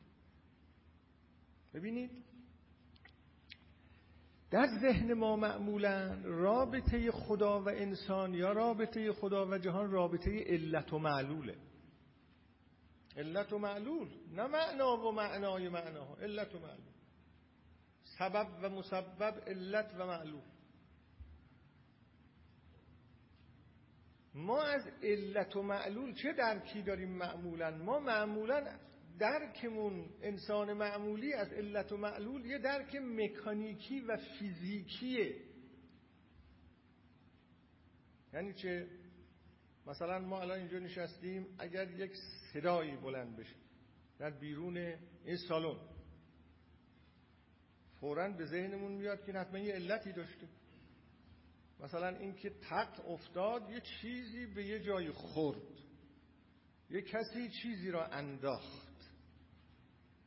ببینید 1.74 2.10
در 4.50 4.66
ذهن 4.80 5.12
ما 5.12 5.36
معمولا 5.36 6.20
رابطه 6.24 7.10
خدا 7.10 7.62
و 7.62 7.68
انسان 7.68 8.34
یا 8.34 8.52
رابطه 8.52 9.12
خدا 9.12 9.46
و 9.46 9.58
جهان 9.58 9.90
رابطه 9.90 10.44
علت 10.46 10.92
و 10.92 10.98
معلوله. 10.98 11.56
علت 13.16 13.52
و 13.52 13.58
معلول 13.58 14.08
نه 14.32 14.46
معنا 14.46 14.96
و 14.96 15.12
معنای 15.12 15.68
معناها 15.68 16.16
علت 16.16 16.54
و 16.54 16.58
معلول. 16.58 16.94
سبب 18.18 18.48
و 18.62 18.68
مسبب 18.68 19.42
علت 19.46 19.94
و 19.98 20.06
معلول. 20.06 20.42
ما 24.34 24.62
از 24.62 24.82
علت 25.02 25.56
و 25.56 25.62
معلول 25.62 26.14
چه 26.14 26.32
درکی 26.32 26.82
داریم 26.82 27.10
معمولا؟ 27.10 27.70
ما 27.70 27.98
معمولا 27.98 28.78
درکمون 29.18 30.10
انسان 30.22 30.72
معمولی 30.72 31.32
از 31.32 31.52
علت 31.52 31.92
و 31.92 31.96
معلول 31.96 32.46
یه 32.46 32.58
درک 32.58 32.96
مکانیکی 32.96 34.00
و 34.00 34.16
فیزیکیه. 34.16 35.36
یعنی 38.32 38.54
چه؟ 38.54 38.88
مثلا 39.86 40.18
ما 40.18 40.40
الان 40.40 40.58
اینجا 40.58 40.78
نشستیم 40.78 41.46
اگر 41.58 41.90
یک 41.90 42.12
صدایی 42.52 42.96
بلند 42.96 43.36
بشه 43.36 43.56
در 44.18 44.30
بیرون 44.30 44.76
این 45.24 45.36
سالن 45.48 45.76
فورا 48.00 48.28
به 48.28 48.46
ذهنمون 48.46 48.92
میاد 48.92 49.24
که 49.24 49.32
حتما 49.32 49.58
یه 49.58 49.74
علتی 49.74 50.12
داشته. 50.12 50.48
مثلا 51.80 52.08
اینکه 52.08 52.50
تق 52.50 53.08
افتاد 53.08 53.70
یه 53.70 53.80
چیزی 53.80 54.46
به 54.46 54.66
یه 54.66 54.80
جای 54.80 55.10
خورد. 55.10 55.62
یه 56.90 57.02
کسی 57.02 57.50
چیزی 57.62 57.90
را 57.90 58.06
انداخت. 58.06 59.12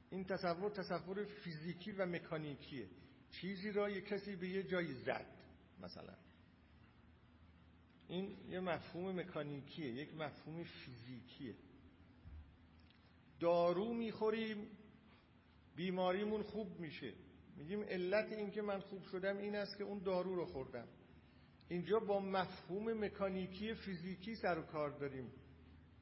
این 0.10 0.24
تصور 0.24 0.72
تصور 0.72 1.26
فیزیکی 1.26 1.92
و 1.92 2.06
مکانیکیه. 2.06 2.90
چیزی 3.32 3.72
را 3.72 3.90
یه 3.90 4.02
کسی 4.02 4.36
به 4.36 4.50
یه 4.50 4.64
جایی 4.64 4.94
زد 4.94 5.26
مثلا. 5.80 6.16
این 8.08 8.38
یه 8.50 8.60
مفهوم 8.60 9.20
مکانیکیه 9.20 9.88
یک 9.88 10.16
مفهوم 10.16 10.64
فیزیکیه. 10.64 11.56
دارو 13.40 13.94
می‌خوریم 13.94 14.68
بیماریمون 15.76 16.44
خوب 16.44 16.80
میشه. 16.80 17.14
میگیم 17.58 17.84
علت 17.84 18.32
این 18.32 18.52
که 18.52 18.62
من 18.62 18.80
خوب 18.80 19.04
شدم 19.04 19.38
این 19.38 19.56
است 19.56 19.78
که 19.78 19.84
اون 19.84 20.00
دارو 20.00 20.36
رو 20.36 20.46
خوردم. 20.46 20.88
اینجا 21.70 22.00
با 22.00 22.20
مفهوم 22.20 23.06
مکانیکی 23.06 23.74
فیزیکی 23.74 24.36
سر 24.36 24.60
و 24.60 24.62
کار 24.62 24.90
داریم. 24.90 25.32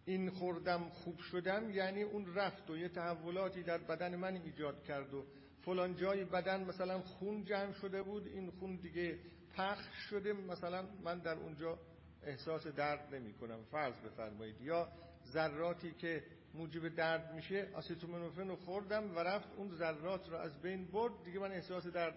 این 0.05 0.29
خوردم 0.29 0.89
خوب 0.89 1.19
شدم 1.19 1.69
یعنی 1.69 2.03
اون 2.03 2.35
رفت 2.35 2.69
و 2.69 2.77
یه 2.77 2.89
تحولاتی 2.89 3.63
در 3.63 3.77
بدن 3.77 4.15
من 4.15 4.35
ایجاد 4.35 4.83
کرد 4.83 5.13
و 5.13 5.25
فلان 5.61 5.95
جای 5.95 6.25
بدن 6.25 6.63
مثلا 6.63 6.99
خون 6.99 7.43
جمع 7.43 7.71
شده 7.71 8.03
بود 8.03 8.27
این 8.27 8.51
خون 8.51 8.75
دیگه 8.75 9.19
پخش 9.53 9.93
شده 10.09 10.33
مثلا 10.33 10.87
من 11.03 11.19
در 11.19 11.35
اونجا 11.35 11.79
احساس 12.23 12.67
درد 12.67 13.15
نمی 13.15 13.33
کنم 13.33 13.63
فرض 13.71 13.95
بفرمایید 13.99 14.61
یا 14.61 14.87
ذراتی 15.31 15.91
که 15.91 16.23
موجب 16.53 16.95
درد 16.95 17.33
میشه 17.33 17.69
آسیتومنوفن 17.73 18.47
رو 18.47 18.55
خوردم 18.55 19.15
و 19.15 19.19
رفت 19.19 19.47
اون 19.57 19.75
ذرات 19.75 20.29
رو 20.29 20.35
از 20.35 20.61
بین 20.61 20.85
برد 20.85 21.23
دیگه 21.23 21.39
من 21.39 21.51
احساس 21.51 21.87
درد 21.87 22.15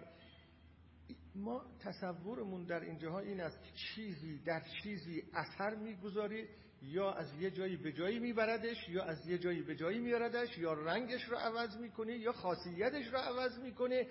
ما 1.34 1.64
تصورمون 1.80 2.64
در 2.64 2.80
اینجاها 2.80 3.18
این 3.18 3.40
است 3.40 3.62
که 3.62 3.70
چیزی 3.72 4.38
در 4.38 4.62
چیزی 4.82 5.22
اثر 5.34 5.74
می‌گذاری 5.74 6.48
یا 6.82 7.12
از 7.12 7.32
یه 7.40 7.50
جایی 7.50 7.76
به 7.76 7.92
جایی 7.92 8.18
میبردش 8.18 8.88
یا 8.88 9.04
از 9.04 9.26
یه 9.28 9.38
جایی 9.38 9.62
به 9.62 9.76
جایی 9.76 9.98
میاردش 9.98 10.58
یا 10.58 10.72
رنگش 10.72 11.24
رو 11.24 11.36
عوض 11.36 11.76
می‌کنه 11.76 12.18
یا 12.18 12.32
خاصیتش 12.32 13.06
رو 13.12 13.18
عوض 13.18 13.58
می‌کنه 13.58 14.06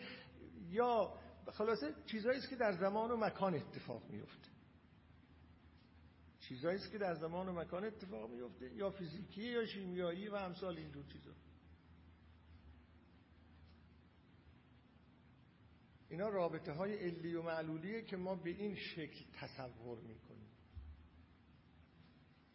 یا 0.70 1.14
خلاصه 1.52 1.94
چیزایی 2.06 2.40
است 2.40 2.50
که 2.50 2.56
در 2.56 2.72
زمان 2.72 3.12
و 3.12 3.18
مکان 3.18 3.56
اتفاق 3.56 4.10
میفته 4.10 4.50
چیزایی 6.40 6.78
است 6.78 6.92
که 6.92 6.98
در 6.98 7.14
زمان 7.14 7.50
و 7.50 7.54
مکان 7.54 7.86
اتفاق 7.86 8.30
میفته 8.30 8.74
یا 8.74 8.90
فیزیکی 8.90 9.44
یا 9.44 9.66
شیمیایی 9.66 10.28
و 10.28 10.36
امثال 10.36 10.78
این 10.78 10.92
دو 10.92 11.04
چیزا. 11.04 11.32
اینا 16.18 16.30
رابطه 16.30 16.72
های 16.72 16.94
علی 16.94 17.36
و 17.36 17.42
معلولیه 17.42 18.02
که 18.02 18.18
ما 18.18 18.36
به 18.36 18.50
این 18.50 18.76
شکل 18.76 19.26
تصور 19.40 19.98
می‌کنیم. 20.00 20.50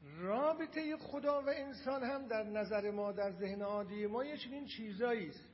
رابطه 0.02 0.96
خدا 0.96 1.42
و 1.42 1.48
انسان 1.48 2.02
هم 2.02 2.26
در 2.26 2.42
نظر 2.42 2.90
ما 2.90 3.12
در 3.12 3.32
ذهن 3.32 3.62
عادی 3.62 4.06
ما 4.06 4.24
یه 4.24 4.36
چنین 4.36 4.66
چیزایی 4.66 5.28
است. 5.28 5.48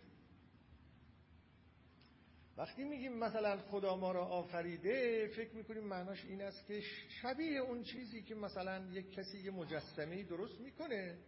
وقتی 2.56 2.84
میگیم 2.84 3.12
مثلا 3.12 3.56
خدا 3.56 3.96
ما 3.96 4.12
را 4.12 4.24
آفریده 4.24 5.28
فکر 5.36 5.54
می‌کنیم 5.54 5.84
معناش 5.84 6.24
این 6.24 6.42
است 6.42 6.66
که 6.66 6.80
شبیه 7.22 7.60
اون 7.60 7.82
چیزی 7.82 8.22
که 8.22 8.34
مثلا 8.34 8.86
یک 8.92 9.12
کسی 9.12 9.38
یه 9.38 9.50
مجسمه 9.50 10.22
درست 10.22 10.60
می‌کنه. 10.60 11.18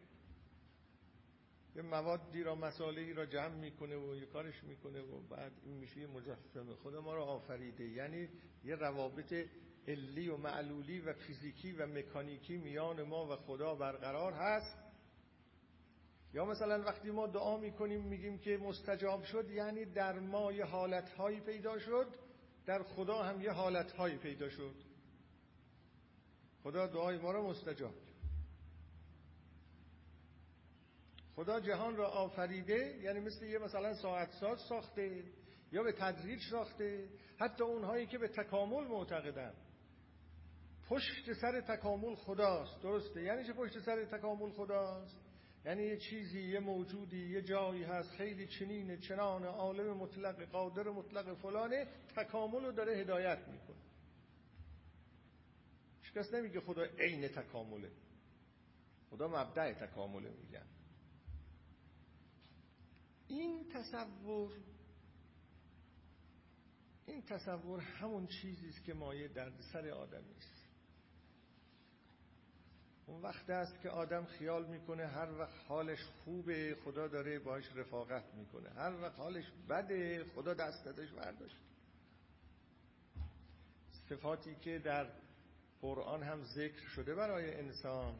یه 1.76 1.82
موادی 1.82 2.42
را 2.42 2.54
مسائلی 2.54 3.12
را 3.12 3.26
جمع 3.26 3.54
می‌کنه 3.54 3.96
و 3.96 4.16
یه 4.16 4.26
کارش 4.26 4.64
می‌کنه 4.64 5.00
و 5.00 5.20
بعد 5.20 5.52
این 5.64 5.74
میشه 5.74 6.06
مجسمه. 6.06 6.74
خدا 6.74 7.00
ما 7.00 7.14
رو 7.14 7.22
آفریده. 7.22 7.88
یعنی 7.88 8.28
یه 8.64 8.74
روابط 8.74 9.46
علی 9.88 10.28
و 10.28 10.36
معلولی 10.36 11.00
و 11.00 11.12
فیزیکی 11.12 11.72
و 11.72 11.86
مکانیکی 11.86 12.56
میان 12.56 13.02
ما 13.02 13.26
و 13.26 13.36
خدا 13.36 13.74
برقرار 13.74 14.32
هست. 14.32 14.76
یا 16.34 16.44
مثلا 16.44 16.82
وقتی 16.82 17.10
ما 17.10 17.26
دعا 17.26 17.56
می‌کنیم 17.56 18.02
میگیم 18.02 18.38
که 18.38 18.56
مستجاب 18.56 19.24
شد 19.24 19.50
یعنی 19.50 19.84
در 19.84 20.18
ما 20.18 20.52
یه 20.52 20.64
حالتهایی 20.64 21.40
پیدا 21.40 21.78
شد 21.78 22.06
در 22.66 22.82
خدا 22.82 23.22
هم 23.22 23.40
یه 23.40 23.50
حالتهایی 23.50 24.16
پیدا 24.16 24.48
شد. 24.48 24.74
خدا 26.62 26.86
دعای 26.86 27.18
ما 27.18 27.32
رو 27.32 27.48
مستجاب 27.48 27.94
خدا 31.36 31.60
جهان 31.60 31.96
را 31.96 32.08
آفریده 32.08 32.98
یعنی 33.02 33.20
مثل 33.20 33.44
یه 33.44 33.58
مثلا 33.58 33.94
ساعت 33.94 34.30
ساز 34.32 34.60
ساخته 34.68 35.24
یا 35.72 35.82
به 35.82 35.92
تدریج 35.92 36.40
ساخته 36.50 37.08
حتی 37.38 37.64
اونهایی 37.64 38.06
که 38.06 38.18
به 38.18 38.28
تکامل 38.28 38.84
معتقدن. 38.84 39.54
پشت 40.88 41.32
سر 41.32 41.60
تکامل 41.60 42.14
خداست 42.14 42.82
درسته؟ 42.82 43.22
یعنی 43.22 43.44
چه 43.44 43.52
پشت 43.52 43.78
سر 43.78 44.04
تکامل 44.04 44.50
خداست؟ 44.50 45.16
یعنی 45.64 45.82
یه 45.82 45.96
چیزی 45.96 46.40
یه 46.40 46.60
موجودی 46.60 47.30
یه 47.30 47.42
جایی 47.42 47.82
هست 47.82 48.10
خیلی 48.10 48.46
چنین 48.46 49.00
چنان 49.00 49.44
عالم 49.44 49.96
مطلق 49.96 50.42
قادر 50.42 50.82
مطلق 50.82 51.34
فلانه 51.34 51.86
تکامل 52.16 52.64
رو 52.64 52.72
داره 52.72 52.96
هدایت 52.96 53.38
می‌کنه. 53.38 53.76
کس 56.14 56.34
نمیگه 56.34 56.60
خدا 56.60 56.82
عین 56.82 57.28
تکامله. 57.28 57.90
خدا 59.10 59.28
مبدع 59.28 59.72
تکامله 59.72 60.30
میگن. 60.30 60.66
این 63.30 63.68
تصور 63.72 64.52
این 67.06 67.22
تصور 67.22 67.80
همون 67.80 68.26
چیزی 68.26 68.68
است 68.68 68.84
که 68.84 68.94
مایه 68.94 69.28
دردسر 69.28 69.88
آدمی 69.88 70.34
است. 70.36 70.64
اون 73.06 73.22
وقت 73.22 73.50
است 73.50 73.80
که 73.80 73.90
آدم 73.90 74.24
خیال 74.24 74.66
می‌کنه 74.66 75.06
هر 75.06 75.38
وقت 75.38 75.54
حالش 75.68 75.98
خوبه 76.24 76.76
خدا 76.84 77.08
داره 77.08 77.38
باش 77.38 77.64
رفاقت 77.76 78.34
می‌کنه. 78.34 78.70
هر 78.70 79.02
وقت 79.02 79.16
حالش 79.16 79.44
بده 79.68 80.24
خدا 80.24 80.54
دست 80.54 80.84
دادش 80.84 81.12
برداشت. 81.12 81.56
صفاتی 84.08 84.54
که 84.54 84.78
در 84.78 85.10
قرآن 85.80 86.22
هم 86.22 86.44
ذکر 86.44 86.88
شده 86.88 87.14
برای 87.14 87.54
انسان 87.54 88.14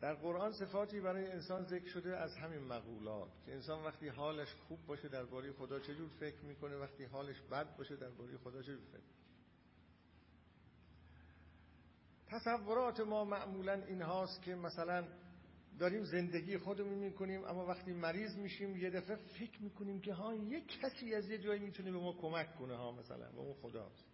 در 0.00 0.14
قرآن 0.14 0.52
صفاتی 0.52 1.00
برای 1.00 1.26
انسان 1.26 1.64
ذکر 1.64 1.88
شده 1.88 2.16
از 2.16 2.36
همین 2.36 2.62
مقولات 2.62 3.30
که 3.46 3.52
انسان 3.52 3.84
وقتی 3.84 4.08
حالش 4.08 4.54
خوب 4.68 4.86
باشه 4.86 5.08
درباره 5.08 5.52
خدا 5.52 5.80
چجور 5.80 6.08
فکر 6.08 6.40
می‌کنه 6.44 6.76
وقتی 6.76 7.04
حالش 7.04 7.40
بد 7.40 7.76
باشه 7.76 7.96
درباره 7.96 8.38
خدا 8.38 8.62
چجور 8.62 8.84
فکر 8.92 9.02
تصورات 12.26 13.00
ما 13.00 13.24
معمولا 13.24 13.72
این 13.72 14.02
هاست 14.02 14.42
که 14.42 14.54
مثلا 14.54 15.08
داریم 15.78 16.04
زندگی 16.04 16.58
خودمون 16.58 16.98
می‌کنیم 16.98 17.44
اما 17.44 17.66
وقتی 17.66 17.92
مریض 17.92 18.36
میشیم 18.36 18.76
یه 18.76 18.90
دفعه 18.90 19.16
فکر 19.16 19.62
می‌کنیم 19.62 20.00
که 20.00 20.14
ها 20.14 20.34
یه 20.34 20.60
کسی 20.60 21.14
از 21.14 21.30
یه 21.30 21.38
جایی 21.38 21.60
می‌تونه 21.60 21.92
به 21.92 21.98
ما 21.98 22.12
کمک 22.12 22.56
کنه 22.56 22.76
ها 22.76 22.92
مثلا 22.92 23.32
و 23.32 23.38
اون 23.38 23.54
خداست. 23.54 24.04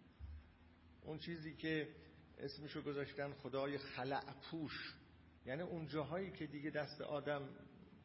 اون 1.01 1.17
چیزی 1.17 1.55
که 1.55 1.87
اسمشو 2.37 2.81
گذاشتن 2.81 3.33
خدای 3.33 3.77
خلع 3.77 4.33
پوش. 4.51 4.95
یعنی 5.45 5.61
اون 5.61 5.87
جاهایی 5.87 6.31
که 6.31 6.47
دیگه 6.47 6.69
دست 6.69 7.01
آدم 7.01 7.49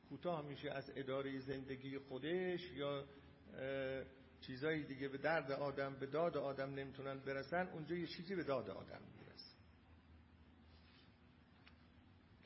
کوتاه 0.08 0.46
میشه 0.46 0.70
از 0.70 0.92
اداره 0.96 1.40
زندگی 1.40 1.98
خودش 1.98 2.72
یا 2.72 3.04
چیزایی 4.40 4.84
دیگه 4.84 5.08
به 5.08 5.18
درد 5.18 5.52
آدم 5.52 5.94
به 5.94 6.06
داد 6.06 6.36
آدم 6.36 6.74
نمی‌تونن 6.74 7.18
برسن 7.18 7.68
اونجا 7.68 7.96
یه 7.96 8.06
چیزی 8.06 8.34
به 8.34 8.44
داد 8.44 8.70
آدم 8.70 9.00
می‌رسه. 9.18 9.54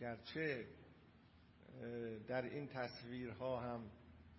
گرچه 0.01 0.67
در 2.27 2.43
این 2.43 2.69
تصویرها 2.69 3.61
هم 3.61 3.91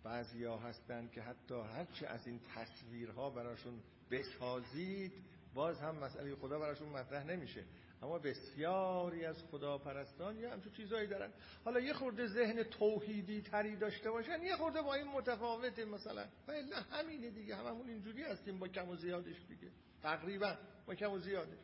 بعضیا 0.04 0.58
هستند 0.58 1.12
که 1.12 1.22
حتی 1.22 1.56
هرچه 1.56 2.08
از 2.08 2.28
این 2.28 2.40
تصویرها 2.56 3.30
براشون 3.30 3.82
بسازید 4.12 5.14
باز 5.54 5.80
هم 5.80 5.96
مسئله 5.96 6.36
خدا 6.36 6.60
براشون 6.60 6.90
مطرح 6.90 7.24
نمیشه. 7.24 7.64
اما 8.06 8.20
بسیاری 8.20 9.26
از 9.26 9.44
خداپرستان 9.44 10.38
یه 10.38 10.50
همچون 10.50 10.74
چیزایی 10.74 11.08
دارن. 11.08 11.34
حالا 11.66 11.80
یه 11.80 11.94
خورده 11.94 12.28
ذهن 12.28 12.64
توحیدی 12.64 13.42
تری 13.42 13.76
داشته 13.76 14.12
باشن 14.12 14.44
یه 14.44 14.56
خورده 14.56 14.82
با 14.82 14.94
این 14.94 15.08
متفاوته 15.08 15.86
مثلا. 15.86 16.26
و 16.48 16.54
همینه 16.92 17.30
دیگه. 17.30 17.56
هممون 17.56 17.90
اینجوری 17.90 18.24
هستیم 18.24 18.60
با 18.60 18.68
کم 18.68 18.90
و 18.90 18.96
زیادش 18.96 19.36
دیگه. 19.48 19.72
تقریبا 20.02 20.58
با 20.86 20.96
کم 20.96 21.12
و 21.12 21.20
زیادش. 21.20 21.60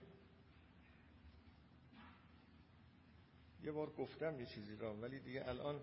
یه 3.64 3.72
بار 3.72 3.90
گفتم 3.90 4.40
یه 4.40 4.46
چیزی 4.46 4.76
را 4.76 4.96
ولی 4.96 5.20
دیگه 5.20 5.48
الان 5.48 5.80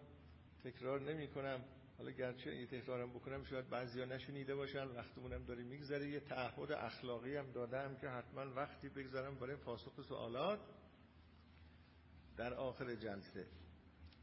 تکرار 0.64 1.00
نمی 1.00 1.28
کنم 1.28 1.64
حالا 1.98 2.10
گرچه 2.10 2.56
یه 2.56 2.66
تکرارم 2.66 3.10
بکنم 3.10 3.44
شاید 3.44 3.68
بعضیا 3.70 4.04
نشنیده 4.04 4.54
باشن 4.54 4.86
وقتمونم 4.86 5.44
داره 5.44 5.62
میگذره. 5.62 6.08
یه 6.08 6.20
تعهد 6.20 6.72
اخلاقی 6.72 7.36
هم 7.36 7.52
دادم 7.52 7.96
که 7.96 8.08
حتما 8.08 8.54
وقتی 8.54 8.88
بگذارم 8.88 9.34
برای 9.34 9.56
پاسخ 9.56 10.02
سوالات 10.02 10.60
در 12.36 12.54
آخر 12.54 12.94
جلسه. 12.94 13.46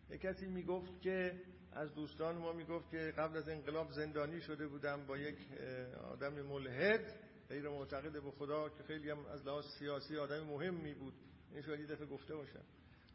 یه 0.09 0.17
کسی 0.17 0.45
می‌گفت 0.45 1.01
که 1.01 1.41
از 1.71 1.95
دوستان 1.95 2.37
ما 2.37 2.53
می‌گفت 2.53 2.89
که 2.89 3.13
قبل 3.17 3.37
از 3.37 3.49
انقلاب 3.49 3.91
زندانی 3.91 4.41
شده 4.41 4.67
بودم 4.67 5.05
با 5.05 5.17
یک 5.17 5.37
آدم 6.11 6.41
ملحد 6.41 7.19
غیر 7.49 7.69
معتقد 7.69 8.11
به 8.23 8.31
خدا 8.31 8.69
که 8.69 8.83
خیلی 8.83 9.09
هم 9.09 9.25
از 9.25 9.45
لحاظ 9.47 9.65
سیاسی 9.79 10.17
آدم 10.17 10.43
مهمی 10.43 10.93
بود. 10.93 11.13
این 11.51 11.61
شاید 11.61 11.79
یه 11.79 11.85
دفعه 11.85 12.05
گفته 12.05 12.35
باشم 12.35 12.63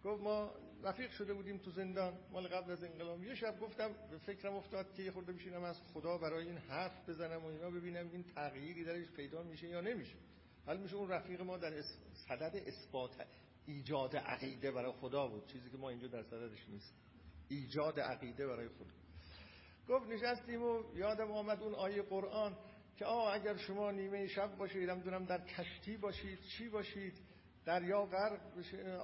گفت 0.05 0.23
ما 0.23 0.51
رفیق 0.83 1.11
شده 1.11 1.35
بودیم 1.35 1.59
تو 1.59 1.71
زندان 1.71 2.19
مال 2.33 2.49
قبل 2.49 2.71
از 2.71 2.85
انقلاب. 2.85 3.25
یه 3.25 3.35
شب 3.35 3.61
گفتم 3.61 3.93
به 4.11 4.19
فکرم 4.19 4.55
افتاد 4.55 4.95
که 4.95 5.03
یه 5.03 5.11
خورده 5.11 5.33
بشینم 5.33 5.63
از 5.63 5.81
خدا 5.95 6.19
برای 6.19 6.47
این 6.47 6.57
حرف 6.59 7.09
بزنم 7.09 7.45
و 7.45 7.47
اینا 7.47 7.71
ببینم 7.71 8.11
این 8.13 8.23
تغییری 8.23 8.85
درش 8.85 9.11
پیدا 9.11 9.43
میشه 9.43 9.69
یا 9.69 9.81
نمیشه. 9.81 10.17
حال 10.67 10.81
میشه 10.81 10.97
اون 10.97 11.09
رفیق 11.09 11.41
ما 11.41 11.59
در 11.59 11.83
صدد 12.29 12.57
اثبات 12.67 13.27
ایجاد 13.67 14.17
عقیده 14.17 14.71
برای 14.71 14.93
خدا 14.93 15.27
بود. 15.27 15.47
چیزی 15.47 15.71
که 15.71 15.77
ما 15.77 15.89
اینجا 15.89 16.09
در 16.09 16.23
صددش 16.23 16.69
نیست. 16.69 16.95
ایجاد 17.49 18.01
عقیده 18.01 18.47
برای 18.47 18.69
خدا. 18.69 18.95
گفت 19.89 20.09
نشستیم 20.09 20.63
و 20.63 20.83
یادم 20.95 21.31
آمد 21.31 21.63
اون 21.63 21.75
آیه 21.75 22.03
قرآن 22.03 22.57
که 22.97 23.05
آه 23.05 23.35
اگر 23.35 23.57
شما 23.57 23.91
نیمه 23.91 24.27
شب 24.27 24.57
باشید 24.57 24.91
دونم 24.91 25.25
در 25.25 25.41
کشتی 25.41 25.97
باشید 25.97 26.41
چی 26.41 26.69
باشید؟ 26.69 27.30
دریا 27.71 28.07
غرق 28.07 28.59
بشه 28.59 28.99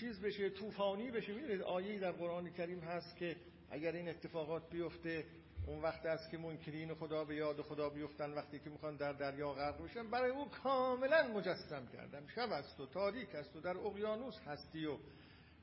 چیز 0.00 0.20
بشه 0.20 0.50
طوفانی 0.50 1.10
بشه. 1.10 1.32
می‌دونید 1.32 1.62
آیه‌ای 1.62 1.98
در 1.98 2.12
قرآن 2.12 2.50
کریم 2.50 2.80
هست 2.80 3.16
که 3.16 3.36
اگر 3.70 3.92
این 3.92 4.08
اتفاقات 4.08 4.70
بیفته 4.70 5.24
اون 5.66 5.82
وقت 5.82 6.06
است 6.06 6.30
که 6.30 6.38
منکرین 6.38 6.94
خدا 6.94 7.24
به 7.24 7.34
یاد 7.34 7.60
خدا 7.60 7.88
بیفتن. 7.88 8.30
وقتی 8.32 8.58
که 8.58 8.70
می‌خوان 8.70 8.96
در 8.96 9.12
دریا 9.12 9.52
غرق 9.52 9.84
بشن 9.84 10.10
برای 10.10 10.30
او 10.30 10.48
کاملا 10.48 11.28
مجسم 11.28 11.86
کردم 11.92 12.26
شب 12.34 12.52
است 12.52 12.80
و 12.80 12.86
تاریک 12.86 13.34
است 13.34 13.56
و 13.56 13.60
در 13.60 13.76
اقیانوس 13.76 14.38
هستی 14.46 14.86
و 14.86 14.96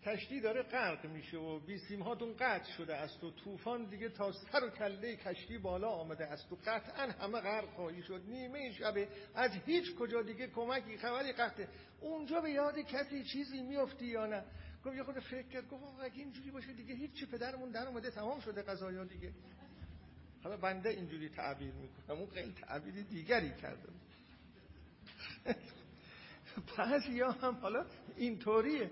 کشتی 0.05 0.41
داره 0.41 0.63
غرق 0.63 1.05
میشه 1.05 1.37
و 1.37 1.59
بیسیم 1.59 2.01
هاتون 2.01 2.33
قطع 2.39 2.71
شده 2.71 2.95
است 2.95 3.23
و 3.23 3.31
طوفان 3.31 3.85
دیگه 3.85 4.09
تا 4.09 4.31
سر 4.31 4.63
و 4.63 4.69
کله 4.69 5.15
کشتی 5.15 5.57
بالا 5.57 5.89
آمده 5.89 6.25
است 6.25 6.51
و 6.51 6.55
قطعا 6.65 7.07
همه 7.21 7.41
غرق 7.41 7.69
خواهی 7.69 8.01
شد. 8.01 8.21
نیمه 8.27 8.71
شبه 8.71 9.07
از 9.35 9.51
هیچ 9.65 9.95
کجا 9.95 10.21
دیگه 10.21 10.47
کمکی 10.47 10.97
خبری 10.97 11.31
قطعه 11.31 11.67
اونجا 12.01 12.41
به 12.41 12.51
یاد 12.51 12.79
کسی 12.79 13.23
چیزی 13.23 13.61
میفتی 13.61 14.05
یا 14.05 14.25
نه؟ 14.25 14.43
گفت 14.85 14.95
یه 14.95 15.03
خود 15.03 15.19
فکر 15.19 15.47
کرد. 15.47 15.69
گفت 15.69 15.83
اگه 16.01 16.17
اینجوری 16.17 16.51
باشه 16.51 16.73
دیگه 16.73 16.95
هیچی 16.95 17.25
پدرمون 17.25 17.71
در 17.71 17.87
اومده 17.87 18.11
تمام 18.11 18.39
شده 18.39 18.61
قضایا 18.61 19.03
دیگه. 19.03 19.33
حالا 20.43 20.57
بنده 20.57 20.89
اینجوری 20.89 21.29
تعبیر 21.29 21.73
می‌کنم. 21.73 22.17
اون 22.17 22.29
خیلی 22.29 22.53
تعبیر 22.53 23.03
دیگری 23.03 23.55
کرده 23.55 23.89
بعضی 26.77 27.11
یا 27.11 27.31
هم 27.31 27.55
حالا 27.55 27.85
اینطوریه. 28.15 28.91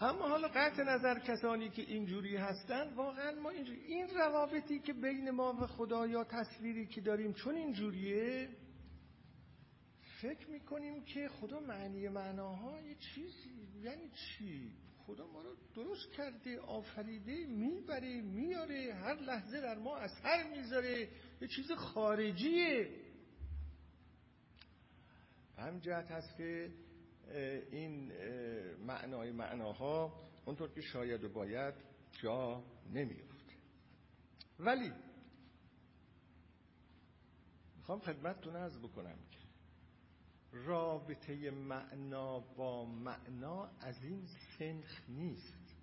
اما 0.00 0.28
حالا 0.28 0.48
قطع 0.48 0.82
نظر 0.82 1.18
کسانی 1.18 1.68
که 1.70 1.82
اینجوری 1.82 2.36
هستن 2.36 2.94
واقعا 2.94 3.30
ما 3.30 3.50
اینجوری 3.50 3.80
این 3.80 4.08
روابطی 4.08 4.78
که 4.78 4.92
بین 4.92 5.30
ما 5.30 5.52
و 5.52 5.66
خدا 5.66 6.06
یا 6.06 6.24
تصویری 6.24 6.86
که 6.86 7.00
داریم 7.00 7.32
چون 7.32 7.54
اینجوریه 7.54 8.48
فکر 10.22 10.50
می‌کنیم 10.50 11.04
که 11.04 11.28
خدا 11.28 11.60
معنی 11.60 12.08
معناها 12.08 12.80
یه 12.80 12.94
چیزی 12.94 13.68
یعنی 13.82 14.10
چی؟ 14.10 14.72
خدا 15.06 15.26
ما 15.26 15.42
رو 15.42 15.56
درست 15.74 16.12
کرده 16.12 16.60
آفریده 16.60 17.46
می‌بره 17.46 18.20
میاره 18.20 18.94
هر 18.94 19.14
لحظه 19.14 19.60
در 19.60 19.78
ما 19.78 19.96
اثر 19.96 20.50
می‌ذاره 20.56 21.08
یه 21.40 21.48
چیز 21.48 21.72
خارجیه. 21.72 22.90
هم 25.58 25.78
جهت 25.78 26.10
هست 26.10 26.36
که 26.36 26.72
این 27.70 28.12
معنای 28.86 29.32
معناها 29.32 30.22
اونطور 30.44 30.70
که 30.70 30.80
شاید 30.80 31.24
و 31.24 31.28
باید 31.28 31.74
جا 32.22 32.64
نمیفته 32.92 33.54
ولی 34.58 34.92
می‌خوام 37.76 38.00
خدمتتون 38.00 38.56
عرض 38.56 38.78
بکنم 38.78 39.18
رابطه 40.64 41.50
معنا 41.50 42.40
با 42.40 42.84
معنا 42.84 43.64
از 43.80 44.04
این 44.04 44.26
سنخ 44.58 45.00
نیست. 45.08 45.76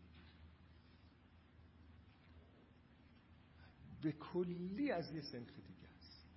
به 4.01 4.11
کلی 4.11 4.91
از 4.91 5.11
یه 5.11 5.21
سنخ 5.21 5.55
دیگه 5.55 5.89
است. 5.97 6.27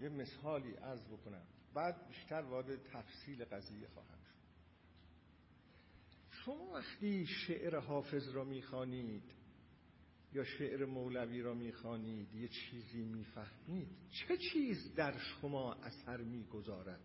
یه 0.00 0.08
مثالی 0.08 0.72
عرض 0.72 1.04
بکنم. 1.04 1.46
بعد 1.74 2.08
بیشتر 2.08 2.42
وارد 2.42 2.82
تفصیل 2.82 3.44
قضیه 3.44 3.88
خواهم 3.88 4.18
شد. 4.22 4.38
شما 6.30 6.64
وقتی 6.64 7.26
شعر 7.26 7.78
حافظ 7.78 8.28
را 8.28 8.44
می‌خوانید 8.44 9.34
یا 10.32 10.44
شعر 10.44 10.84
مولوی 10.84 11.42
را 11.42 11.54
می‌خوانید 11.54 12.34
یه 12.34 12.48
چیزی 12.48 13.04
می‌فهمید؟ 13.04 13.88
چه 14.10 14.36
چیز 14.52 14.94
در 14.94 15.18
شما 15.18 15.74
اثر 15.74 16.16
می‌گذارد؟ 16.16 17.00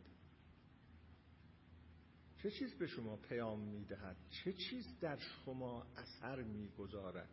چه 2.38 2.52
چیز 2.52 2.74
به 2.74 2.88
شما 2.88 3.16
پیام 3.16 3.60
می‌دهد؟ 3.60 4.18
چه 4.30 4.54
چیز 4.54 5.00
در 5.00 5.18
شما 5.18 5.88
اثر 5.96 6.44
می‌گذارد؟ 6.44 7.30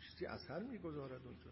چیزی 0.00 0.26
اثر 0.26 0.62
می‌گذارد 0.62 1.26
اونجا. 1.26 1.50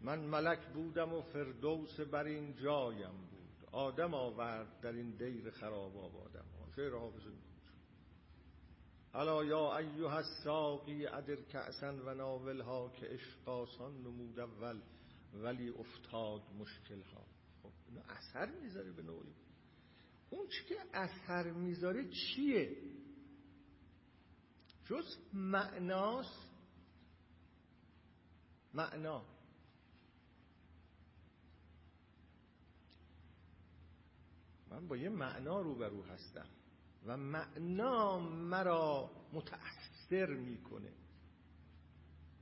من 0.00 0.18
ملک 0.18 0.66
بودم 0.66 1.12
و 1.12 1.22
فردوس 1.22 2.00
بر 2.00 2.24
این 2.24 2.56
جایم 2.56 3.12
بود. 3.30 3.68
آدم 3.72 4.14
آورد 4.14 4.80
در 4.80 4.92
این 4.92 5.10
دیر 5.10 5.50
خراب 5.50 5.96
آبادم. 5.96 6.44
شعر 6.76 6.94
حافظ 6.94 7.26
الا 9.14 9.44
یا 9.44 9.76
ایها 9.76 10.16
الساقی 10.16 11.06
ادر 11.06 11.36
کأسا 11.36 11.92
و 12.06 12.14
ناولها 12.14 12.88
که 12.88 13.06
عشق 13.06 13.48
آسان 13.48 14.02
نمود 14.02 14.40
اول 14.40 14.80
ولی 15.34 15.68
افتاد 15.68 16.42
مشکل 16.58 17.02
ها 17.02 17.26
خب 17.62 17.72
اینا 17.88 18.02
اثر 18.02 18.50
می‌ذاره 18.60 18.92
به 18.92 19.02
نوعی. 19.02 19.34
اون 20.30 20.48
چی 20.48 20.64
که 20.64 20.76
اثر 20.92 21.50
می‌ذاره 21.52 22.08
چیه؟ 22.10 22.76
جز 24.84 25.16
معناست؟ 25.32 26.52
معنا. 28.74 29.24
من 34.70 34.88
با 34.88 34.96
یه 34.96 35.08
معنا 35.08 35.60
روبرو 35.60 36.02
هستم. 36.02 36.46
و 37.06 37.16
معنا 37.16 38.18
مرا 38.18 39.10
متأثر 39.32 40.26
می‌کنه. 40.26 40.92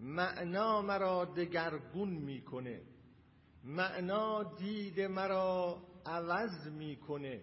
معنا 0.01 0.83
مرا 0.83 1.25
دگرگون 1.25 2.09
می‌کنه. 2.09 2.83
معنا 3.65 4.43
دید 4.43 5.01
مرا 5.01 5.83
عوض 6.07 6.69
می‌کنه. 6.69 7.43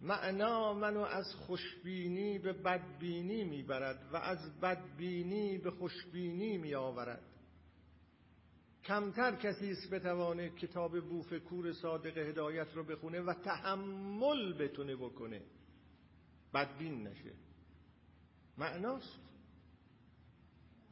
معنا 0.00 0.74
منو 0.74 1.00
از 1.00 1.34
خوشبینی 1.34 2.38
به 2.38 2.52
بدبینی 2.52 3.44
می‌برد 3.44 4.08
و 4.12 4.16
از 4.16 4.60
بدبینی 4.60 5.58
به 5.58 5.70
خوشبینی 5.70 6.58
میآورد. 6.58 7.31
کمتر 8.84 9.36
کسی 9.36 9.70
است 9.70 9.90
بتوانه 9.90 10.50
کتاب 10.50 11.00
بوف 11.00 11.32
کور 11.32 11.72
صادق 11.72 12.18
هدایت 12.18 12.74
رو 12.74 12.84
بخونه 12.84 13.20
و 13.20 13.34
تحمل 13.34 14.52
بتونه 14.52 14.96
بکنه. 14.96 15.42
بدبین 16.54 17.06
نشه. 17.06 17.32
معناست. 18.58 19.20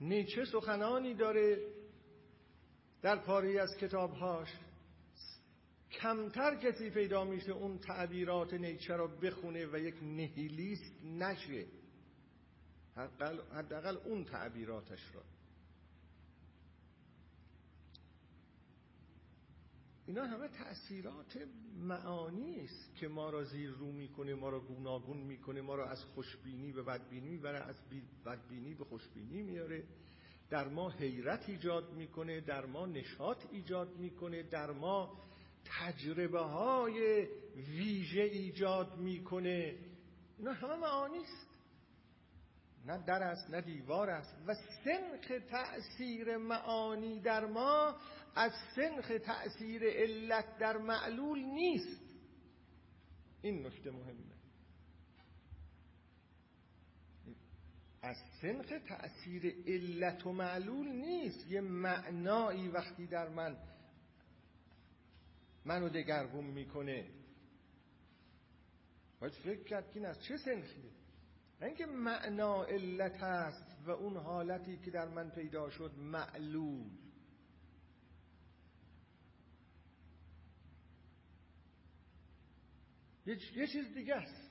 نیچه 0.00 0.44
سخنانی 0.44 1.14
داره 1.14 1.58
در 3.02 3.16
پاری 3.16 3.58
از 3.58 3.76
کتابهاش. 3.80 4.48
کمتر 5.92 6.56
کسی 6.56 6.90
پیدا 6.90 7.24
میشه 7.24 7.52
اون 7.52 7.78
تعبیرات 7.78 8.54
نیچه 8.54 8.96
رو 8.96 9.08
بخونه 9.08 9.66
و 9.66 9.78
یک 9.78 9.94
نهیلیست 10.02 11.04
نشه. 11.04 11.66
حداقل 13.52 13.96
اون 13.96 14.24
تعبیراتش 14.24 15.00
رو. 15.14 15.20
اینا 20.10 20.26
همه 20.26 20.48
تأثیرات 20.48 21.38
معانی 21.76 22.60
است 22.64 22.96
که 22.96 23.08
ما 23.08 23.30
را 23.30 23.44
زیر 23.44 23.70
رو 23.70 23.92
می‌کنه 23.92 24.34
ما 24.34 24.48
را 24.48 24.60
گوناگون 24.60 25.16
می‌کنه 25.16 25.60
ما 25.60 25.74
را 25.74 25.88
از 25.88 26.04
خوشبینی 26.04 26.72
به 26.72 26.82
بدبینی 26.82 27.30
می‌بره 27.30 27.58
از 27.58 27.76
بدبینی 28.26 28.74
به 28.74 28.84
خوشبینی 28.84 29.42
میاره 29.42 29.84
در 30.50 30.68
ما 30.68 30.90
حیرت 30.90 31.48
ایجاد 31.48 31.92
می‌کنه 31.92 32.40
در 32.40 32.66
ما 32.66 32.86
نشاط 32.86 33.38
ایجاد 33.50 33.96
می‌کنه 33.96 34.42
در 34.42 34.70
ما 34.70 35.20
تجربه 35.64 36.40
های 36.40 37.26
ویژه 37.56 38.22
ایجاد 38.22 38.98
می‌کنه. 38.98 39.78
اینا 40.38 40.52
همه 40.52 40.76
معانی 40.76 41.18
است. 41.18 41.50
نه 42.86 43.04
در 43.06 43.22
است 43.22 43.50
نه 43.50 43.60
دیوار 43.60 44.10
است. 44.10 44.34
و 44.46 44.54
سنخ 44.54 45.32
تأثیر 45.50 46.36
معانی 46.36 47.20
در 47.20 47.46
ما 47.46 47.96
از 48.34 48.52
سنخ 48.76 49.12
تأثیر 49.24 49.82
علت 49.84 50.58
در 50.58 50.76
معلول 50.76 51.38
نیست. 51.38 52.00
این 53.42 53.66
نکته 53.66 53.90
مهمه. 53.90 54.40
از 58.02 58.16
سنخ 58.42 58.72
تأثیر 58.88 59.54
علت 59.66 60.26
و 60.26 60.32
معلول 60.32 60.88
نیست. 60.88 61.50
یه 61.50 61.60
معنایی 61.60 62.68
وقتی 62.68 63.06
در 63.06 63.28
من 63.28 63.56
منو 65.64 65.88
دگرگون 65.88 66.44
می‌کنه. 66.44 67.10
باید 69.20 69.32
فکر 69.32 69.64
کرد 69.64 69.90
که 69.90 69.96
این 69.96 70.06
از 70.06 70.22
چه 70.22 70.36
سنخیه؟ 70.36 70.90
اینکه 71.62 71.86
معنا 71.86 72.64
علت 72.64 73.22
است 73.22 73.76
و 73.86 73.90
اون 73.90 74.16
حالتی 74.16 74.76
که 74.76 74.90
در 74.90 75.08
من 75.08 75.30
پیدا 75.30 75.70
شد 75.70 75.94
معلول. 75.98 76.90
یه 83.26 83.66
چیز 83.66 83.94
دیگه 83.94 84.14
است. 84.14 84.50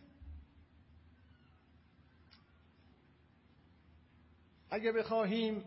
اگه 4.72 4.92
بخواهیم 4.92 5.64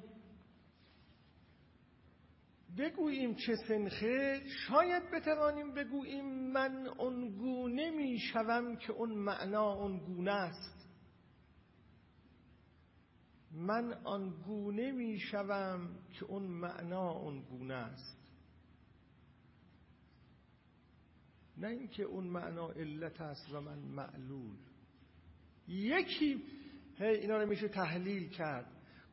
بگوییم 2.78 3.34
چه 3.34 3.54
سنخه 3.68 4.42
شاید 4.68 5.10
بتوانیم 5.10 5.74
بگوییم 5.74 6.52
من 6.52 6.86
اونگونه 6.86 7.90
می‌شوم 7.90 8.76
که 8.76 8.92
اون 8.92 9.10
معنا 9.14 9.72
اونگونه 9.72 10.32
است. 10.32 10.88
من 13.52 13.92
آنگونه 14.04 14.92
می‌شوم 14.92 15.98
که 16.12 16.24
اون 16.24 16.42
معنا 16.42 17.10
اونگونه 17.10 17.74
است. 17.74 18.21
نه 21.56 21.68
اینکه 21.68 22.02
اون 22.02 22.26
معنا 22.26 22.68
علت 22.68 23.20
است 23.20 23.52
و 23.52 23.60
من 23.60 23.78
معلول. 23.78 24.56
یکی 25.68 26.42
هی 26.98 27.06
اینا 27.06 27.36
رو 27.36 27.48
میشه 27.48 27.68
تحلیل 27.68 28.28
کرد. 28.28 28.66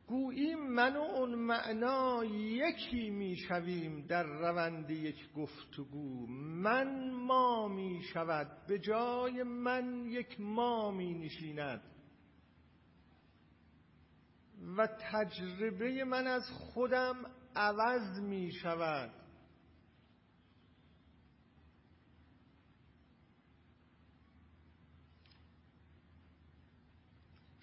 گویی 0.06 0.54
من 0.54 0.96
و 0.96 1.00
اون 1.00 1.34
معنا 1.34 2.24
یکی 2.24 3.10
می‌شویم 3.10 4.06
در 4.06 4.22
روند 4.22 4.90
یک 4.90 5.32
گفتگو. 5.32 6.26
من 6.62 7.10
ما 7.10 7.68
می‌شود. 7.68 8.66
به 8.68 8.78
جای 8.78 9.42
من 9.42 10.04
یک 10.06 10.40
ما 10.40 10.90
می 10.90 11.14
نشیند 11.14 11.82
و 14.76 14.88
تجربه 15.12 16.04
من 16.04 16.26
از 16.26 16.42
خودم 16.50 17.14
عوض 17.56 18.20
می 18.20 18.52
شود 18.52 19.19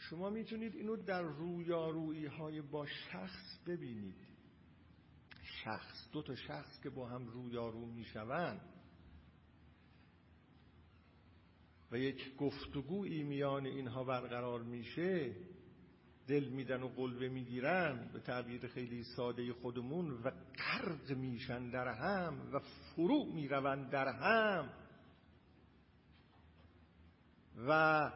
شما 0.09 0.29
می‌تونید 0.29 0.75
اینو 0.75 0.95
در 0.95 1.21
رویارویی 1.21 2.25
های 2.25 2.61
با 2.61 2.85
شخص 2.85 3.59
ببینید. 3.67 4.27
شخص 5.43 6.09
دو 6.11 6.21
تا 6.21 6.35
شخص 6.35 6.81
که 6.83 6.89
با 6.89 7.07
هم 7.07 7.27
رویارو 7.27 7.85
می‌شوند. 7.85 8.61
و 11.91 11.97
یک 11.97 12.35
گفتگویی 12.35 13.23
میان 13.23 13.65
اینها 13.65 14.03
برقرار 14.03 14.63
میشه 14.63 15.35
دل 16.27 16.49
میدن 16.49 16.83
و 16.83 16.87
قلبه 16.87 17.29
می‌گیرن 17.29 18.09
به 18.13 18.19
تعبیر 18.19 18.67
خیلی 18.67 19.03
ساده 19.03 19.53
خودمون 19.53 20.11
و 20.11 20.31
غرق 20.57 21.11
میشن 21.11 21.69
در 21.69 21.87
هم 21.87 22.53
و 22.53 22.59
فرو 22.59 23.25
می‌روند 23.33 23.89
در 23.89 24.07
هم. 24.07 24.69
و 27.67 28.11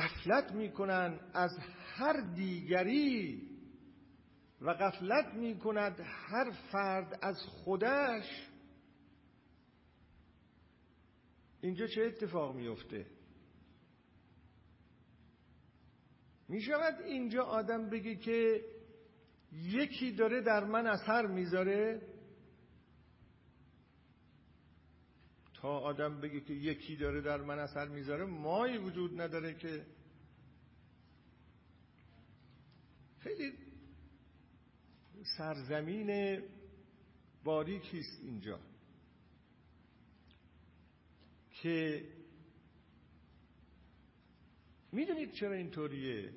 قفلت 0.00 0.52
می‌کنن 0.52 1.20
از 1.34 1.58
هر 1.96 2.20
دیگری 2.34 3.50
و 4.60 4.70
قفلت 4.70 5.34
می‌کند 5.34 6.00
هر 6.04 6.50
فرد 6.72 7.18
از 7.22 7.36
خودش. 7.42 8.48
اینجا 11.60 11.86
چه 11.86 12.02
اتفاق 12.02 12.56
میفته 12.56 13.06
می 16.48 16.60
شود 16.60 17.00
اینجا 17.04 17.42
آدم 17.42 17.90
بگه 17.90 18.16
که 18.16 18.64
یکی 19.52 20.12
داره 20.12 20.40
در 20.40 20.64
من 20.64 20.86
اثر 20.86 21.26
می‌ذاره؟ 21.26 22.09
تا 25.62 25.78
آدم 25.78 26.20
بگه 26.20 26.40
که 26.40 26.52
یکی 26.52 26.96
داره 26.96 27.20
در 27.20 27.40
من 27.40 27.58
اثر 27.58 27.88
می‌ذاره 27.88 28.24
مایی 28.24 28.78
وجود 28.78 29.20
نداره 29.20 29.54
که 29.54 29.86
خیلی 33.18 33.52
سرزمین 35.36 36.42
باریکی 37.44 37.98
است 37.98 38.20
اینجا 38.22 38.60
که 41.50 42.04
می‌دونید 44.92 45.32
چرا 45.32 45.52
اینطوریه؟ 45.52 46.32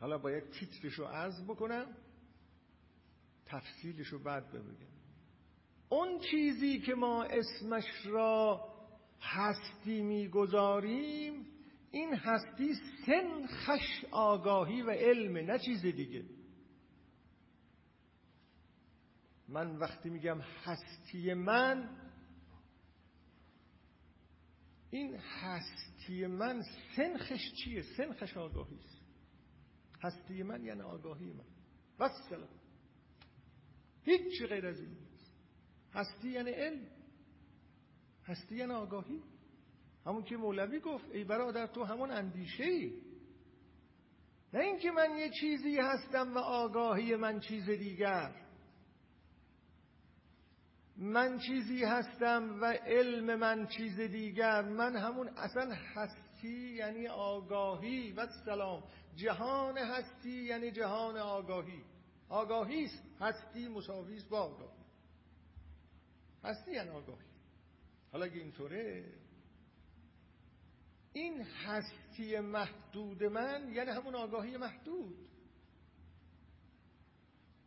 حالا 0.00 0.18
باید 0.18 0.50
تیترش 0.50 0.92
رو 0.92 1.04
عرض 1.04 1.42
بکنم 1.42 1.86
تفصیلش 3.46 4.06
رو 4.06 4.18
بعد 4.18 4.48
بگم 4.48 4.97
اون 5.88 6.18
چیزی 6.18 6.80
که 6.80 6.94
ما 6.94 7.24
اسمش 7.24 8.06
را 8.06 8.68
هستی 9.20 10.02
می‌گذاریم 10.02 11.46
این 11.90 12.14
هستی 12.14 12.74
سن 13.06 13.46
خش 13.46 14.04
آگاهی 14.10 14.82
و 14.82 14.90
علم 14.90 15.36
نه 15.36 15.58
چیز 15.58 15.82
دیگه. 15.82 16.24
من 19.48 19.76
وقتی 19.76 20.10
میگم 20.10 20.40
هستی 20.40 21.34
من 21.34 21.98
این 24.90 25.16
هستی 25.16 26.26
من 26.26 26.62
سنخش 26.96 27.52
چیه؟ 27.64 27.82
سنخش 27.96 28.36
آگاهی 28.36 28.76
است. 28.76 29.02
هستی 30.02 30.42
من 30.42 30.64
یعنی 30.64 30.80
آگاهی 30.80 31.32
من. 31.32 31.44
بس 32.00 32.12
سلام 32.28 32.48
هیچ 34.02 34.42
غیر 34.42 34.66
از 34.66 34.80
این. 34.80 35.07
هستی 35.94 36.28
یعنی 36.28 36.50
علم. 36.50 36.86
هستی 38.24 38.56
یعنی 38.56 38.72
آگاهی. 38.72 39.22
همون 40.06 40.22
که 40.22 40.36
مولوی 40.36 40.80
گفت 40.80 41.10
ای 41.12 41.24
برادر 41.24 41.66
تو 41.66 41.84
همون 41.84 42.10
اندیشه 42.10 42.64
ای 42.64 42.92
نه 44.52 44.60
اینکه 44.60 44.90
من 44.90 45.16
یه 45.16 45.30
چیزی 45.30 45.76
هستم 45.76 46.34
و 46.34 46.38
آگاهی 46.38 47.16
من 47.16 47.40
چیز 47.40 47.70
دیگر. 47.70 48.34
من 50.96 51.38
چیزی 51.38 51.84
هستم 51.84 52.58
و 52.62 52.64
علم 52.66 53.34
من 53.34 53.66
چیز 53.66 54.00
دیگر. 54.00 54.62
من 54.62 54.96
همون 54.96 55.28
اصلا 55.28 55.74
هستی 55.94 56.74
یعنی 56.74 57.08
آگاهی 57.08 58.12
و 58.12 58.26
سلام. 58.44 58.82
جهان 59.16 59.78
هستی 59.78 60.44
یعنی 60.44 60.70
جهان 60.70 61.16
آگاهی. 61.16 61.84
آگاهی 62.28 62.84
است. 62.84 63.02
هستی 63.20 63.68
مساوی 63.68 64.16
است 64.16 64.28
با 64.28 64.40
آگاهی. 64.40 64.77
هستی 66.44 66.78
آگاهی 66.78 67.28
حالا 68.12 68.24
اگه 68.24 68.40
اینطوره 68.40 69.12
این 71.12 71.42
هستی 71.42 72.40
محدود 72.40 73.24
من 73.24 73.72
یعنی 73.72 73.90
همون 73.90 74.14
آگاهی 74.14 74.56
محدود. 74.56 75.28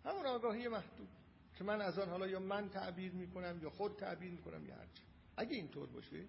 همون 0.06 0.26
آگاهی 0.26 0.68
محدود. 0.68 1.10
که 1.58 1.64
من 1.64 1.82
از 1.82 2.00
آن 2.00 2.10
حالا 2.10 2.28
یا 2.28 2.40
من 2.40 2.70
تعبیر 2.70 3.12
می‌کنم 3.12 3.60
یا 3.64 3.70
خود 3.70 3.96
تعبیر 3.96 4.32
می‌کنم 4.32 4.66
یا 4.66 4.76
هرچی. 4.76 5.04
اگه 5.38 5.56
اینطور 5.56 5.90
باشه 5.90 6.26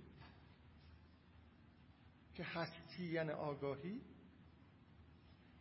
که 2.35 2.45
هستی 2.45 3.05
یعنی 3.05 3.31
آگاهی 3.31 4.01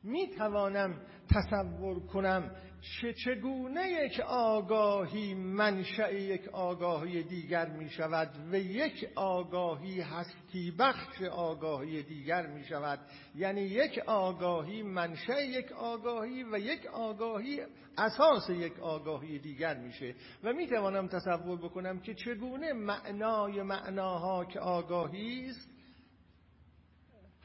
می 0.04 0.28
توانم 0.28 1.02
تصور 1.30 2.00
کنم 2.00 2.52
چه 2.82 3.14
چگونه 3.14 3.92
یک 3.92 4.20
آگاهی 4.28 5.34
منشأ 5.34 6.14
یک 6.14 6.48
آگاهی 6.48 7.24
دیگر 7.24 7.70
می 7.70 7.90
شود 7.90 8.30
و 8.52 8.56
یک 8.56 9.10
آگاهی 9.16 10.02
هستی 10.02 10.72
بخش 10.80 11.22
آگاهی 11.22 12.04
دیگر 12.04 12.48
می 12.48 12.64
شود 12.64 13.00
یعنی 13.36 13.62
یک 13.62 14.00
آگاهی 14.08 14.84
منشأ 14.84 15.42
یک 15.42 15.72
آگاهی 15.72 16.44
و 16.44 16.58
یک 16.58 16.86
آگاهی 16.86 17.62
اساس 17.98 18.50
یک 18.50 18.80
آگاهی 18.80 19.40
دیگر 19.40 19.78
میشه. 19.78 20.16
و 20.44 20.54
می 20.54 20.68
توانم 20.68 21.08
تصور 21.08 21.58
بکنم 21.58 22.00
که 22.00 22.14
چگونه 22.14 22.74
معنای 22.74 23.62
معناها 23.62 24.46
که 24.46 24.60
آگاهی 24.60 25.46
است 25.50 25.81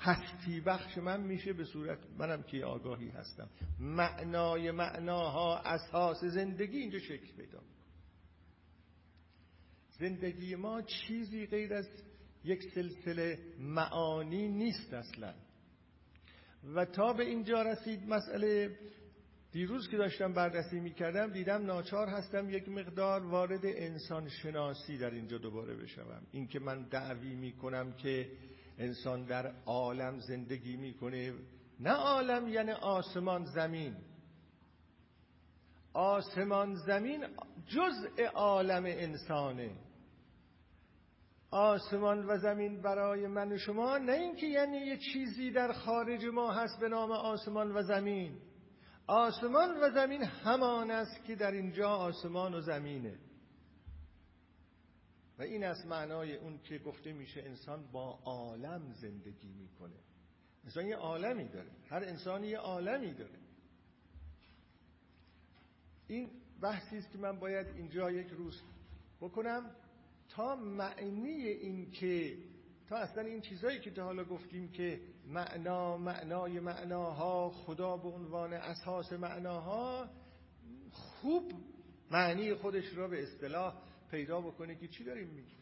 هستی 0.07 0.61
بخش 0.61 0.99
من 0.99 1.21
میشه 1.21 1.53
به 1.53 1.65
صورت 1.65 1.99
منم 2.19 2.43
که 2.43 2.65
آگاهی 2.65 3.09
هستم. 3.09 3.49
معنای 3.81 4.71
معناها 4.71 5.59
اساس 5.59 6.25
زندگی 6.25 6.79
اینجا 6.79 6.99
شکل 6.99 7.33
پیدا 7.37 7.63
زندگی 9.99 10.55
ما 10.55 10.83
چیزی 10.83 11.47
غیر 11.47 11.75
از 11.75 11.89
یک 12.45 12.63
سلسله 12.75 13.39
معانی 13.59 14.49
نیست 14.49 14.95
اصلا. 14.95 15.35
و 16.75 16.85
تا 16.85 17.13
به 17.13 17.25
اینجا 17.25 17.63
رسید 17.63 18.09
مسئله 18.09 18.79
دیروز 19.53 19.89
که 19.89 19.97
داشتم 19.97 20.33
بررسی 20.33 20.81
می‌کردم 20.81 21.33
دیدم 21.33 21.67
ناچار 21.67 22.09
هستم 22.09 22.51
یک 22.51 22.69
مقدار 22.69 23.27
وارد 23.27 23.67
انسان 23.67 24.29
شناسی 24.29 24.99
در 24.99 25.11
اینجا 25.11 25.39
دوباره 25.39 25.77
بشوم. 25.77 26.23
اینکه 26.33 26.61
من 26.61 26.83
دعوی 26.83 27.35
می‌کنم 27.35 27.93
که 27.93 28.31
انسان 28.79 29.25
در 29.25 29.53
عالم 29.67 30.19
زندگی 30.19 30.77
می‌کنه. 30.77 31.33
نه 31.81 31.91
عالم 31.91 32.49
یعنی 32.49 32.73
آسمان 32.73 33.45
زمین. 33.45 33.97
آسمان 35.93 36.75
زمین 36.75 37.25
جزء 37.67 38.27
عالم 38.35 38.85
انسانه. 38.85 39.71
آسمان 41.51 42.27
و 42.27 42.39
زمین 42.39 42.83
برای 42.83 43.27
من 43.27 43.53
و 43.53 43.59
شما 43.59 43.99
نه 43.99 44.13
اینکه 44.13 44.47
یعنی 44.47 44.77
یه 44.77 44.97
چیزی 44.97 45.51
در 45.51 45.73
خارج 45.73 46.25
ما 46.25 46.53
هست 46.53 46.81
به 46.81 46.89
نام 46.89 47.13
آسمان 47.13 47.77
و 47.77 47.83
زمین. 47.83 48.39
آسمان 49.07 49.71
و 49.83 49.91
زمین 49.91 50.23
همان 50.23 50.91
است 50.91 51.25
که 51.25 51.35
در 51.35 51.51
اینجا 51.51 51.89
آسمان 51.89 52.55
و 52.55 52.61
زمینه. 52.61 53.19
و 55.39 55.43
این 55.43 55.65
از 55.65 55.87
معنای 55.87 56.37
اون 56.37 56.59
که 56.59 56.79
گفته 56.79 57.13
میشه 57.13 57.43
انسان 57.43 57.85
با 57.93 58.19
عالم 58.25 58.93
زندگی 58.93 59.53
می‌کنه. 59.53 59.97
انسان 60.65 60.87
یه 60.87 60.97
عالمی 60.97 61.49
داره. 61.49 61.71
هر 61.89 62.05
انسانی 62.05 62.47
یه 62.47 62.59
عالمی 62.59 63.15
داره. 63.15 63.39
این 66.09 66.31
بحثی 66.61 66.97
است 66.97 67.11
که 67.11 67.19
من 67.19 67.39
باید 67.39 67.67
اینجا 67.67 68.11
یک 68.11 68.29
روز 68.29 68.63
بکنم 69.21 69.71
تا 70.29 70.57
معنی 70.57 71.31
این 71.31 71.91
که 71.91 72.39
تا 72.89 72.97
اصلا 72.97 73.23
این 73.23 73.41
چیزایی 73.41 73.81
که 73.81 73.91
تا 73.91 74.05
حالا 74.05 74.25
گفتیم 74.25 74.69
که 74.69 75.01
معنا 75.27 75.97
معنای 75.97 76.61
معناها 76.61 77.51
خدا 77.51 77.97
به 77.97 78.09
عنوان 78.09 78.53
اساس 78.53 79.13
معناها 79.13 80.09
خوب 80.93 81.53
معنی 82.11 82.55
خودش 82.55 82.95
را 82.95 83.09
به 83.09 83.23
اصطلاح 83.23 83.75
پیدا 84.17 84.41
بکنه 84.41 84.75
که 84.75 84.89
چی 84.89 85.05
داریم 85.05 85.29
میگیم؟ 85.29 85.59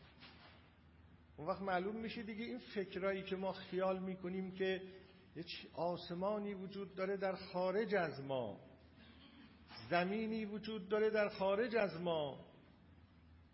اون 1.37 1.49
وقت 1.49 1.63
معلوم 1.63 1.97
میشه 1.97 2.23
دیگه 2.23 2.45
این 2.45 2.59
فکرایی 2.59 3.23
که 3.23 3.37
ما 3.37 3.53
خیال 3.53 3.99
می‌کنیم 3.99 4.53
که 4.53 4.83
یه 5.37 5.45
آسمانی 5.75 6.55
وجود 6.55 6.95
داره 6.95 7.17
در 7.17 7.35
خارج 7.35 7.95
از 7.95 8.21
ما. 8.21 8.61
زمینی 9.91 10.45
وجود 10.45 10.89
داره 10.89 11.11
در 11.11 11.29
خارج 11.29 11.77
از 11.77 12.01
ما. 12.01 12.47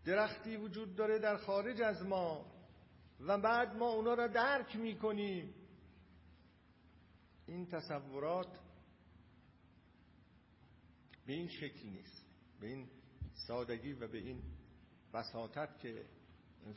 درختی 0.05 0.57
وجود 0.57 0.95
داره 0.95 1.19
در 1.19 1.37
خارج 1.37 1.83
از 1.83 2.03
ما. 2.03 2.47
و 3.21 3.39
بعد 3.39 3.77
ما 3.77 3.89
اونا 3.89 4.15
را 4.15 4.27
درک 4.27 4.77
می‌کنیم. 4.77 5.55
این 7.47 7.67
تصورات 7.67 8.59
به 11.27 11.33
این 11.33 11.49
شکل 11.49 11.89
نیست. 11.89 12.27
به 12.61 12.67
این 12.67 12.89
سادگی 13.47 13.93
و 13.93 14.09
به 14.09 14.19
این 14.19 14.60
بساطت 15.15 15.79
که 15.79 16.07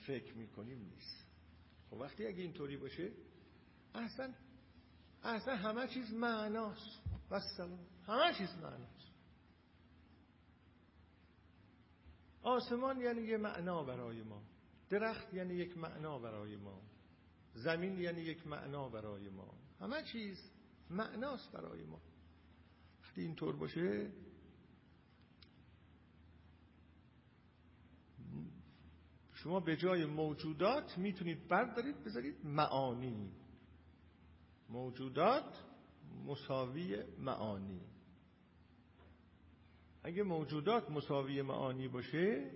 فکر 0.08 0.34
می‌کنیم 0.34 0.80
نیست. 0.80 1.28
خب 1.90 1.98
وقتی 1.98 2.28
اگه 2.28 2.42
اینطوری 2.42 2.78
باشه 2.78 3.12
اصلا 3.96 4.34
اصلا 5.24 5.56
همه 5.56 5.88
چیز 5.88 6.14
معناست. 6.14 7.02
سلام 7.58 7.80
همه 8.08 8.34
چیز 8.38 8.50
معناست. 8.56 9.14
آسمان 12.42 13.02
یعنی 13.02 13.22
یه 13.22 13.38
معنا 13.38 13.84
برای 13.84 14.24
ما. 14.24 14.44
درخت 14.90 15.34
یعنی 15.34 15.54
یک 15.54 15.78
معنا 15.78 16.20
برای 16.20 16.56
ما. 16.56 16.82
زمین 17.54 17.98
یعنی 17.98 18.22
یک 18.22 18.48
معنا 18.48 18.90
برای 18.90 19.30
ما. 19.30 19.54
همه 19.80 20.04
چیز 20.04 20.52
معناست 20.90 21.52
برای 21.52 21.84
ما. 21.84 22.02
وقتی 23.04 23.22
اینطور 23.22 23.56
باشه 23.56 24.12
شما 29.44 29.60
به 29.60 29.76
جای 29.76 30.06
موجودات 30.06 30.98
می‌تونید 30.98 31.48
بردارید 31.48 32.04
بذارید 32.04 32.46
معانی. 32.46 33.32
موجودات 34.70 35.64
مساوی 36.26 37.04
معانی. 37.20 37.82
اگه 40.04 40.24
موجودات 40.24 40.90
مساوی 40.90 41.42
معانی 41.42 41.88
باشه 41.88 42.52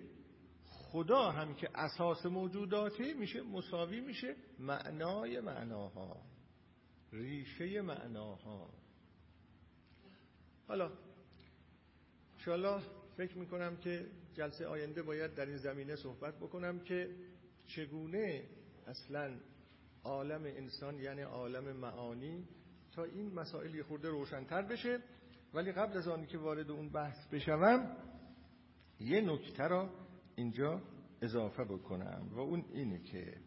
خدا 0.66 1.32
هم 1.32 1.56
که 1.56 1.70
اساس 1.76 2.26
موجوداته 2.26 3.14
میشه 3.14 3.42
مساوی 3.42 4.02
میشه 4.02 4.36
معنای 4.60 5.40
معناها 5.40 6.22
ریشه 7.12 7.82
معناها. 7.82 8.70
حالا 10.68 10.92
انشاءالله 12.34 12.97
فکر 13.18 13.38
می‌کنم 13.38 13.78
که 13.78 14.06
جلسه 14.34 14.68
آینده 14.68 15.04
باید 15.04 15.36
در 15.36 15.46
این 15.46 15.58
زمینه 15.58 15.96
صحبت 15.96 16.36
بکنم 16.36 16.80
که 16.80 17.16
چگونه 17.66 18.44
اصلا 18.88 19.40
عالم 20.04 20.44
انسان 20.44 21.00
یعنی 21.00 21.22
عالم 21.22 21.78
معانی 21.78 22.48
تا 22.92 23.04
این 23.04 23.34
مسائل 23.34 23.76
یه 23.76 23.84
خورده 23.84 24.10
روشنتر 24.10 24.62
بشه. 24.62 25.00
ولی 25.54 25.72
قبل 25.72 25.98
از 25.98 26.08
آنی 26.08 26.26
که 26.26 26.38
وارد 26.38 26.72
اون 26.72 26.90
بحث 26.90 27.28
بشوم 27.28 27.98
یه 29.00 29.22
نکته 29.22 29.64
را 29.64 29.90
اینجا 30.36 30.82
اضافه 31.22 31.64
بکنم 31.64 32.28
و 32.32 32.40
اون 32.40 32.66
اینه 32.74 33.00
که 33.00 33.38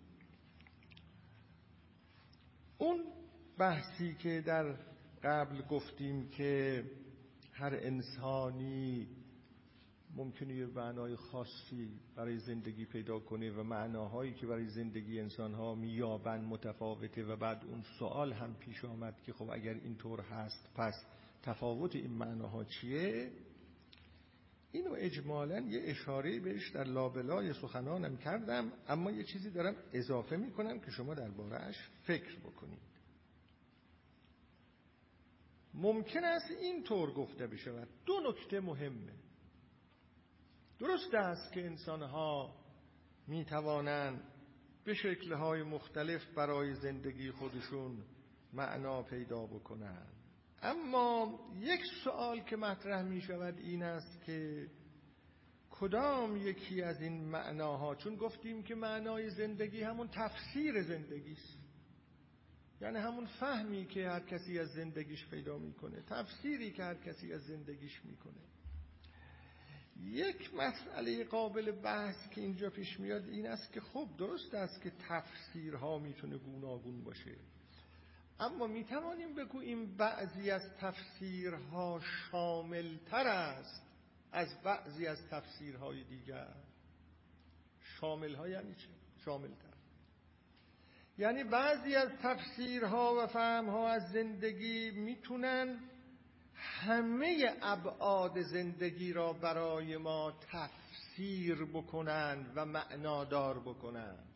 اون 2.79 3.05
بحثی 3.59 4.15
که 4.15 4.41
در 4.47 4.77
قبل 5.23 5.63
گفتیم 5.63 6.29
که 6.29 6.85
هر 7.53 7.75
انسانی 7.75 9.09
ممکنه 10.17 10.55
یه 10.55 10.67
معنای 10.67 11.17
خاصی 11.17 11.89
برای 12.17 12.39
زندگی 12.39 12.85
پیدا 12.85 13.19
کنه 13.19 13.51
و 13.51 13.63
معناهایی 13.63 14.35
که 14.35 14.47
برای 14.47 14.69
زندگی 14.69 15.21
انسانها 15.21 15.75
میابن 15.75 16.41
متفاوته 16.41 17.25
و 17.25 17.37
بعد 17.37 17.65
اون 17.65 17.83
سوال 17.99 18.33
هم 18.33 18.55
پیش 18.55 18.85
آمد 18.85 19.23
که 19.23 19.33
خب 19.33 19.51
اگر 19.51 19.75
اینطور 19.75 20.21
هست 20.21 20.69
پس 20.75 20.95
تفاوت 21.43 21.97
این 21.97 22.11
معناها 22.11 22.65
چیه؟ 22.65 23.31
اینو 24.73 24.93
اجمالا 24.97 25.61
یه 25.61 25.81
اشاره 25.85 26.41
بهش 26.41 26.71
در 26.71 26.85
لابلای 26.85 27.53
سخنانم 27.53 28.17
کردم 28.17 28.73
اما 28.89 29.11
یه 29.11 29.25
چیزی 29.25 29.51
دارم 29.51 29.77
اضافه 29.93 30.37
می‌کنم 30.37 30.81
که 30.81 30.91
شما 30.91 31.15
دربارهش 31.15 31.77
فکر 32.03 32.39
بکنید. 32.39 32.91
ممکن 35.75 36.25
است 36.25 36.51
اینطور 36.63 37.13
گفته 37.13 37.47
بشود. 37.47 37.89
دو 38.07 38.15
نکته 38.29 38.61
مهمه. 38.61 39.20
درست 40.81 41.15
است 41.15 41.53
که 41.53 41.67
انسانها 41.67 42.55
می 43.27 43.45
توانند 43.45 44.23
به 44.85 44.95
شکلهای 44.95 45.63
مختلف 45.63 46.35
برای 46.35 46.75
زندگی 46.75 47.31
خودشون 47.31 48.05
معنا 48.53 49.03
پیدا 49.03 49.47
بکنند. 49.47 50.13
اما 50.63 51.41
یک 51.61 51.81
سوال 52.05 52.41
که 52.41 52.57
مطرح 52.57 53.03
می 53.03 53.21
شود 53.21 53.59
این 53.59 53.83
است 53.83 54.25
که 54.25 54.67
کدام 55.71 56.37
یکی 56.37 56.83
از 56.83 57.01
این 57.03 57.25
معناها؟ 57.25 57.95
چون 57.95 58.17
گفتیم 58.17 58.63
که 58.63 58.75
معنای 58.75 59.31
زندگی 59.31 59.83
همون 59.83 60.09
تفسیر 60.09 60.83
زندگی 60.83 61.33
است. 61.33 61.59
یعنی 62.81 62.99
همون 62.99 63.27
فهمی 63.27 63.87
که 63.87 64.09
هر 64.09 64.21
کسی 64.21 64.59
از 64.59 64.69
زندگیش 64.69 65.27
پیدا 65.27 65.59
می‌کنه 65.59 66.03
تفسیری 66.03 66.73
که 66.73 66.83
هر 66.83 66.95
کسی 66.95 67.33
از 67.33 67.43
زندگیش 67.43 68.05
می‌کنه. 68.05 68.60
یک 70.05 70.55
مسئله 70.55 71.25
قابل 71.25 71.71
بحث 71.73 72.29
که 72.31 72.41
اینجا 72.41 72.71
پیش 72.71 73.01
میاد 73.01 73.29
این 73.29 73.47
است 73.47 73.73
که 73.73 73.81
خب 73.81 74.09
درست 74.19 74.55
است 74.55 74.83
که 74.83 74.93
تفسیرها 75.09 75.99
می‌تونه 75.99 76.39
گوناگون 76.39 77.05
باشه. 77.05 77.37
اما 78.41 78.67
می‌توانیم 78.67 79.35
بگوییم 79.35 79.97
بعضی 79.97 80.51
از 80.51 80.63
تفسیرها 80.81 82.01
شاملتر 82.01 83.27
است 83.27 83.83
از 84.33 84.63
بعضی 84.63 85.07
از 85.07 85.29
تفسیرهای 85.31 86.05
دیگر. 86.05 86.55
شامل 87.81 88.31
یعنی 88.31 88.75
چه؟ 88.75 88.89
شاملتر. 89.25 89.71
یعنی 91.19 91.45
بعضی 91.45 91.95
از 91.95 92.09
تفسیرها 92.23 93.15
و 93.19 93.27
فهمها 93.27 93.89
از 93.89 94.13
زندگی 94.13 94.91
می‌تونن 94.91 95.90
همه 96.61 97.57
ابعاد 97.63 98.43
زندگی 98.43 99.13
را 99.13 99.33
برای 99.33 99.97
ما 99.97 100.33
تفسیر 100.53 101.65
بکنند 101.65 102.53
و 102.57 102.67
معنادار 102.67 103.61
بکنند. 103.61 104.27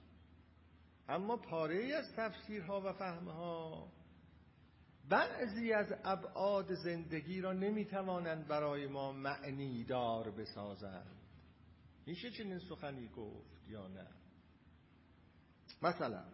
اما 1.08 1.36
پاره 1.36 1.94
از 1.94 2.12
تفسیرها 2.16 2.80
و 2.80 2.92
فهمها 2.92 3.88
بعضی 5.08 5.72
از 5.72 5.94
ابعاد 6.04 6.74
زندگی 6.74 7.40
را 7.40 7.52
نمی‌توانند 7.52 8.48
برای 8.48 8.86
ما 8.86 9.12
معنی 9.12 9.84
دار 9.84 10.30
بسازند. 10.30 11.16
میشه 12.06 12.30
چنین 12.30 12.58
سخنی 12.58 13.08
گفت 13.08 13.68
یا 13.68 13.88
نه؟ 13.88 14.06
مثلا 15.82 16.24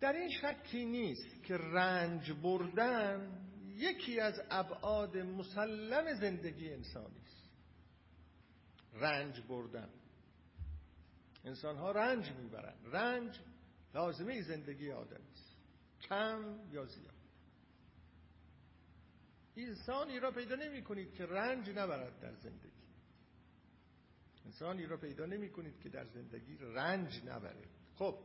در 0.00 0.12
این 0.12 0.30
شکی 0.30 0.84
نیست 0.84 1.42
که 1.44 1.56
رنج 1.56 2.32
بردن 2.32 3.44
یکی 3.66 4.20
از 4.20 4.40
ابعاد 4.50 5.16
مسلم 5.16 6.14
زندگی 6.14 6.70
انسانی 6.72 7.20
است. 7.26 7.48
رنج 8.92 9.40
بردن. 9.40 9.90
انسان 11.44 11.76
ها 11.76 11.92
رنج 11.92 12.32
می‌برند. 12.32 12.78
رنج 12.92 13.38
لازمه 13.94 14.42
زندگی 14.42 14.90
آدم 14.90 15.22
است. 15.32 15.56
کم 16.08 16.58
یا 16.70 16.84
زیاد. 16.84 17.14
انسانی 19.56 20.20
را 20.20 20.30
پیدا 20.30 20.56
نمی 20.56 20.82
کنید 20.82 21.14
که 21.14 21.26
رنج 21.26 21.70
نبرد 21.70 22.20
در 22.20 22.34
زندگی. 22.34 22.78
انسانی 24.44 24.86
را 24.86 24.96
پیدا 24.96 25.26
نمی 25.26 25.50
کنید 25.50 25.80
که 25.80 25.88
در 25.88 26.04
زندگی 26.04 26.56
رنج 26.60 27.22
نبره 27.26 27.68
خب 27.94 28.18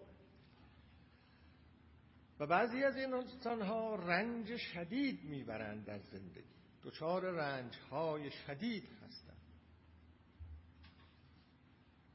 و 2.39 2.47
بعضی 2.47 2.83
از 2.83 2.95
این 2.95 3.13
انسان 3.13 3.61
ها 3.61 3.95
رنج 3.95 4.57
شدید 4.57 5.23
می‌برند 5.23 5.85
در 5.85 5.99
زندگی. 5.99 6.53
دچار 6.83 7.31
رنج 7.31 7.77
های 7.77 8.31
شدید 8.31 8.83
هستند. 9.05 9.37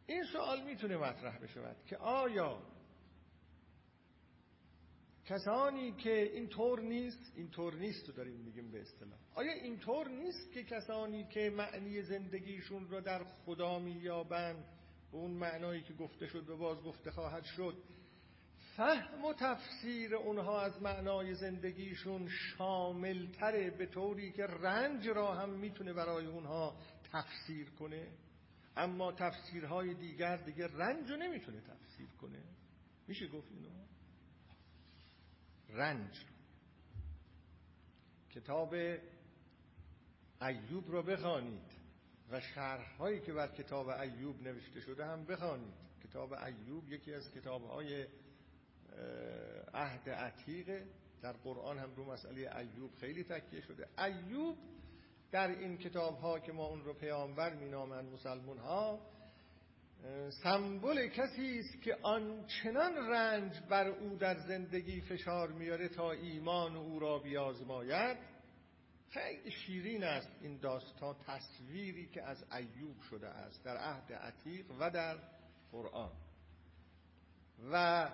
این 0.07 0.25
سوال 0.33 0.65
می‌تونه 0.65 0.97
مطرح 0.97 1.39
بشود 1.39 1.77
که 1.87 1.97
آیا 1.97 2.63
کسانی 5.29 5.93
که 5.93 6.23
این 6.23 6.49
طور 6.49 6.81
نیست 6.81 7.33
این 7.37 7.51
طور 7.51 7.75
نیست 7.75 8.09
رو 8.09 8.15
داریم 8.15 8.37
میگیم 8.37 8.71
به 8.71 8.81
اصطلاح. 8.81 9.19
آیا 9.35 9.53
این 9.53 9.79
طور 9.79 10.09
نیست 10.09 10.53
که 10.53 10.65
کسانی 10.65 11.25
که 11.25 11.51
معنی 11.51 12.03
زندگیشون 12.03 12.89
رو 12.89 13.01
در 13.01 13.25
خدا 13.25 13.79
مییابند 13.79 14.65
به 15.13 15.19
اون 15.19 15.31
معنایی 15.31 15.83
که 15.83 15.95
گفته 15.95 16.27
شد 16.27 16.49
و 16.49 16.57
باز 16.57 16.83
گفته 16.83 17.11
خواهد 17.11 17.45
شد 17.45 17.83
فهم 18.79 19.25
و 19.25 19.35
تفسیر 19.35 20.15
اونها 20.15 20.61
از 20.61 20.83
معنای 20.83 21.35
زندگیشون 21.35 22.29
شامل 22.29 23.27
تره 23.27 23.71
به 23.71 23.87
طوری 23.87 24.33
که 24.33 24.47
رنج 24.47 25.09
را 25.09 25.35
هم 25.35 25.51
می‌تونه 25.51 25.93
برای 25.93 26.27
اونها 26.27 26.77
تفسیر 27.13 27.71
کنه. 27.71 28.09
اما 28.77 29.13
تفسیرهای 29.13 29.95
دیگر 29.95 30.37
دیگه 30.37 30.67
رنج 30.67 31.11
رو 31.11 31.17
نمی‌تونه 31.17 31.61
تفسیر 31.61 32.09
کنه. 32.21 32.43
میشه 33.09 33.29
گفت 33.29 33.49
اینو؟ 33.53 33.69
رنج. 35.69 36.25
کتاب 38.31 38.75
ایوب 40.43 40.91
رو 40.91 41.03
بخوانید 41.03 41.73
و 42.31 42.41
شرحهایی 42.41 43.21
که 43.21 43.33
بر 43.33 43.49
کتاب 43.49 43.89
ایوب 43.89 44.43
نوشته 44.43 44.81
شده 44.81 45.07
هم 45.07 45.25
بخوانید. 45.25 45.75
کتاب 46.05 46.33
ایوب 46.33 46.93
یکی 46.93 47.15
از 47.15 47.33
کتابهای 47.33 48.07
عهد 49.75 50.11
عتیقه. 50.11 50.87
در 51.23 51.33
قرآن 51.33 51.79
هم 51.79 51.95
رو 51.95 52.13
مسئله 52.13 52.57
ایوب 52.57 52.91
خیلی 53.01 53.25
تکیه 53.25 53.61
شده. 53.61 53.89
ایوب 53.99 54.57
در 55.31 55.49
این 55.49 55.79
کتاب 55.79 56.19
ها 56.19 56.39
که 56.39 56.53
ما 56.53 56.67
اون 56.67 56.85
رو 56.85 56.95
پیامبر 56.95 57.55
مینامند 57.55 58.13
مسلمون 58.13 58.59
ها 58.59 59.01
سمبل 60.43 61.09
کسی 61.09 61.59
است 61.59 61.83
که 61.83 61.97
آنچنان 62.03 62.97
رنج 62.97 63.61
بر 63.69 63.87
او 63.87 64.17
در 64.17 64.39
زندگی 64.39 65.01
فشار 65.01 65.53
میاره 65.53 65.89
تا 65.89 66.13
ایمان 66.13 66.77
او 66.77 66.99
را 66.99 67.19
بیازماید. 67.19 68.19
خیلی 69.11 69.51
شیرین 69.51 70.05
است 70.05 70.29
این 70.41 70.59
داستان 70.59 71.17
تصویری 71.27 72.07
که 72.07 72.23
از 72.23 72.45
ایوب 72.53 73.01
شده 73.11 73.29
است 73.29 73.65
در 73.65 73.77
عهد 73.77 74.13
عتیق 74.13 74.67
و 74.81 74.91
در 74.91 75.19
قرآن. 75.73 76.13
و 77.73 78.09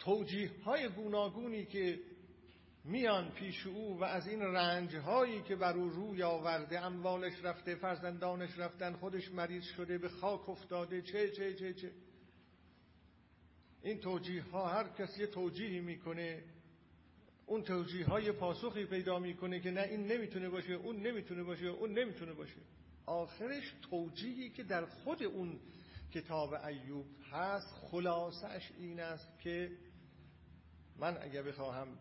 توجیه 0.00 0.50
های 0.64 0.88
گوناگونی 0.88 1.64
که 1.64 1.98
میان 2.84 3.30
پیش 3.30 3.66
او 3.66 4.00
و 4.00 4.04
از 4.04 4.28
این 4.28 4.42
رنج 4.42 4.96
هایی 4.96 5.42
که 5.42 5.56
بر 5.56 5.76
او 5.76 5.88
روی 5.88 6.22
آورده 6.22 6.80
اموالش 6.80 7.32
رفته 7.42 7.74
فرزندانش 7.74 8.58
رفتن 8.58 8.92
خودش 8.92 9.30
مریض 9.30 9.64
شده 9.64 9.98
به 9.98 10.08
خاک 10.08 10.48
افتاده 10.48 11.02
چه 11.02 11.30
چه 11.30 11.54
چه 11.54 11.74
چه. 11.74 11.90
این 13.82 14.00
توجیه 14.00 14.42
ها 14.42 14.68
هر 14.68 14.88
کسی 14.88 15.26
توجیهی 15.26 15.80
می‌کنه 15.80 16.42
اون 17.46 17.62
توجیه 17.62 18.06
های 18.06 18.32
پاسخی 18.32 18.84
پیدا 18.84 19.18
می‌کنه 19.18 19.60
که 19.60 19.70
نه 19.70 19.80
این 19.80 20.06
نمی‌تونه 20.06 20.48
باشه 20.48 20.72
اون 20.72 20.96
نمی‌تونه 20.96 21.42
باشه 21.42 21.66
اون 21.66 21.98
نمی‌تونه 21.98 22.32
باشه. 22.32 22.60
آخرش 23.06 23.74
توجیهی 23.90 24.50
که 24.50 24.62
در 24.62 24.84
خود 24.84 25.22
اون 25.22 25.60
کتاب 26.12 26.54
ایوب 26.54 27.06
هست 27.32 27.74
خلاصش 27.90 28.70
این 28.78 29.00
است 29.00 29.38
که 29.40 29.70
من 31.00 31.22
اگر 31.22 31.42
بخواهم 31.42 31.98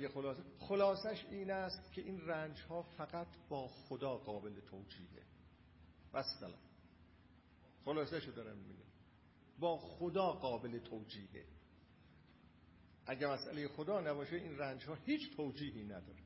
یه 0.00 0.08
خلاصه 0.08 0.42
خلاصش 0.58 1.24
این 1.30 1.50
است 1.50 1.92
که 1.92 2.02
این 2.02 2.20
رنج 2.20 2.60
ها 2.60 2.82
فقط 2.82 3.26
با 3.48 3.68
خدا 3.68 4.16
قابل 4.16 4.60
توجیهه. 4.60 5.22
بس 6.14 6.26
سلام. 6.40 6.60
شو 8.20 8.30
دارم 8.30 8.56
میگم. 8.56 8.84
با 9.58 9.78
خدا 9.78 10.32
قابل 10.32 10.78
توجیهه. 10.78 11.44
اگر 13.06 13.32
مسئله 13.32 13.68
خدا 13.68 14.00
نباشه 14.00 14.36
این 14.36 14.58
رنج 14.58 14.84
ها 14.84 14.94
هیچ 14.94 15.36
توجیهی 15.36 15.84
نداره. 15.84 16.22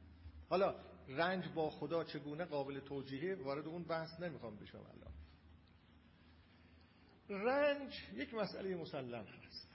حالا 0.49 0.75
رنج 1.09 1.49
با 1.55 1.71
خدا 1.71 2.05
چگونه 2.05 2.45
قابل 2.45 2.81
توجیهه؟ 2.81 3.35
وارد 3.35 3.67
اون 3.67 3.83
بحث 3.83 4.21
نمی‌خوام 4.21 4.57
بشم 4.57 4.79
الان. 4.79 5.15
رنج 7.47 7.95
یک 8.15 8.35
مسئله 8.35 8.77
مسلم 8.77 9.25
هست. 9.25 9.68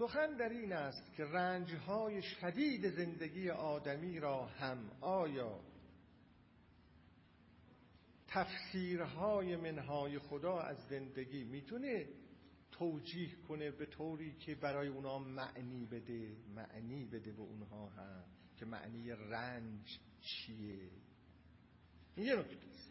سخن 0.00 0.36
در 0.36 0.48
این 0.48 0.72
است 0.72 1.12
که 1.16 1.24
رنجهای 1.24 2.22
شدید 2.22 2.90
زندگی 2.90 3.50
آدمی 3.50 4.20
را 4.20 4.46
هم 4.46 4.90
آیا 5.00 5.60
تفسیرهای 8.28 9.56
منهای 9.56 10.18
خدا 10.18 10.58
از 10.58 10.76
زندگی 10.88 11.44
می‌تونه 11.44 12.06
توجیه 12.70 13.36
کنه 13.48 13.70
به 13.70 13.86
طوری 13.86 14.32
که 14.32 14.54
برای 14.54 14.88
اونا 14.88 15.18
معنی 15.18 15.86
بده 15.86 16.36
معنی 16.54 17.04
بده 17.04 17.32
به 17.32 17.42
اونها 17.42 17.88
هم 17.88 18.24
که 18.56 18.66
معنی 18.66 19.10
رنج 19.10 19.98
چیه؟ 20.20 20.90
این 22.14 22.26
یه 22.26 22.36
نکته 22.36 22.66
است. 22.68 22.90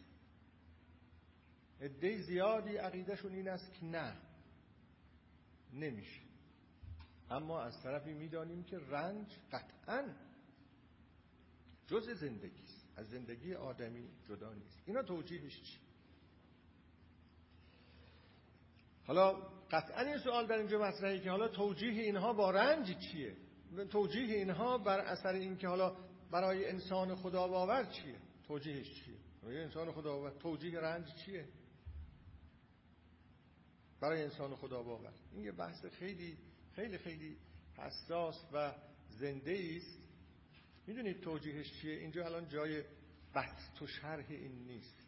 عده 1.80 2.22
زیادی 2.22 2.76
عقیدهشون 2.76 3.32
این 3.32 3.48
است 3.48 3.72
که 3.72 3.84
نه 3.84 4.16
نمیشه. 5.72 6.29
اما 7.30 7.62
از 7.62 7.82
طرفی 7.82 8.12
می‌دانیم 8.12 8.64
که 8.64 8.78
رنج 8.78 9.26
قطعا 9.52 10.04
جز 11.86 12.10
زندگی 12.10 12.62
است. 12.62 12.80
از 12.96 13.08
زندگی 13.08 13.54
آدمی 13.54 14.08
جدا 14.28 14.54
نیست. 14.54 14.82
اینا 14.86 15.02
توجیهش 15.02 15.62
چی؟ 15.62 15.78
حالا 19.06 19.32
قطعا 19.70 20.00
این 20.00 20.18
سوال 20.18 20.46
در 20.46 20.56
اینجا 20.56 20.78
مطرحه 20.78 21.20
که 21.20 21.30
حالا 21.30 21.48
توجیه 21.48 22.02
اینها 22.02 22.32
با 22.32 22.50
رنج 22.50 22.98
چیه؟ 22.98 23.36
توجیه 23.90 24.36
اینها 24.36 24.78
بر 24.78 24.98
اثر 24.98 25.32
اینکه 25.32 25.68
حالا 25.68 25.96
برای 26.30 26.68
انسان 26.68 27.14
خدا 27.14 27.48
باور 27.48 27.84
چیه؟ 27.84 28.16
توجیهش 28.46 29.04
چیه؟ 29.04 29.16
برای 29.42 29.62
انسان 29.62 29.92
خدا 29.92 30.16
باور 30.16 30.30
توجیه 30.30 30.80
رنج 30.80 31.14
چیه؟ 31.14 31.48
برای 34.00 34.22
انسان 34.22 34.56
خدا 34.56 34.82
باور 34.82 35.12
این 35.32 35.44
یه 35.44 35.52
بحث 35.52 35.86
خیلی 35.86 36.38
خیلی 36.76 36.98
خیلی 36.98 37.36
حساس 37.76 38.44
و 38.52 38.74
زنده 39.08 39.76
است. 39.76 39.98
می‌دونید 40.86 41.20
توجیهش 41.20 41.72
چیه؟ 41.80 41.98
اینجا 41.98 42.24
الان 42.24 42.48
جای 42.48 42.84
بحث 43.34 43.82
و 43.82 43.86
شرح 43.86 44.26
این 44.28 44.66
نیست. 44.66 45.06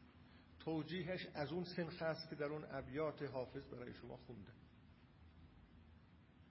توجیهش 0.60 1.26
از 1.34 1.52
اون 1.52 1.64
سنخ 1.64 2.02
است 2.02 2.30
که 2.30 2.36
در 2.36 2.46
اون 2.46 2.64
ابیات 2.70 3.22
حافظ 3.22 3.62
برای 3.68 3.94
شما 3.94 4.16
خونده. 4.16 4.52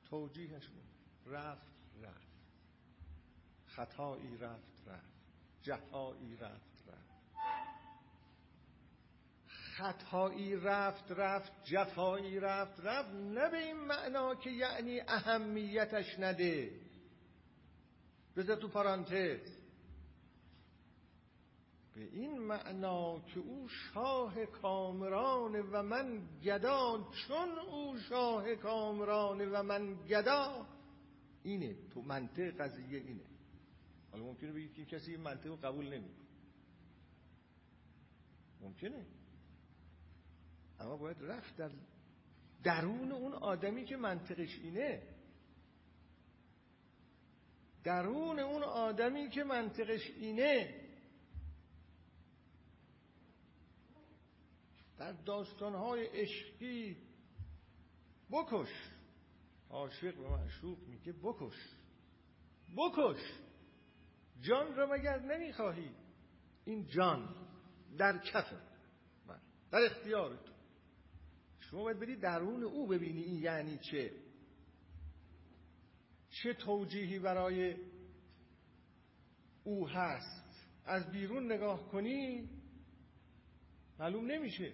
توجیهش 0.10 0.70
رفت 1.26 1.72
رفت. 2.02 2.32
خطایی 3.66 4.38
رفت 4.38 4.88
رفت. 4.88 5.12
جهایی 5.62 6.36
رفت. 6.36 6.70
خطایی 9.77 10.56
رفت 10.56 11.11
رفت 11.11 11.52
جفایی 11.64 12.39
رفت 12.39 12.80
رفت. 12.80 13.10
نه 13.10 13.49
به 13.49 13.57
این 13.57 13.77
معنا 13.77 14.35
که 14.35 14.49
یعنی 14.49 14.99
اهمیتش 14.99 16.19
نده. 16.19 16.72
بذار 18.35 18.56
تو 18.56 18.68
پارانتز 18.68 19.61
به 21.95 22.02
این 22.02 22.39
معنا 22.39 23.19
که 23.19 23.39
او 23.39 23.68
شاه 23.68 24.45
کامران 24.45 25.60
و 25.61 25.84
من 25.84 26.22
گدا 26.43 27.11
چون 27.27 27.60
او 27.60 27.98
شاه 27.98 28.56
کامران 28.56 29.52
و 29.52 29.64
من 29.64 29.95
گدا 30.07 30.65
اینه. 31.43 31.76
تو 31.93 32.02
منطق 32.02 32.61
قضیه 32.61 32.99
اینه. 32.99 33.26
حالا 34.11 34.23
ممکنه 34.23 34.52
بگید 34.52 34.73
که 34.73 34.85
کسی 34.85 35.11
این 35.11 35.22
منطق 35.22 35.48
رو 35.48 35.56
قبول 35.56 35.85
نمی‌کنه. 35.85 36.26
ممکنه. 38.61 39.06
اما 40.82 40.98
باید 40.98 41.18
رفت 41.22 41.58
در 41.58 41.72
درون 42.64 43.12
اون 43.12 43.34
آدمی 43.34 43.86
که 43.86 43.98
منطقش 43.98 44.60
اینه. 44.60 45.02
درون 47.84 48.40
اون 48.40 48.64
آدمی 48.64 49.30
که 49.30 49.44
منطقش 49.44 50.12
اینه. 50.16 50.82
در 54.98 55.12
داستانهای 55.12 56.06
عشقی 56.06 56.98
بکش. 58.32 58.70
عاشق 59.70 60.16
به 60.16 60.30
معشوق 60.30 60.78
میگه 60.88 61.12
بکش. 61.12 61.58
بکش. 62.78 63.22
جان 64.41 64.76
را 64.76 64.88
مگر 64.88 65.20
نمی‌خواهی؟ 65.20 65.91
این 66.66 66.88
جان 66.88 67.36
در 67.98 68.18
کفه. 68.18 68.58
در 69.72 69.80
اختیار 69.86 70.36
تو 70.36 70.51
شما 71.72 71.84
باید 71.84 71.99
بری 71.99 72.15
درون 72.15 72.64
او 72.64 72.88
ببینی 72.88 73.23
این 73.23 73.39
یعنی 73.43 73.77
چه. 73.77 74.11
چه 76.30 76.53
توجیهی 76.53 77.19
برای 77.19 77.76
او 79.64 79.88
هست. 79.88 80.68
از 80.85 81.11
بیرون 81.11 81.52
نگاه 81.52 81.89
کنی 81.89 82.49
معلوم 83.99 84.26
نمیشه. 84.26 84.72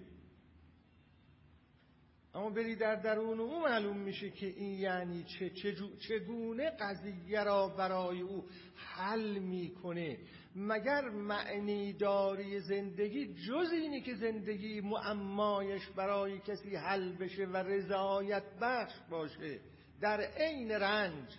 بری 2.49 2.75
در 2.75 2.95
درون 2.95 3.39
او 3.39 3.59
معلوم 3.59 3.97
میشه 3.97 4.29
که 4.29 4.47
این 4.47 4.79
یعنی 4.79 5.23
چه 5.23 5.51
چگونه 5.99 6.69
قضیه 6.69 7.43
را 7.43 7.67
برای 7.67 8.21
او 8.21 8.45
حل 8.75 9.39
می‌کنه. 9.39 10.17
مگر 10.55 11.09
معنی 11.09 11.93
داری 11.93 12.59
زندگی 12.59 13.33
جز 13.33 13.71
اینی 13.71 14.01
که 14.01 14.15
زندگی 14.15 14.81
معمایش 14.81 15.87
برای 15.95 16.39
کسی 16.39 16.75
حل 16.75 17.11
بشه 17.17 17.45
و 17.45 17.57
رضایت 17.57 18.43
بخش 18.61 18.93
باشه؟ 19.09 19.59
در 20.01 20.21
عین 20.21 20.71
رنج. 20.71 21.37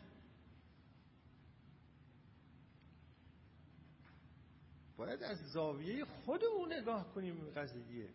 باید 4.97 5.23
از 5.23 5.39
زاویه 5.53 6.05
خود 6.05 6.45
او 6.45 6.67
نگاه 6.67 7.15
کنیم 7.15 7.51
قضیه. 7.57 8.09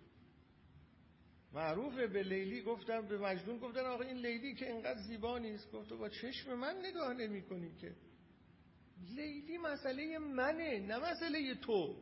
معروف 1.54 1.94
به 1.94 2.24
لیلی 2.24 2.62
گفتم 2.62 3.08
به 3.08 3.18
مجنون 3.18 3.60
گفتن 3.60 3.86
آقا 3.86 4.04
این 4.04 4.18
لیلی 4.18 4.56
که 4.56 4.72
اینقدر 4.72 5.02
زیبا 5.02 5.38
نیست. 5.38 5.72
گفت 5.72 5.94
با 5.94 6.10
چشم 6.10 6.54
من 6.54 6.76
نگاه 6.86 7.14
نمی 7.14 7.42
کنی 7.42 7.76
که. 7.76 7.96
لیلی 9.16 9.58
مسئله 9.58 10.18
منه 10.18 10.80
نه 10.80 11.12
مسئله 11.12 11.56
تو. 11.56 11.96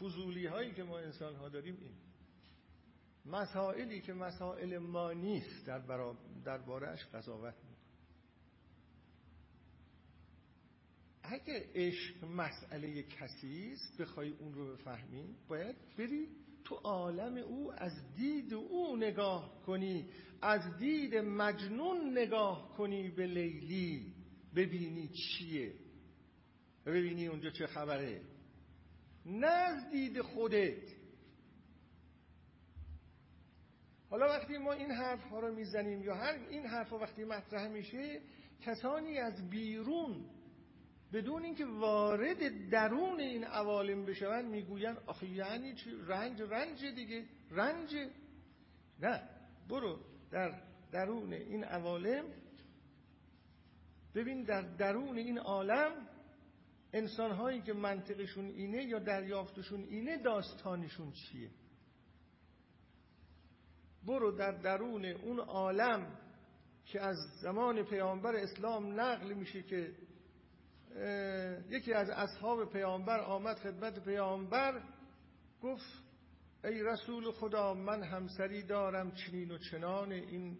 فضولی 0.00 0.46
هایی 0.46 0.74
که 0.74 0.82
ما 0.82 0.98
انسان 0.98 1.34
ها 1.34 1.48
داریم 1.48 1.78
این. 1.80 1.94
مسائلی 3.26 4.00
که 4.00 4.12
مسائل 4.12 4.78
ما 4.78 5.12
نیست 5.12 5.66
در 5.66 6.14
دربارهش 6.44 7.04
قضاوت 7.04 7.54
میکن 7.54 7.76
اگه 11.22 11.70
عشق 11.74 12.24
مسئله 12.24 13.02
کسی 13.02 13.72
است 13.72 14.00
بخوای 14.00 14.30
اون 14.30 14.54
رو 14.54 14.76
بفهمی 14.76 15.36
باید 15.48 15.76
بری 15.98 16.28
تو 16.66 16.74
عالم 16.74 17.36
او 17.36 17.72
از 17.72 17.92
دید 18.14 18.54
او 18.54 18.96
نگاه 18.96 19.62
کنی 19.66 20.08
از 20.42 20.76
دید 20.78 21.14
مجنون 21.16 22.18
نگاه 22.18 22.72
کنی 22.76 23.08
به 23.08 23.26
لیلی. 23.26 24.14
ببینی 24.54 25.08
چیه؟ 25.08 25.72
ببینی 26.86 27.26
اونجا 27.26 27.50
چه 27.50 27.66
خبره؟ 27.66 28.20
نه 29.26 29.46
از 29.46 29.90
دید 29.90 30.20
خودت. 30.20 30.96
حالا 34.10 34.26
وقتی 34.26 34.58
ما 34.58 34.72
این 34.72 34.90
حرف 34.90 35.24
ها 35.24 35.40
رو 35.40 35.54
می‌زنیم 35.54 36.02
یا 36.02 36.14
هر 36.14 36.38
این 36.50 36.66
حرف 36.66 36.92
وقتی 36.92 37.24
مطرح 37.24 37.68
میشه 37.68 38.20
کسانی 38.60 39.18
از 39.18 39.50
بیرون 39.50 40.24
بدون 41.12 41.44
اینکه 41.44 41.66
وارد 41.66 42.70
درون 42.70 43.20
این 43.20 43.44
عوالم 43.44 44.04
بشون 44.04 44.44
می‌گوین 44.44 44.96
آخه 45.06 45.28
یعنی 45.28 45.74
چی؟ 45.74 45.90
رنج 46.06 46.42
رنج 46.42 46.84
دیگه 46.84 47.24
رنج. 47.50 47.94
نه 49.00 49.22
برو 49.68 49.98
در 50.30 50.62
درون 50.92 51.32
این 51.32 51.64
عوالم. 51.64 52.24
ببین 54.14 54.42
در 54.42 54.62
درون 54.62 55.18
این 55.18 55.38
عالم 55.38 55.92
انسان 56.92 57.30
هایی 57.30 57.62
که 57.62 57.72
منطقشون 57.72 58.44
اینه 58.44 58.84
یا 58.84 58.98
دریافتشون 58.98 59.80
اینه 59.84 60.18
داستانشون 60.18 61.12
چیه؟ 61.12 61.50
برو 64.06 64.32
در 64.32 64.52
درون 64.52 65.04
اون 65.04 65.38
عالم 65.40 66.18
که 66.84 67.00
از 67.00 67.16
زمان 67.42 67.82
پیامبر 67.82 68.36
اسلام 68.36 69.00
نقل 69.00 69.32
میشه 69.32 69.62
که 69.62 69.94
یکی 71.70 71.92
از 71.92 72.10
اصحاب 72.10 72.72
پیامبر 72.72 73.20
آمد 73.20 73.56
خدمت 73.56 74.04
پیامبر 74.04 74.82
گفت 75.62 76.06
ای 76.64 76.82
رسول 76.82 77.30
خدا 77.30 77.74
من 77.74 78.02
همسری 78.02 78.62
دارم 78.62 79.12
چنین 79.12 79.50
و 79.50 79.58
چنان. 79.58 80.12
این 80.12 80.58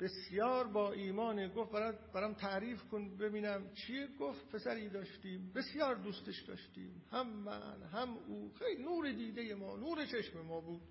بسیار 0.00 0.66
با 0.66 0.92
ایمان 0.92 1.48
گفت 1.48 1.72
برام 2.14 2.34
تعریف 2.34 2.82
کن 2.82 3.16
ببینم 3.16 3.74
چیه. 3.74 4.08
گفت 4.20 4.48
پسری 4.48 4.88
داشتیم 4.88 5.52
بسیار 5.54 5.94
دوستش 5.94 6.42
داشتیم. 6.42 7.02
هم 7.10 7.28
من 7.28 7.82
هم 7.82 8.16
او. 8.16 8.52
خیلی 8.58 8.82
نور 8.82 9.12
دیده 9.12 9.54
ما 9.54 9.76
نور 9.76 10.06
چشم 10.06 10.40
ما 10.40 10.60
بود. 10.60 10.82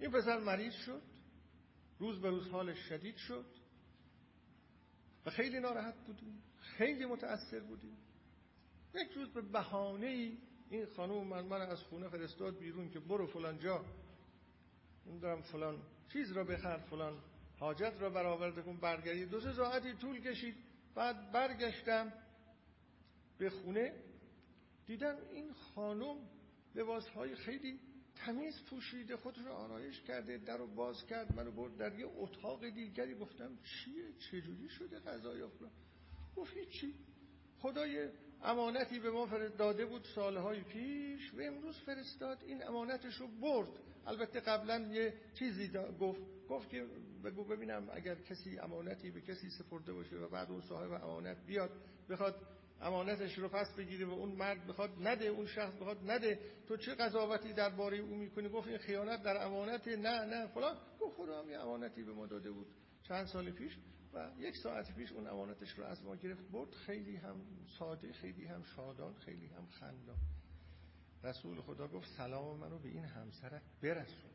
این 0.00 0.10
پسر 0.10 0.38
مریض 0.38 0.74
شد. 0.74 1.02
روز 1.98 2.20
به 2.20 2.30
روز 2.30 2.48
حالش 2.48 2.78
شدید 2.78 3.16
شد. 3.16 3.46
و 5.26 5.30
خیلی 5.30 5.60
ناراحت 5.60 6.06
بودیم. 6.06 6.42
خیلی 6.78 7.06
متأثر 7.06 7.60
بودیم. 7.60 7.96
یک 8.94 9.10
روز 9.10 9.28
به 9.28 9.40
بهانه 9.40 10.06
ای 10.06 10.38
این 10.70 10.86
خانوم 10.86 11.26
من 11.26 11.44
من 11.44 11.60
از 11.60 11.82
خونه 11.82 12.08
فرستاد 12.08 12.58
بیرون 12.58 12.90
که 12.90 13.00
برو 13.00 13.26
فلان 13.26 13.58
جا. 13.58 13.84
دارم 15.22 15.42
فلان 15.42 15.82
چیز 16.12 16.32
را 16.32 16.44
بخر 16.44 16.78
فلان 16.78 17.18
حاجت 17.58 17.92
را 17.98 18.10
برآورده 18.10 18.62
کن 18.62 18.76
برگردی 18.76 19.26
دو 19.26 19.40
سه 19.40 19.52
ساعتی 19.52 19.92
طول 19.94 20.20
کشید. 20.20 20.54
بعد 20.94 21.32
برگشتم 21.32 22.12
به 23.38 23.50
خونه. 23.50 23.92
دیدم 24.86 25.16
این 25.32 25.52
خانم 25.52 26.16
لباس 26.74 27.08
های 27.08 27.36
خیلی 27.36 27.80
تمیز 28.16 28.62
پوشیده 28.70 29.16
خودش 29.16 29.38
رو 29.38 29.52
آرایش 29.52 30.00
کرده 30.00 30.38
در 30.38 30.56
رو 30.56 30.66
باز 30.66 31.06
کرد 31.06 31.36
منو 31.36 31.50
برد 31.50 31.76
در 31.76 31.98
یه 31.98 32.06
اتاق 32.06 32.68
دیگری. 32.68 33.14
گفتم 33.14 33.58
چیه؟ 33.62 34.12
چجوری 34.12 34.68
شده 34.68 35.00
غذای 35.00 35.48
فلان 35.48 35.72
گفت 36.36 36.68
چی 36.70 36.94
خدای 37.58 38.08
امانتی 38.42 38.98
به 38.98 39.10
ما 39.10 39.28
داده 39.58 39.86
بود 39.86 40.04
سالهای 40.14 40.60
پیش 40.60 41.34
و 41.34 41.40
امروز 41.40 41.78
فرستاد. 41.78 42.38
این 42.46 42.66
امانتش 42.66 43.14
رو 43.14 43.26
برد. 43.26 43.68
البته 44.06 44.40
قبلا 44.40 44.78
یه 44.78 45.14
چیزی 45.34 45.70
گفت. 46.00 46.20
گفت 46.48 46.70
که 46.70 46.86
بگو 47.24 47.44
ببینم 47.44 47.88
اگر 47.92 48.14
کسی 48.14 48.58
امانتی 48.58 49.10
به 49.10 49.20
کسی 49.20 49.50
سپرده 49.50 49.92
باشه 49.92 50.16
و 50.16 50.28
بعد 50.28 50.50
اون 50.50 50.60
صاحب 50.60 50.92
امانت 50.92 51.36
بیاد 51.46 51.70
بخواد 52.10 52.34
امانتش 52.80 53.38
رو 53.38 53.48
پس 53.48 53.74
بگیره 53.74 54.06
و 54.06 54.10
اون 54.10 54.28
مرد 54.28 54.66
بخواد 54.66 54.90
نده 55.00 55.26
اون 55.26 55.46
شخص 55.46 55.72
بخواد 55.72 56.10
نده. 56.10 56.38
تو 56.68 56.76
چه 56.76 56.94
قضاوتی 56.94 57.52
درباره 57.52 57.98
او 57.98 58.16
می‌کنی؟ 58.16 58.48
گفت 58.48 58.68
این 58.68 58.78
خیانت 58.78 59.22
در 59.22 59.46
امانت 59.46 59.88
نه 59.88 60.24
نه 60.24 60.46
فلان. 60.46 60.76
گفت 61.00 61.16
خدا 61.16 61.42
هم 61.42 61.60
امانتی 61.60 62.02
به 62.02 62.12
ما 62.12 62.26
داده 62.26 62.50
بود. 62.50 62.66
چند 63.02 63.26
سال 63.26 63.50
پیش 63.50 63.78
و 64.14 64.30
یک 64.38 64.56
ساعت 64.56 64.94
پیش 64.94 65.12
اون 65.12 65.26
امانتش 65.26 65.70
رو 65.70 65.84
از 65.84 66.04
ما 66.04 66.16
گرفت 66.16 66.50
برد. 66.50 66.70
خیلی 66.70 67.16
هم 67.16 67.40
ساده 67.78 68.12
خیلی 68.12 68.44
هم 68.44 68.62
شادان 68.62 69.14
خیلی 69.14 69.46
هم 69.46 69.66
خندان. 69.66 70.18
رسول 71.24 71.60
خدا 71.60 71.88
گفت 71.88 72.08
سلام 72.16 72.58
منو 72.58 72.78
به 72.78 72.88
این 72.88 73.04
همسرت 73.04 73.62
برسون. 73.82 74.30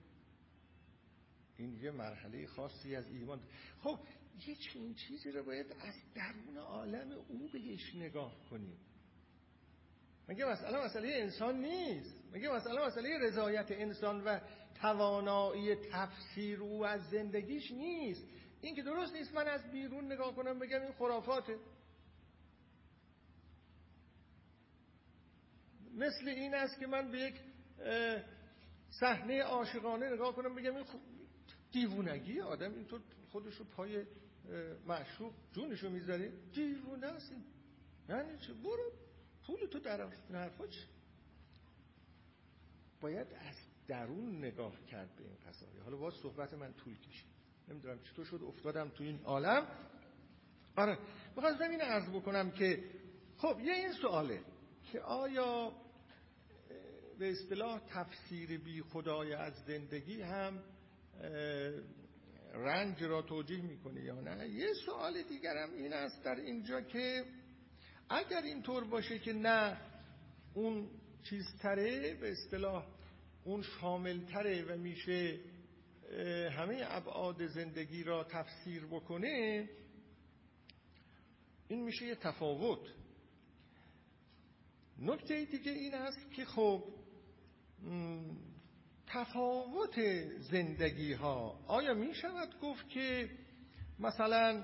این 1.57 1.75
یه 1.75 1.91
مرحله 1.91 2.47
خاصی 2.47 2.95
از 2.95 3.07
ایمان. 3.07 3.39
خب 3.79 3.99
یه 4.47 4.55
چیزی 4.95 5.31
رو 5.31 5.43
باید 5.43 5.71
از 5.71 5.95
درون 6.15 6.57
عالم 6.57 7.11
او 7.11 7.49
بهش 7.53 7.95
نگاه 7.95 8.35
کنیم. 8.49 8.77
مگه 10.29 10.45
مسئله 10.45 10.85
مسئله 10.85 11.07
انسان 11.07 11.61
نیست؟ 11.61 12.15
مگه 12.33 12.51
مسئله 12.51 12.85
مسئله 12.85 13.19
رضایت 13.19 13.71
انسان 13.71 14.23
و 14.23 14.39
توانایی 14.81 15.75
تفسیر 15.75 16.59
او 16.61 16.85
از 16.85 17.09
زندگیش 17.09 17.71
نیست؟ 17.71 18.23
این 18.61 18.75
که 18.75 18.83
درست 18.83 19.13
نیست 19.13 19.33
من 19.33 19.47
از 19.47 19.71
بیرون 19.71 20.11
نگاه 20.11 20.35
کنم 20.35 20.59
بگم 20.59 20.81
این 20.81 20.91
خرافاته. 20.91 21.59
مثل 25.93 26.27
این 26.27 26.55
است 26.55 26.79
که 26.79 26.87
من 26.87 27.11
به 27.11 27.19
یک 27.19 27.35
صحنه 28.89 29.41
عاشقانه 29.41 30.13
نگاه 30.13 30.35
کنم 30.35 30.55
بگم 30.55 30.75
این 30.75 30.85
دیوونگی 31.71 32.39
آدم. 32.41 32.73
اینطور 32.73 33.01
خودشو 33.31 33.63
پای 33.63 34.05
معشوق 34.85 35.33
جونشو 35.53 35.89
می‌ذاره 35.89 36.31
دیوونه 36.53 37.07
است 37.07 37.31
یعنی 38.09 38.37
چه؟ 38.37 38.53
برو. 38.53 38.91
پول 39.47 39.65
تو 39.65 39.79
در 39.79 40.09
حرفا 40.33 40.67
چه 40.67 40.81
باید 43.01 43.27
از 43.33 43.55
درون 43.87 44.37
نگاه 44.37 44.85
کرد 44.85 45.15
به 45.15 45.23
این 45.23 45.35
قضایه 45.47 45.81
حالا 45.81 45.97
باز 45.97 46.13
صحبت 46.13 46.53
من 46.53 46.73
طول 46.73 46.97
کشید. 46.97 47.38
نمی‌دونم 47.69 47.99
چطور 48.03 48.25
شد 48.25 48.41
افتادم 48.47 48.89
تو 48.89 49.03
این 49.03 49.19
عالم. 49.23 49.67
آره 50.75 50.97
بخواستم 51.37 51.69
این 51.69 51.81
عرض 51.81 52.09
بکنم 52.09 52.51
که 52.51 52.83
خب 53.37 53.59
یه 53.59 53.73
این 53.73 53.93
سواله 53.93 54.41
که 54.91 54.99
آیا 54.99 55.71
به 57.19 57.31
اصطلاح 57.31 57.79
تفسیر 57.79 58.57
بی 58.57 58.81
خدای 58.81 59.33
از 59.33 59.53
زندگی 59.67 60.21
هم 60.21 60.63
رنج 62.53 63.03
را 63.03 63.21
توجیه 63.21 63.61
می‌کنه 63.61 64.03
یا 64.03 64.21
نه؟ 64.21 64.49
یه 64.49 64.73
سوال 64.85 65.21
دیگرم 65.23 65.69
این 65.73 65.93
است 65.93 66.23
در 66.23 66.35
اینجا 66.35 66.81
که 66.81 67.25
اگر 68.09 68.41
اینطور 68.41 68.83
باشه 68.83 69.19
که 69.19 69.33
نه 69.33 69.77
اون 70.53 70.89
چیزتره 71.23 72.13
به 72.13 72.31
اصطلاح 72.31 72.87
اون 73.43 73.61
شاملتره 73.61 74.65
و 74.65 74.77
میشه 74.77 75.39
همه 76.51 76.83
ابعاد 76.87 77.47
زندگی 77.47 78.03
را 78.03 78.23
تفسیر 78.23 78.85
بکنه 78.85 79.69
این 81.67 81.83
میشه 81.83 82.05
یه 82.05 82.15
تفاوت. 82.15 82.79
نکته 84.99 85.45
دیگه 85.45 85.71
این 85.71 85.95
است 85.95 86.31
که 86.31 86.45
خب 86.45 86.83
تفاوت 89.07 89.99
زندگی 90.39 91.13
ها 91.13 91.59
آیا 91.67 91.93
می 91.93 92.15
شود 92.15 92.59
گفت 92.61 92.89
که 92.89 93.29
مثلا 93.99 94.63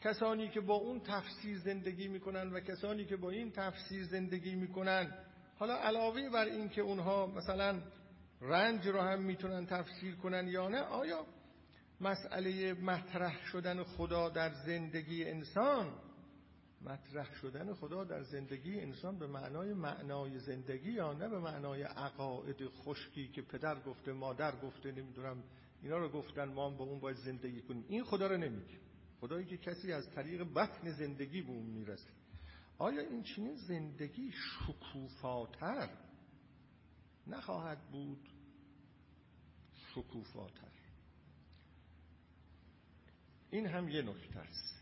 کسانی 0.00 0.48
که 0.48 0.60
با 0.60 0.74
اون 0.74 1.00
تفسیر 1.00 1.58
زندگی 1.58 2.08
می‌کنن 2.08 2.52
و 2.52 2.60
کسانی 2.60 3.04
که 3.04 3.16
با 3.16 3.30
این 3.30 3.50
تفسیر 3.50 4.04
زندگی 4.04 4.54
می‌کنن 4.54 5.14
حالا 5.58 5.76
علاوه 5.76 6.30
بر 6.30 6.44
این 6.44 6.68
که 6.68 6.80
اونها 6.80 7.26
مثلا 7.26 7.82
رنج 8.40 8.88
رو 8.88 9.00
هم 9.00 9.22
می‌تونن 9.22 9.66
تفسیر 9.66 10.14
کنن 10.16 10.48
یا 10.48 10.68
نه 10.68 10.80
آیا 10.80 11.26
مسئله 12.00 12.74
مطرح 12.74 13.44
شدن 13.44 13.82
خدا 13.82 14.28
در 14.28 14.52
زندگی 14.66 15.24
انسان؟ 15.24 15.92
مطرح 16.82 17.34
شدن 17.34 17.74
خدا 17.74 18.04
در 18.04 18.22
زندگی 18.22 18.80
انسان 18.80 19.18
به 19.18 19.26
معنای 19.26 19.74
معنای 19.74 20.38
زندگی 20.38 20.92
یا 20.92 21.12
نه؟ 21.12 21.28
به 21.28 21.38
معنای 21.38 21.82
عقاید 21.82 22.68
خشکی 22.68 23.28
که 23.28 23.42
پدر 23.42 23.80
گفته 23.80 24.12
مادر 24.12 24.56
گفته 24.60 24.92
نمی‌دونم 24.92 25.42
اینا 25.82 25.98
رو 25.98 26.08
گفتن 26.08 26.44
ما 26.44 26.70
هم 26.70 26.76
با 26.76 26.84
اون 26.84 27.00
باید 27.00 27.16
زندگی 27.16 27.60
کنیم. 27.60 27.84
این 27.88 28.04
خدا 28.04 28.26
رو 28.26 28.36
نمیگه. 28.36 28.78
خدایی 29.20 29.46
که 29.46 29.56
کسی 29.56 29.92
از 29.92 30.10
طریق 30.10 30.42
بطن 30.42 30.90
زندگی 30.90 31.42
به 31.42 31.50
اون 31.50 31.66
می‌رسه. 31.66 32.10
آیا 32.78 33.00
این 33.00 33.22
چنین 33.22 33.56
زندگی 33.56 34.32
شکوفاتر 34.32 35.88
نخواهد 37.30 37.90
بود 37.90 38.28
شکوفاتر. 39.94 40.70
این 43.50 43.66
هم 43.66 43.88
یه 43.88 44.02
نکته 44.02 44.40
است. 44.40 44.80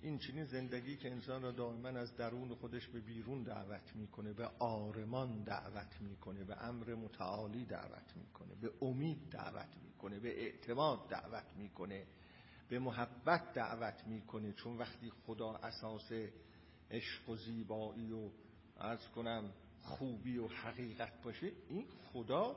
این 0.00 0.18
چنین 0.18 0.44
زندگی 0.44 0.96
که 0.96 1.10
انسان 1.10 1.42
را 1.42 1.52
دائما 1.52 1.88
از 1.88 2.16
درون 2.16 2.54
خودش 2.54 2.88
به 2.88 3.00
بیرون 3.00 3.42
دعوت 3.42 3.96
می‌کنه 3.96 4.32
به 4.32 4.46
آرمان 4.58 5.42
دعوت 5.42 6.00
می‌کنه 6.00 6.44
به 6.44 6.64
امر 6.64 6.94
متعالی 6.94 7.64
دعوت 7.64 8.16
می‌کنه 8.16 8.54
به 8.54 8.70
امید 8.82 9.30
دعوت 9.30 9.76
می‌کنه 9.84 10.18
به 10.18 10.42
اعتماد 10.42 11.08
دعوت 11.08 11.46
می‌کنه 11.56 12.06
به 12.68 12.78
محبت 12.78 13.52
دعوت 13.52 14.06
می‌کنه. 14.06 14.52
چون 14.52 14.76
وقتی 14.76 15.10
خدا 15.26 15.54
اساس 15.54 16.12
عشق 16.90 17.28
و 17.28 17.36
زیبایی 17.36 18.12
و 18.12 18.30
ارز 18.76 19.08
کنم 19.08 19.52
خوبی 19.84 20.38
و 20.38 20.48
حقیقت 20.48 21.22
باشه 21.22 21.52
این 21.68 21.86
خدا 22.12 22.56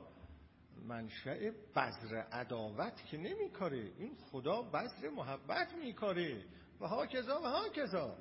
منشأ 0.86 1.50
بذر 1.76 2.16
عداوت 2.16 3.06
که 3.10 3.16
نمیکاره. 3.16 3.92
این 3.98 4.16
خدا 4.32 4.62
بذر 4.62 5.10
محبت 5.10 5.74
میکاره. 5.74 6.44
و 6.80 6.86
ها 6.86 7.06
کذا 7.06 7.40
و 7.40 7.44
ها 7.44 7.68
کذا 7.68 8.16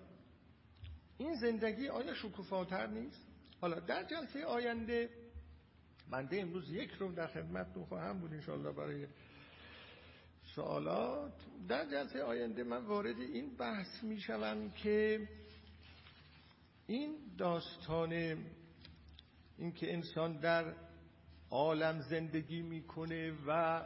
این 1.18 1.36
زندگی 1.36 1.88
آیا 1.88 2.14
شکوفاتر 2.14 2.88
نیست؟ 2.88 3.28
حالا 3.62 3.80
در 3.80 4.04
جلسه 4.04 4.46
آینده 4.46 5.10
بنده 6.12 6.42
امروز 6.42 6.70
یک 6.70 6.92
رو 6.92 7.12
در 7.12 7.28
خدمتتون 7.28 7.86
خواهم 7.86 8.20
بود 8.20 8.34
انشاءالله 8.34 8.72
برای 8.72 9.08
سوالات. 10.56 11.34
در 11.68 11.86
جلسه 11.86 12.24
آینده 12.24 12.64
من 12.64 12.86
وارد 12.86 13.20
این 13.20 13.56
بحث 13.56 14.04
می‌شوم 14.04 14.72
که 14.72 15.28
این 16.88 17.18
داستان 17.38 18.38
اینکه 19.58 19.94
انسان 19.94 20.38
در 20.40 20.74
عالم 21.50 22.02
زندگی 22.02 22.62
می‌کنه 22.62 23.32
و 23.48 23.82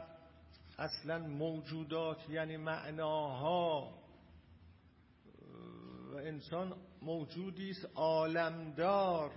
اصلا 0.78 1.18
موجودات 1.18 2.30
یعنی 2.30 2.56
معناها 2.56 3.98
و 6.12 6.16
انسان 6.16 6.74
موجودی 7.02 7.70
است 7.70 7.88
عالمدار. 7.94 9.32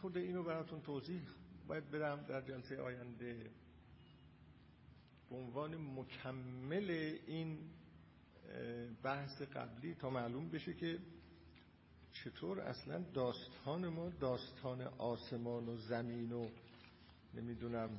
خود 0.00 0.16
اینو 0.16 0.42
براتون 0.42 0.80
توضیح 0.80 1.22
باید 1.66 1.90
برم 1.90 2.22
در 2.22 2.40
جلسه 2.40 2.82
آینده. 2.82 3.50
به 5.30 5.36
عنوان 5.36 5.76
مکمل 5.76 6.90
این 7.26 7.58
بحث 9.02 9.42
قبلی 9.42 9.94
تا 9.94 10.10
معلوم 10.10 10.48
بشه 10.48 10.74
که 10.74 10.98
چطور 12.14 12.60
اصلا 12.60 13.04
داستان 13.14 13.88
ما 13.88 14.08
داستان 14.08 14.80
آسمان 14.82 15.68
و 15.68 15.76
زمین 15.76 16.32
و 16.32 16.48
نمی‌دونم 17.34 17.90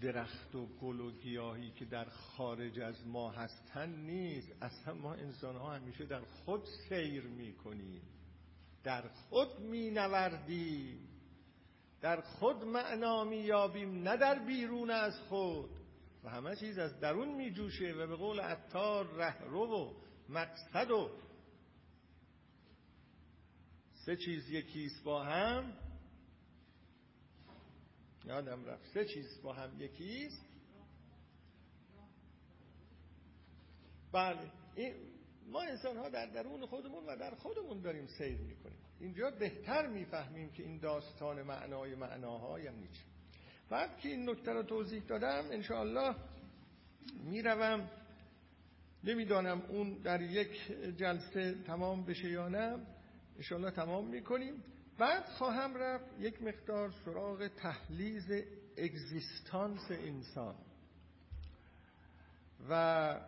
درخت 0.00 0.54
و 0.54 0.66
گل 0.66 1.00
و 1.00 1.10
گیاهی 1.10 1.70
که 1.70 1.84
در 1.84 2.04
خارج 2.04 2.80
از 2.80 3.06
ما 3.06 3.30
هستن 3.30 3.90
نیست. 3.90 4.52
اصلا 4.62 4.94
ما 4.94 5.14
انسان 5.14 5.56
ها 5.56 5.74
همیشه 5.74 6.04
در 6.04 6.20
خود 6.20 6.64
سیر 6.88 7.24
می‌کنیم. 7.24 8.02
در 8.84 9.08
خود 9.08 9.60
مینوردیم. 9.60 11.08
در 12.00 12.20
خود 12.20 12.64
معنا 12.64 13.24
میابیم 13.24 14.02
نه 14.02 14.16
در 14.16 14.38
بیرون 14.38 14.90
از 14.90 15.20
خود. 15.28 15.70
و 16.24 16.28
همه 16.28 16.56
چیز 16.56 16.78
از 16.78 17.00
درون 17.00 17.34
میجوشه 17.34 17.92
و 17.92 18.06
به 18.06 18.16
قول 18.16 18.40
عطار 18.40 19.06
رهرو 19.16 19.66
و 19.66 19.94
مقصد 20.28 20.90
و 20.90 21.10
سه 24.08 24.16
چیز 24.16 24.50
یکیست 24.50 25.04
با 25.04 25.24
هم. 25.24 25.72
یادم 28.24 28.64
رفت. 28.64 28.86
سه 28.94 29.04
چیز 29.04 29.42
با 29.42 29.52
هم 29.52 29.80
یکیست 29.80 30.46
بله. 34.12 34.50
این 34.74 34.94
ما 35.50 35.62
انسان 35.62 35.96
ها 35.96 36.08
در 36.08 36.26
درون 36.26 36.66
خودمون 36.66 37.04
و 37.06 37.16
در 37.16 37.34
خودمون 37.34 37.80
داریم 37.80 38.06
سیر 38.06 38.38
می‌کنیم. 38.38 38.78
اینجا 39.00 39.30
بهتر 39.30 39.86
می‌فهمیم 39.86 40.50
که 40.50 40.62
این 40.62 40.78
داستان 40.78 41.42
معنای 41.42 41.94
معناها 41.94 42.60
یعنی 42.60 42.88
چی 42.88 43.02
بعد 43.70 43.98
که 43.98 44.08
این 44.08 44.30
نکته 44.30 44.52
رو 44.52 44.62
توضیح 44.62 45.02
دادم 45.02 45.44
انشاءالله 45.50 46.16
می‌روم. 47.24 47.90
نمی‌دانم 49.04 49.60
اون 49.60 49.92
در 49.92 50.20
یک 50.20 50.72
جلسه 50.96 51.54
تمام 51.66 52.04
بشه 52.04 52.30
یا 52.30 52.48
نه. 52.48 52.86
انشاءالله 53.38 53.70
تمام 53.70 54.06
می‌کنیم. 54.06 54.62
بعد 54.98 55.24
خواهم 55.24 55.76
رفت 55.76 56.20
یک 56.20 56.42
مقدار 56.42 56.90
سراغ 57.04 57.48
تحلیز 57.48 58.30
اگزیستانس 58.76 59.90
انسان. 59.90 60.54
و 62.70 63.20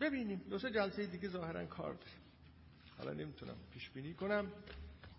ببینیم 0.00 0.38
دو 0.50 0.58
سه 0.58 0.70
جلسه 0.70 1.06
دیگه 1.06 1.28
ظاهرا 1.28 1.66
کار 1.66 1.92
داریم. 1.92 2.18
حالا 2.98 3.12
نمی‌تونم 3.12 3.56
پیش 3.72 3.90
بینی 3.90 4.14
کنم 4.14 4.52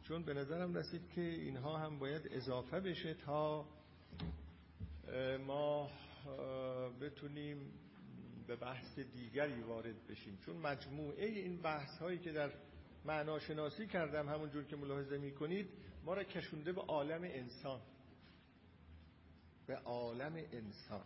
چون 0.03 0.23
به 0.23 0.34
نظرم 0.34 0.76
رسید 0.76 1.01
که 1.15 1.22
اینها 1.22 1.77
هم 1.77 1.99
باید 1.99 2.27
اضافه 2.31 2.80
بشه 2.80 3.13
تا 3.13 3.65
ما 5.47 5.89
بتونیم 7.01 7.72
به 8.47 8.55
بحث 8.55 8.99
دیگری 8.99 9.61
وارد 9.61 10.07
بشیم. 10.07 10.38
چون 10.45 10.57
مجموعه 10.57 11.26
این 11.26 11.61
بحث 11.61 11.97
هایی 11.97 12.19
که 12.19 12.31
در 12.31 12.51
معناشناسی 13.06 13.88
کردم 13.88 14.30
همون 14.30 14.49
جور 14.49 14.64
که 14.64 14.76
ملاحظه 14.76 15.18
می‌کنید 15.18 15.69
ما 16.03 16.14
را 16.14 16.23
کشونده 16.23 16.73
به 16.73 16.82
عالم 16.82 17.23
انسان. 17.23 17.82
به 19.68 19.76
عالم 19.77 20.36
انسان. 20.36 21.06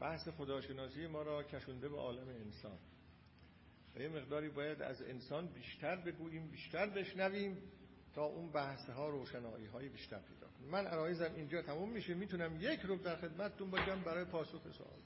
بحث 0.00 0.28
خداشناسی 0.28 1.06
ما 1.06 1.22
را 1.22 1.42
کشونده 1.42 1.88
به 1.88 1.96
عالم 1.96 2.28
انسان. 2.28 2.78
و 3.96 4.00
یه 4.00 4.08
مقداری 4.08 4.48
باید 4.48 4.82
از 4.82 5.02
انسان 5.02 5.46
بیشتر 5.46 5.96
بگوییم 5.96 6.50
بیشتر 6.50 6.86
بشنویم 6.86 7.62
تا 8.14 8.24
اون 8.24 8.52
بحث 8.52 8.90
ها 8.90 9.08
روشنایی 9.08 9.66
های 9.66 9.88
بیشتر 9.88 10.18
پیدا 10.18 10.48
کنیم. 10.48 10.70
من 10.70 10.86
عرایزم 10.86 11.34
اینجا 11.36 11.62
تموم 11.62 11.90
میشه. 11.90 12.14
می‌تونم 12.14 12.56
یک 12.60 12.80
رو 12.80 12.96
در 12.96 13.16
خدمتتون 13.16 13.70
باشم 13.70 14.02
برای 14.02 14.24
پاسخ 14.24 14.72
سوال. 14.72 14.98